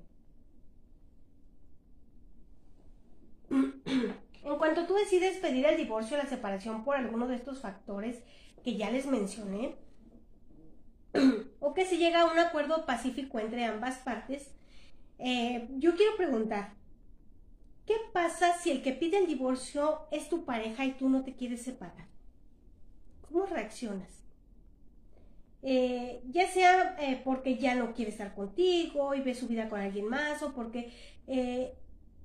En 3.89 4.57
cuanto 4.59 4.87
tú 4.87 4.95
decides 4.95 5.39
pedir 5.39 5.67
el 5.67 5.77
divorcio 5.77 6.17
o 6.17 6.23
la 6.23 6.29
separación 6.29 6.85
por 6.85 6.97
alguno 6.97 7.27
de 7.27 7.37
estos 7.37 7.61
factores 7.61 8.23
que 8.63 8.77
ya 8.77 8.91
les 8.91 9.07
mencioné, 9.07 9.77
o 11.61 11.75
que 11.75 11.87
se 11.87 11.99
llega 11.99 12.23
a 12.23 12.33
un 12.33 12.39
acuerdo 12.39 12.87
pacífico 12.87 13.39
entre 13.39 13.65
ambas 13.65 13.99
partes, 13.99 14.51
eh, 15.19 15.69
yo 15.79 15.95
quiero 15.97 16.17
preguntar, 16.17 16.75
¿qué 17.87 17.95
pasa 18.13 18.57
si 18.59 18.71
el 18.71 18.83
que 18.83 18.93
pide 18.93 19.19
el 19.19 19.27
divorcio 19.27 20.07
es 20.11 20.29
tu 20.29 20.45
pareja 20.45 20.85
y 20.85 20.93
tú 20.93 21.09
no 21.09 21.25
te 21.25 21.35
quieres 21.35 21.63
separar? 21.63 22.07
¿Cómo 23.23 23.47
reaccionas? 23.47 24.25
Eh, 25.63 26.23
ya 26.31 26.47
sea 26.47 26.97
eh, 27.01 27.21
porque 27.25 27.57
ya 27.57 27.75
no 27.75 27.93
quiere 27.93 28.13
estar 28.13 28.33
contigo 28.35 29.15
y 29.15 29.21
ve 29.23 29.35
su 29.35 29.49
vida 29.49 29.69
con 29.69 29.81
alguien 29.81 30.07
más 30.07 30.41
o 30.45 30.53
porque 30.53 30.93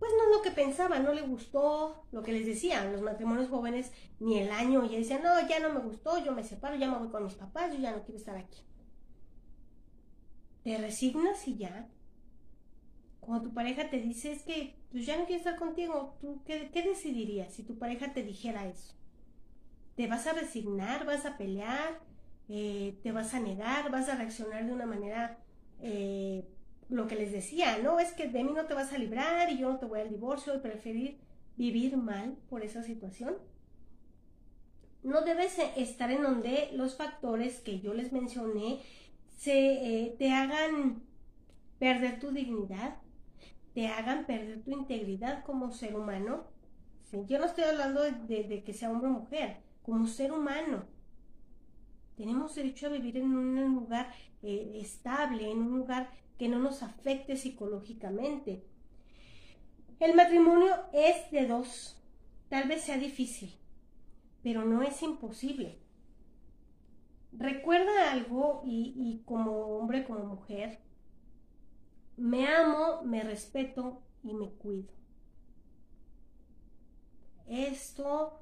pues 0.03 0.15
no 0.17 0.23
es 0.25 0.35
lo 0.35 0.41
que 0.41 0.51
pensaba, 0.51 0.99
no 0.99 1.13
le 1.13 1.21
gustó 1.21 2.03
lo 2.11 2.23
que 2.23 2.33
les 2.33 2.45
decía, 2.45 2.83
los 2.91 3.01
matrimonios 3.01 3.47
jóvenes 3.47 3.89
ni 4.19 4.37
el 4.37 4.51
año, 4.51 4.83
ella 4.83 4.97
decía, 4.97 5.19
no, 5.19 5.47
ya 5.47 5.61
no 5.61 5.73
me 5.73 5.79
gustó, 5.79 6.21
yo 6.21 6.33
me 6.33 6.43
separo, 6.43 6.75
ya 6.75 6.91
me 6.91 6.97
voy 6.97 7.07
con 7.07 7.23
mis 7.23 7.35
papás, 7.35 7.71
yo 7.71 7.79
ya 7.79 7.93
no 7.93 8.03
quiero 8.03 8.17
estar 8.17 8.35
aquí. 8.35 8.59
Te 10.65 10.77
resignas 10.77 11.47
y 11.47 11.55
ya. 11.55 11.87
Cuando 13.21 13.45
tu 13.45 13.53
pareja 13.53 13.89
te 13.89 14.01
dice 14.01 14.33
es 14.33 14.43
que 14.43 14.75
pues 14.91 15.05
ya 15.05 15.17
no 15.17 15.23
quiere 15.23 15.37
estar 15.37 15.55
contigo, 15.55 16.17
¿tú 16.19 16.41
qué, 16.45 16.69
decidirías 16.73 17.53
si 17.53 17.63
tu 17.63 17.77
pareja 17.77 18.11
te 18.11 18.23
dijera 18.23 18.67
eso? 18.67 18.95
¿Te 19.95 20.07
vas 20.07 20.27
a 20.27 20.33
resignar? 20.33 21.05
¿Vas 21.05 21.25
a 21.25 21.37
pelear? 21.37 22.01
Eh, 22.49 22.99
¿Te 23.03 23.13
vas 23.13 23.33
a 23.33 23.39
negar? 23.39 23.89
¿Vas 23.89 24.09
a 24.09 24.15
reaccionar 24.15 24.65
de 24.65 24.73
una 24.73 24.85
manera 24.85 25.37
eh, 25.81 26.45
lo 26.93 27.07
que 27.07 27.15
les 27.15 27.31
decía, 27.31 27.79
no, 27.79 27.99
es 27.99 28.13
que 28.13 28.27
de 28.27 28.43
mí 28.43 28.53
no 28.53 28.65
te 28.65 28.75
vas 28.75 28.93
a 28.93 28.97
librar 28.97 29.51
y 29.51 29.57
yo 29.57 29.71
no 29.71 29.79
te 29.79 29.85
voy 29.85 29.99
al 29.99 30.09
divorcio 30.09 30.55
y 30.55 30.59
preferir 30.59 31.17
vivir 31.57 31.97
mal 31.97 32.37
por 32.49 32.63
esa 32.63 32.83
situación. 32.83 33.35
No 35.01 35.21
debes 35.21 35.57
estar 35.75 36.11
en 36.11 36.21
donde 36.21 36.69
los 36.73 36.95
factores 36.95 37.59
que 37.59 37.79
yo 37.79 37.93
les 37.93 38.13
mencioné 38.13 38.79
se, 39.37 40.03
eh, 40.05 40.15
te 40.17 40.31
hagan 40.31 41.01
perder 41.79 42.19
tu 42.19 42.31
dignidad, 42.31 42.97
te 43.73 43.87
hagan 43.87 44.25
perder 44.25 44.61
tu 44.63 44.71
integridad 44.71 45.43
como 45.43 45.71
ser 45.71 45.95
humano. 45.95 46.45
Yo 47.27 47.39
no 47.39 47.45
estoy 47.45 47.65
hablando 47.65 48.01
de, 48.01 48.43
de 48.43 48.63
que 48.63 48.73
sea 48.73 48.91
hombre 48.91 49.09
o 49.09 49.13
mujer, 49.13 49.57
como 49.81 50.07
ser 50.07 50.31
humano. 50.31 50.85
Tenemos 52.15 52.55
derecho 52.55 52.87
a 52.87 52.91
vivir 52.91 53.17
en 53.17 53.35
un 53.35 53.73
lugar 53.73 54.13
eh, 54.41 54.73
estable, 54.75 55.49
en 55.49 55.59
un 55.59 55.77
lugar 55.77 56.11
que 56.37 56.47
no 56.47 56.59
nos 56.59 56.83
afecte 56.83 57.35
psicológicamente. 57.35 58.63
El 59.99 60.15
matrimonio 60.15 60.75
es 60.91 61.31
de 61.31 61.47
dos. 61.47 61.99
Tal 62.49 62.67
vez 62.67 62.81
sea 62.81 62.97
difícil, 62.97 63.53
pero 64.43 64.65
no 64.65 64.83
es 64.83 65.01
imposible. 65.01 65.79
Recuerda 67.31 68.11
algo 68.11 68.61
y, 68.65 69.23
como 69.25 69.77
hombre, 69.77 70.03
como 70.03 70.25
mujer, 70.25 70.79
me 72.15 72.47
amo, 72.47 73.01
me 73.03 73.23
respeto 73.23 74.03
y 74.23 74.33
me 74.33 74.49
cuido. 74.49 74.93
Esto 77.47 78.39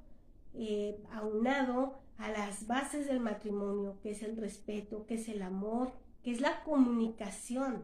eh, 0.53 1.01
aunado 1.11 2.01
a 2.21 2.29
las 2.29 2.67
bases 2.67 3.07
del 3.07 3.19
matrimonio, 3.19 3.99
que 4.01 4.11
es 4.11 4.21
el 4.21 4.37
respeto, 4.37 5.07
que 5.07 5.15
es 5.15 5.27
el 5.27 5.41
amor, 5.41 5.91
que 6.23 6.31
es 6.31 6.39
la 6.39 6.63
comunicación. 6.63 7.83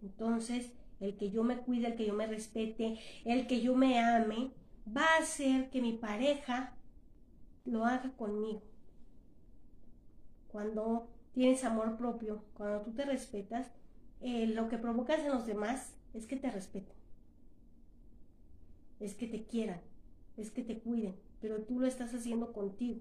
Entonces, 0.00 0.72
el 1.00 1.16
que 1.16 1.30
yo 1.30 1.42
me 1.42 1.58
cuide, 1.58 1.88
el 1.88 1.96
que 1.96 2.06
yo 2.06 2.14
me 2.14 2.28
respete, 2.28 2.98
el 3.24 3.48
que 3.48 3.60
yo 3.60 3.74
me 3.74 3.98
ame, 3.98 4.52
va 4.86 5.02
a 5.02 5.22
hacer 5.22 5.70
que 5.70 5.82
mi 5.82 5.94
pareja 5.94 6.76
lo 7.64 7.84
haga 7.84 8.12
conmigo. 8.16 8.62
Cuando 10.46 11.08
tienes 11.32 11.64
amor 11.64 11.96
propio, 11.96 12.44
cuando 12.54 12.82
tú 12.82 12.92
te 12.92 13.04
respetas, 13.04 13.72
eh, 14.20 14.46
lo 14.46 14.68
que 14.68 14.78
provocas 14.78 15.18
en 15.20 15.32
los 15.32 15.46
demás 15.46 15.94
es 16.14 16.26
que 16.26 16.36
te 16.36 16.50
respeten, 16.50 16.94
es 19.00 19.14
que 19.14 19.26
te 19.26 19.46
quieran, 19.46 19.80
es 20.36 20.52
que 20.52 20.62
te 20.62 20.78
cuiden, 20.78 21.16
pero 21.42 21.60
tú 21.62 21.80
lo 21.80 21.86
estás 21.88 22.14
haciendo 22.14 22.52
contigo. 22.52 23.00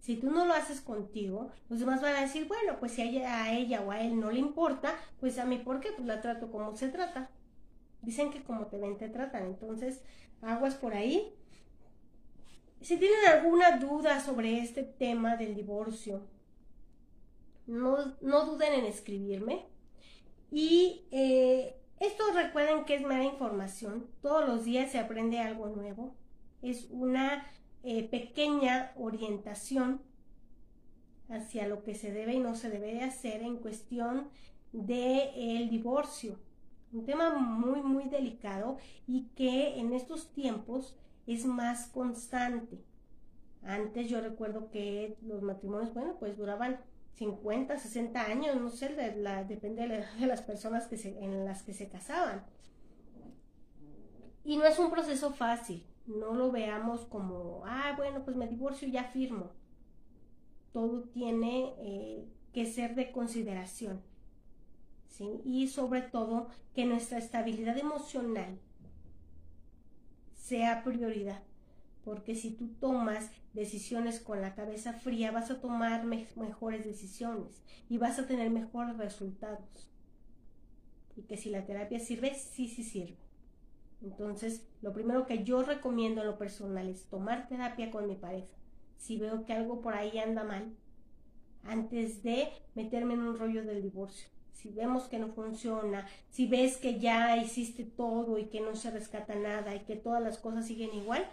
Si 0.00 0.16
tú 0.16 0.30
no 0.30 0.44
lo 0.44 0.52
haces 0.52 0.80
contigo, 0.80 1.50
los 1.70 1.80
demás 1.80 2.02
van 2.02 2.16
a 2.16 2.20
decir, 2.20 2.46
bueno, 2.46 2.78
pues 2.78 2.92
si 2.92 3.02
a 3.02 3.56
ella, 3.56 3.80
o 3.80 3.92
a 3.92 4.00
él 4.00 4.20
no 4.20 4.30
le 4.30 4.40
importa, 4.40 4.94
pues 5.20 5.38
a 5.38 5.46
mí, 5.46 5.58
¿por 5.58 5.80
qué? 5.80 5.90
Pues 5.92 6.06
la 6.06 6.20
trato 6.20 6.50
como 6.50 6.76
se 6.76 6.88
trata. 6.88 7.30
Dicen 8.02 8.30
que 8.30 8.42
como 8.42 8.66
te 8.66 8.76
ven, 8.76 8.98
te 8.98 9.08
tratan. 9.08 9.46
Entonces, 9.46 10.02
aguas 10.42 10.74
por 10.74 10.94
ahí. 10.94 11.32
Si 12.80 12.98
tienen 12.98 13.24
alguna 13.26 13.78
duda 13.78 14.20
sobre 14.20 14.60
este 14.60 14.82
tema 14.82 15.36
del 15.36 15.54
divorcio, 15.54 16.26
no, 17.66 18.14
no 18.20 18.46
duden 18.46 18.74
en 18.74 18.84
escribirme. 18.84 19.64
Y 20.50 21.06
eh, 21.10 21.80
esto 22.00 22.24
recuerden 22.34 22.84
que 22.84 22.96
es 22.96 23.02
mera 23.02 23.24
información. 23.24 24.06
Todos 24.20 24.46
los 24.46 24.64
días 24.64 24.90
se 24.90 24.98
aprende 24.98 25.38
algo 25.38 25.68
nuevo 25.68 26.14
es 26.62 26.88
una 26.90 27.46
eh, 27.88 28.02
pequeña 28.08 28.90
orientación 28.96 30.02
hacia 31.28 31.68
lo 31.68 31.84
que 31.84 31.94
se 31.94 32.10
debe 32.10 32.34
y 32.34 32.40
no 32.40 32.56
se 32.56 32.68
debe 32.68 32.94
de 32.94 33.02
hacer 33.02 33.42
en 33.42 33.58
cuestión 33.58 34.28
del 34.72 35.30
el 35.36 35.70
divorcio. 35.70 36.36
Un 36.92 37.04
tema 37.04 37.38
muy, 37.38 37.82
muy 37.82 38.08
delicado 38.08 38.78
y 39.06 39.28
que 39.36 39.78
en 39.78 39.92
estos 39.92 40.32
tiempos 40.32 40.96
es 41.28 41.46
más 41.46 41.86
constante. 41.86 42.82
Antes 43.62 44.10
yo 44.10 44.20
recuerdo 44.20 44.68
que 44.72 45.16
los 45.22 45.42
matrimonios, 45.42 45.94
bueno, 45.94 46.16
pues 46.18 46.36
duraban 46.36 46.80
50, 47.14 47.78
60 47.78 48.20
años, 48.20 48.60
no 48.60 48.70
sé, 48.70 49.14
la, 49.16 49.44
depende 49.44 49.86
de, 49.86 50.26
las 50.26 50.42
personas 50.42 50.88
que 50.88 50.96
se, 50.96 51.22
en 51.22 51.44
las 51.44 51.62
que 51.62 51.72
se 51.72 51.88
casaban. 51.88 52.44
Y 54.44 54.56
no 54.56 54.64
es 54.64 54.76
un 54.80 54.90
proceso 54.90 55.32
fácil, 55.32 55.86
no 56.06 56.34
lo 56.34 56.50
veamos 56.50 57.02
como, 57.02 57.62
ah, 57.66 57.94
bueno, 57.96 58.24
pues 58.24 58.36
me 58.36 58.48
divorcio 58.48 58.88
y 58.88 58.92
ya 58.92 59.04
firmo. 59.04 59.50
Todo 60.72 61.04
tiene 61.04 61.74
eh, 61.78 62.28
que 62.52 62.66
ser 62.66 62.94
de 62.94 63.12
consideración. 63.12 64.02
¿sí? 65.08 65.40
Y 65.44 65.68
sobre 65.68 66.02
todo 66.02 66.48
que 66.74 66.84
nuestra 66.84 67.18
estabilidad 67.18 67.78
emocional 67.78 68.58
sea 70.34 70.84
prioridad. 70.84 71.42
Porque 72.04 72.36
si 72.36 72.52
tú 72.52 72.68
tomas 72.78 73.30
decisiones 73.52 74.20
con 74.20 74.40
la 74.40 74.54
cabeza 74.54 74.92
fría, 74.92 75.32
vas 75.32 75.50
a 75.50 75.60
tomar 75.60 76.04
mejores 76.04 76.84
decisiones 76.84 77.62
y 77.88 77.98
vas 77.98 78.18
a 78.18 78.28
tener 78.28 78.50
mejores 78.50 78.96
resultados. 78.96 79.90
Y 81.16 81.22
que 81.22 81.36
si 81.36 81.50
la 81.50 81.64
terapia 81.64 81.98
sirve, 81.98 82.34
sí, 82.34 82.68
sí 82.68 82.84
sirve. 82.84 83.25
Entonces, 84.02 84.66
lo 84.82 84.92
primero 84.92 85.26
que 85.26 85.44
yo 85.44 85.62
recomiendo 85.62 86.20
en 86.20 86.26
lo 86.28 86.38
personal 86.38 86.88
es 86.88 87.06
tomar 87.06 87.48
terapia 87.48 87.90
con 87.90 88.06
mi 88.06 88.14
pareja. 88.14 88.54
Si 88.98 89.18
veo 89.18 89.44
que 89.44 89.52
algo 89.52 89.80
por 89.80 89.94
ahí 89.94 90.18
anda 90.18 90.44
mal, 90.44 90.74
antes 91.64 92.22
de 92.22 92.48
meterme 92.74 93.14
en 93.14 93.22
un 93.22 93.38
rollo 93.38 93.64
del 93.64 93.82
divorcio. 93.82 94.28
Si 94.52 94.70
vemos 94.70 95.04
que 95.04 95.18
no 95.18 95.28
funciona, 95.28 96.06
si 96.30 96.46
ves 96.46 96.76
que 96.78 96.98
ya 96.98 97.36
hiciste 97.36 97.84
todo 97.84 98.38
y 98.38 98.46
que 98.46 98.60
no 98.60 98.74
se 98.74 98.90
rescata 98.90 99.34
nada 99.34 99.74
y 99.74 99.80
que 99.80 99.96
todas 99.96 100.22
las 100.22 100.38
cosas 100.38 100.66
siguen 100.66 100.94
igual, 100.94 101.26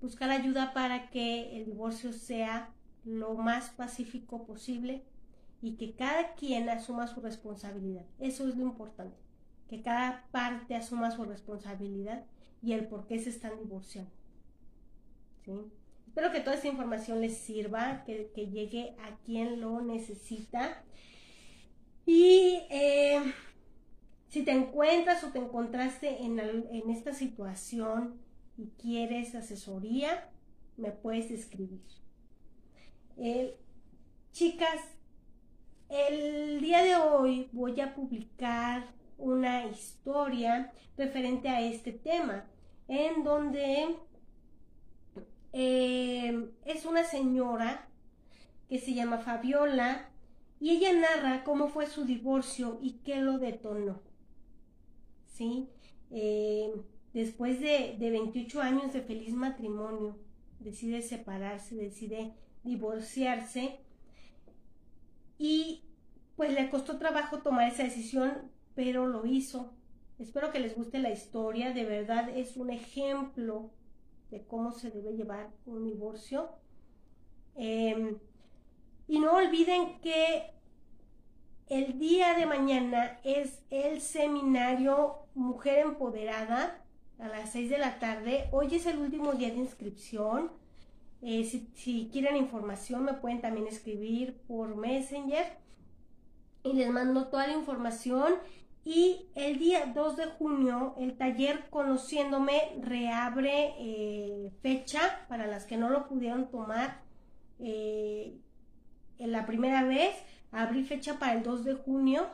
buscar 0.00 0.30
ayuda 0.30 0.74
para 0.74 1.10
que 1.10 1.56
el 1.56 1.66
divorcio 1.66 2.12
sea 2.12 2.70
lo 3.04 3.34
más 3.34 3.70
pacífico 3.70 4.44
posible 4.44 5.02
y 5.62 5.76
que 5.76 5.94
cada 5.94 6.34
quien 6.34 6.68
asuma 6.68 7.06
su 7.06 7.20
responsabilidad. 7.20 8.04
Eso 8.18 8.48
es 8.48 8.56
lo 8.56 8.62
importante 8.64 9.25
que 9.68 9.82
cada 9.82 10.26
parte 10.30 10.74
asuma 10.74 11.10
su 11.10 11.24
responsabilidad 11.24 12.24
y 12.62 12.72
el 12.72 12.86
por 12.86 13.06
qué 13.06 13.18
se 13.18 13.30
están 13.30 13.58
divorciando. 13.58 14.10
¿Sí? 15.44 15.52
Espero 16.06 16.32
que 16.32 16.40
toda 16.40 16.56
esta 16.56 16.68
información 16.68 17.20
les 17.20 17.36
sirva, 17.36 18.02
que, 18.04 18.30
llegue 18.34 18.96
a 19.00 19.16
quien 19.24 19.60
lo 19.60 19.82
necesita. 19.82 20.82
Y 22.06 22.62
eh, 22.70 23.20
si 24.28 24.42
te 24.42 24.52
encuentras 24.52 25.22
o 25.24 25.28
te 25.28 25.38
encontraste 25.38 26.22
en, 26.22 26.38
en 26.40 26.90
esta 26.90 27.12
situación 27.12 28.18
y 28.56 28.68
quieres 28.80 29.34
asesoría, 29.34 30.30
me 30.78 30.90
puedes 30.90 31.30
escribir. 31.30 31.82
Eh, 33.18 33.58
chicas, 34.32 34.80
el 35.88 36.60
día 36.60 36.82
de 36.82 36.96
hoy 36.96 37.48
voy 37.52 37.80
a 37.80 37.94
publicar 37.94 38.95
una 39.18 39.66
historia 39.66 40.72
referente 40.96 41.48
a 41.48 41.60
este 41.60 41.92
tema, 41.92 42.46
en 42.88 43.24
donde 43.24 43.96
eh, 45.52 46.50
es 46.64 46.84
una 46.84 47.04
señora 47.04 47.88
que 48.68 48.78
se 48.78 48.94
llama 48.94 49.18
Fabiola 49.18 50.10
y 50.60 50.70
ella 50.70 50.92
narra 50.92 51.44
cómo 51.44 51.68
fue 51.68 51.86
su 51.86 52.04
divorcio 52.04 52.78
y 52.80 52.98
qué 53.04 53.20
lo 53.20 53.38
detonó. 53.38 54.00
¿Sí? 55.26 55.68
Eh, 56.10 56.72
después 57.12 57.60
de, 57.60 57.96
de 57.98 58.10
28 58.10 58.60
años 58.60 58.92
de 58.92 59.02
feliz 59.02 59.34
matrimonio, 59.34 60.16
decide 60.60 61.02
separarse, 61.02 61.74
decide 61.74 62.34
divorciarse 62.64 63.78
y 65.38 65.82
pues 66.36 66.52
le 66.52 66.70
costó 66.70 66.98
trabajo 66.98 67.38
tomar 67.38 67.68
esa 67.68 67.84
decisión 67.84 68.50
pero 68.76 69.06
lo 69.06 69.26
hizo. 69.26 69.72
Espero 70.20 70.52
que 70.52 70.60
les 70.60 70.76
guste 70.76 70.98
la 71.00 71.10
historia, 71.10 71.72
de 71.72 71.84
verdad 71.84 72.28
es 72.28 72.56
un 72.56 72.70
ejemplo 72.70 73.70
de 74.30 74.44
cómo 74.44 74.70
se 74.70 74.90
debe 74.90 75.16
llevar 75.16 75.50
un 75.64 75.84
divorcio. 75.84 76.50
Em, 77.56 78.18
y 79.08 79.18
no 79.18 79.32
olviden 79.32 79.98
que 80.00 80.52
el 81.68 81.98
día 81.98 82.34
de 82.34 82.46
mañana 82.46 83.18
es 83.24 83.62
el 83.70 84.00
seminario 84.00 85.26
Mujer 85.34 85.78
Empoderada 85.78 86.84
a 87.18 87.28
las 87.28 87.50
6 87.52 87.70
de 87.70 87.78
la 87.78 87.98
tarde. 87.98 88.48
Hoy 88.52 88.74
es 88.74 88.86
el 88.86 88.98
último 88.98 89.32
día 89.32 89.48
de 89.48 89.56
inscripción. 89.56 90.50
Eh, 91.22 91.44
si, 91.44 91.70
si, 91.74 92.10
quieren 92.12 92.36
información 92.36 93.04
me 93.04 93.14
pueden 93.14 93.40
también 93.40 93.66
escribir 93.66 94.36
por 94.46 94.76
Messenger 94.76 95.46
y 96.62 96.74
les 96.74 96.90
mando 96.90 97.28
toda 97.28 97.46
la 97.46 97.54
información 97.54 98.34
y 98.86 99.26
el 99.34 99.58
día 99.58 99.90
2 99.92 100.16
de 100.16 100.26
junio, 100.26 100.94
el 100.96 101.16
taller 101.16 101.68
Conociéndome 101.70 102.78
reabre 102.80 103.74
eh, 103.80 104.52
fecha 104.62 105.26
para 105.28 105.48
las 105.48 105.64
que 105.64 105.76
no 105.76 105.90
lo 105.90 106.06
pudieron 106.06 106.52
tomar 106.52 107.00
eh, 107.58 108.38
en 109.18 109.32
la 109.32 109.44
primera 109.44 109.82
vez. 109.82 110.14
Abrí 110.52 110.84
fecha 110.84 111.18
para 111.18 111.32
el 111.32 111.42
2 111.42 111.64
de 111.64 111.74
junio. 111.74 112.28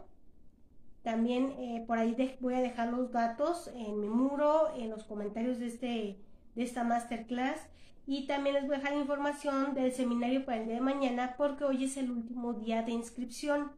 También 1.02 1.54
eh, 1.58 1.84
por 1.86 1.96
ahí 1.96 2.14
voy 2.40 2.52
a 2.52 2.60
dejar 2.60 2.88
los 2.88 3.12
datos 3.12 3.68
en 3.74 3.98
mi 3.98 4.10
muro, 4.10 4.74
en 4.76 4.90
los 4.90 5.04
comentarios 5.04 5.58
de, 5.58 5.68
este, 5.68 6.18
de 6.54 6.62
esta 6.62 6.84
masterclass. 6.84 7.66
Y 8.06 8.26
también 8.26 8.56
les 8.56 8.66
voy 8.66 8.74
a 8.74 8.78
dejar 8.80 8.94
información 8.98 9.72
del 9.72 9.90
seminario 9.90 10.44
para 10.44 10.58
el 10.58 10.66
día 10.66 10.74
de 10.74 10.80
mañana 10.82 11.34
porque 11.38 11.64
hoy 11.64 11.84
es 11.84 11.96
el 11.96 12.10
último 12.10 12.52
día 12.52 12.82
de 12.82 12.92
inscripción. 12.92 13.72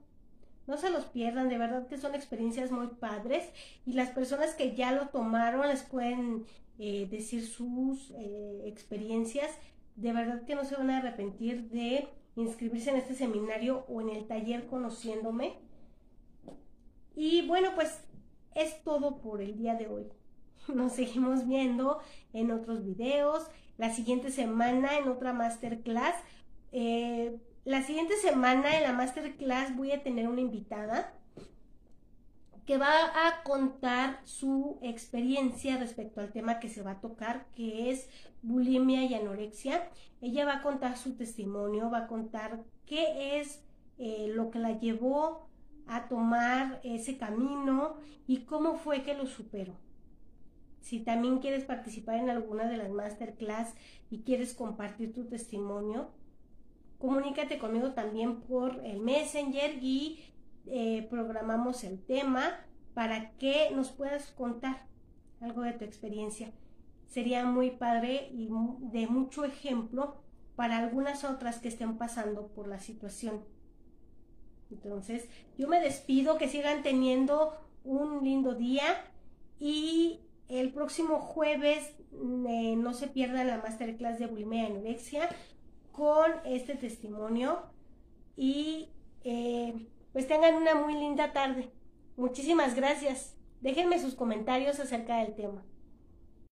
No 0.66 0.76
se 0.78 0.90
los 0.90 1.04
pierdan, 1.04 1.48
de 1.48 1.58
verdad 1.58 1.86
que 1.86 1.98
son 1.98 2.14
experiencias 2.14 2.70
muy 2.70 2.88
padres 2.88 3.44
y 3.84 3.92
las 3.92 4.10
personas 4.10 4.54
que 4.54 4.74
ya 4.74 4.92
lo 4.92 5.08
tomaron 5.08 5.68
les 5.68 5.82
pueden 5.82 6.46
eh, 6.78 7.06
decir 7.10 7.46
sus 7.46 8.10
eh, 8.16 8.62
experiencias 8.66 9.50
de 9.96 10.12
verdad 10.12 10.42
que 10.44 10.54
no 10.54 10.64
se 10.64 10.76
van 10.76 10.90
a 10.90 10.98
arrepentir 10.98 11.70
de 11.70 12.08
inscribirse 12.36 12.90
en 12.90 12.96
este 12.96 13.14
seminario 13.14 13.84
o 13.88 14.00
en 14.00 14.10
el 14.10 14.26
taller 14.26 14.66
conociéndome. 14.66 15.54
Y 17.14 17.46
bueno, 17.46 17.70
pues 17.74 18.00
es 18.54 18.82
todo 18.82 19.18
por 19.18 19.40
el 19.40 19.56
día 19.56 19.74
de 19.74 19.86
hoy. 19.86 20.06
Nos 20.74 20.92
seguimos 20.92 21.46
viendo 21.46 22.00
en 22.32 22.50
otros 22.50 22.84
videos. 22.84 23.46
La 23.78 23.92
siguiente 23.92 24.30
semana 24.30 24.98
en 24.98 25.08
otra 25.08 25.32
masterclass. 25.32 26.14
Eh, 26.72 27.38
la 27.64 27.82
siguiente 27.82 28.16
semana 28.16 28.76
en 28.76 28.82
la 28.82 28.92
masterclass 28.92 29.74
voy 29.74 29.92
a 29.92 30.02
tener 30.02 30.28
una 30.28 30.42
invitada 30.42 31.14
que 32.66 32.78
va 32.78 33.26
a 33.26 33.42
contar 33.42 34.20
su 34.24 34.78
experiencia 34.82 35.76
respecto 35.78 36.20
al 36.20 36.32
tema 36.32 36.60
que 36.60 36.68
se 36.68 36.82
va 36.82 36.92
a 36.92 37.00
tocar, 37.00 37.46
que 37.54 37.90
es 37.90 38.08
bulimia 38.42 39.04
y 39.04 39.14
anorexia. 39.14 39.90
Ella 40.20 40.44
va 40.44 40.56
a 40.56 40.62
contar 40.62 40.96
su 40.96 41.14
testimonio, 41.14 41.90
va 41.90 42.00
a 42.00 42.06
contar 42.06 42.62
qué 42.86 43.38
es 43.38 43.62
eh, 43.98 44.30
lo 44.34 44.50
que 44.50 44.58
la 44.58 44.78
llevó 44.78 45.48
a 45.86 46.08
tomar 46.08 46.80
ese 46.84 47.18
camino 47.18 47.96
y 48.26 48.44
cómo 48.44 48.76
fue 48.76 49.02
que 49.02 49.14
lo 49.14 49.26
superó. 49.26 49.74
Si 50.80 51.00
también 51.00 51.38
quieres 51.38 51.64
participar 51.64 52.16
en 52.16 52.30
alguna 52.30 52.64
de 52.64 52.76
las 52.76 52.90
masterclass 52.90 53.74
y 54.10 54.22
quieres 54.22 54.54
compartir 54.54 55.12
tu 55.12 55.24
testimonio, 55.24 56.10
comunícate 57.04 57.58
conmigo 57.58 57.90
también 57.90 58.40
por 58.40 58.82
el 58.82 58.98
Messenger 58.98 59.76
y 59.82 60.24
eh, 60.64 61.06
programamos 61.10 61.84
el 61.84 62.02
tema 62.02 62.64
para 62.94 63.32
que 63.32 63.70
nos 63.74 63.90
puedas 63.90 64.30
contar 64.30 64.86
algo 65.42 65.60
de 65.60 65.74
tu 65.74 65.84
experiencia. 65.84 66.50
Sería 67.06 67.44
muy 67.44 67.72
padre 67.72 68.30
y 68.32 68.48
de 68.90 69.06
mucho 69.06 69.44
ejemplo 69.44 70.16
para 70.56 70.78
algunas 70.78 71.24
otras 71.24 71.58
que 71.58 71.68
estén 71.68 71.98
pasando 71.98 72.46
por 72.46 72.68
la 72.68 72.78
situación. 72.78 73.44
Entonces, 74.70 75.28
yo 75.58 75.68
me 75.68 75.80
despido, 75.80 76.38
que 76.38 76.48
sigan 76.48 76.82
teniendo 76.82 77.52
un 77.84 78.24
lindo 78.24 78.54
día 78.54 79.04
y 79.60 80.20
el 80.48 80.72
próximo 80.72 81.18
jueves 81.18 81.98
eh, 82.48 82.76
no 82.76 82.94
se 82.94 83.08
pierdan 83.08 83.48
la 83.48 83.58
masterclass 83.58 84.18
de 84.18 84.26
bulimia 84.26 84.70
y 84.70 84.72
con 85.96 86.32
este 86.44 86.74
testimonio 86.74 87.62
y 88.36 88.88
eh, 89.22 89.74
pues 90.12 90.26
tengan 90.26 90.54
una 90.54 90.74
muy 90.74 90.94
linda 90.94 91.32
tarde. 91.32 91.70
Muchísimas 92.16 92.74
gracias. 92.74 93.36
Déjenme 93.60 93.98
sus 93.98 94.14
comentarios 94.14 94.80
acerca 94.80 95.18
del 95.18 95.34
tema. 95.34 95.64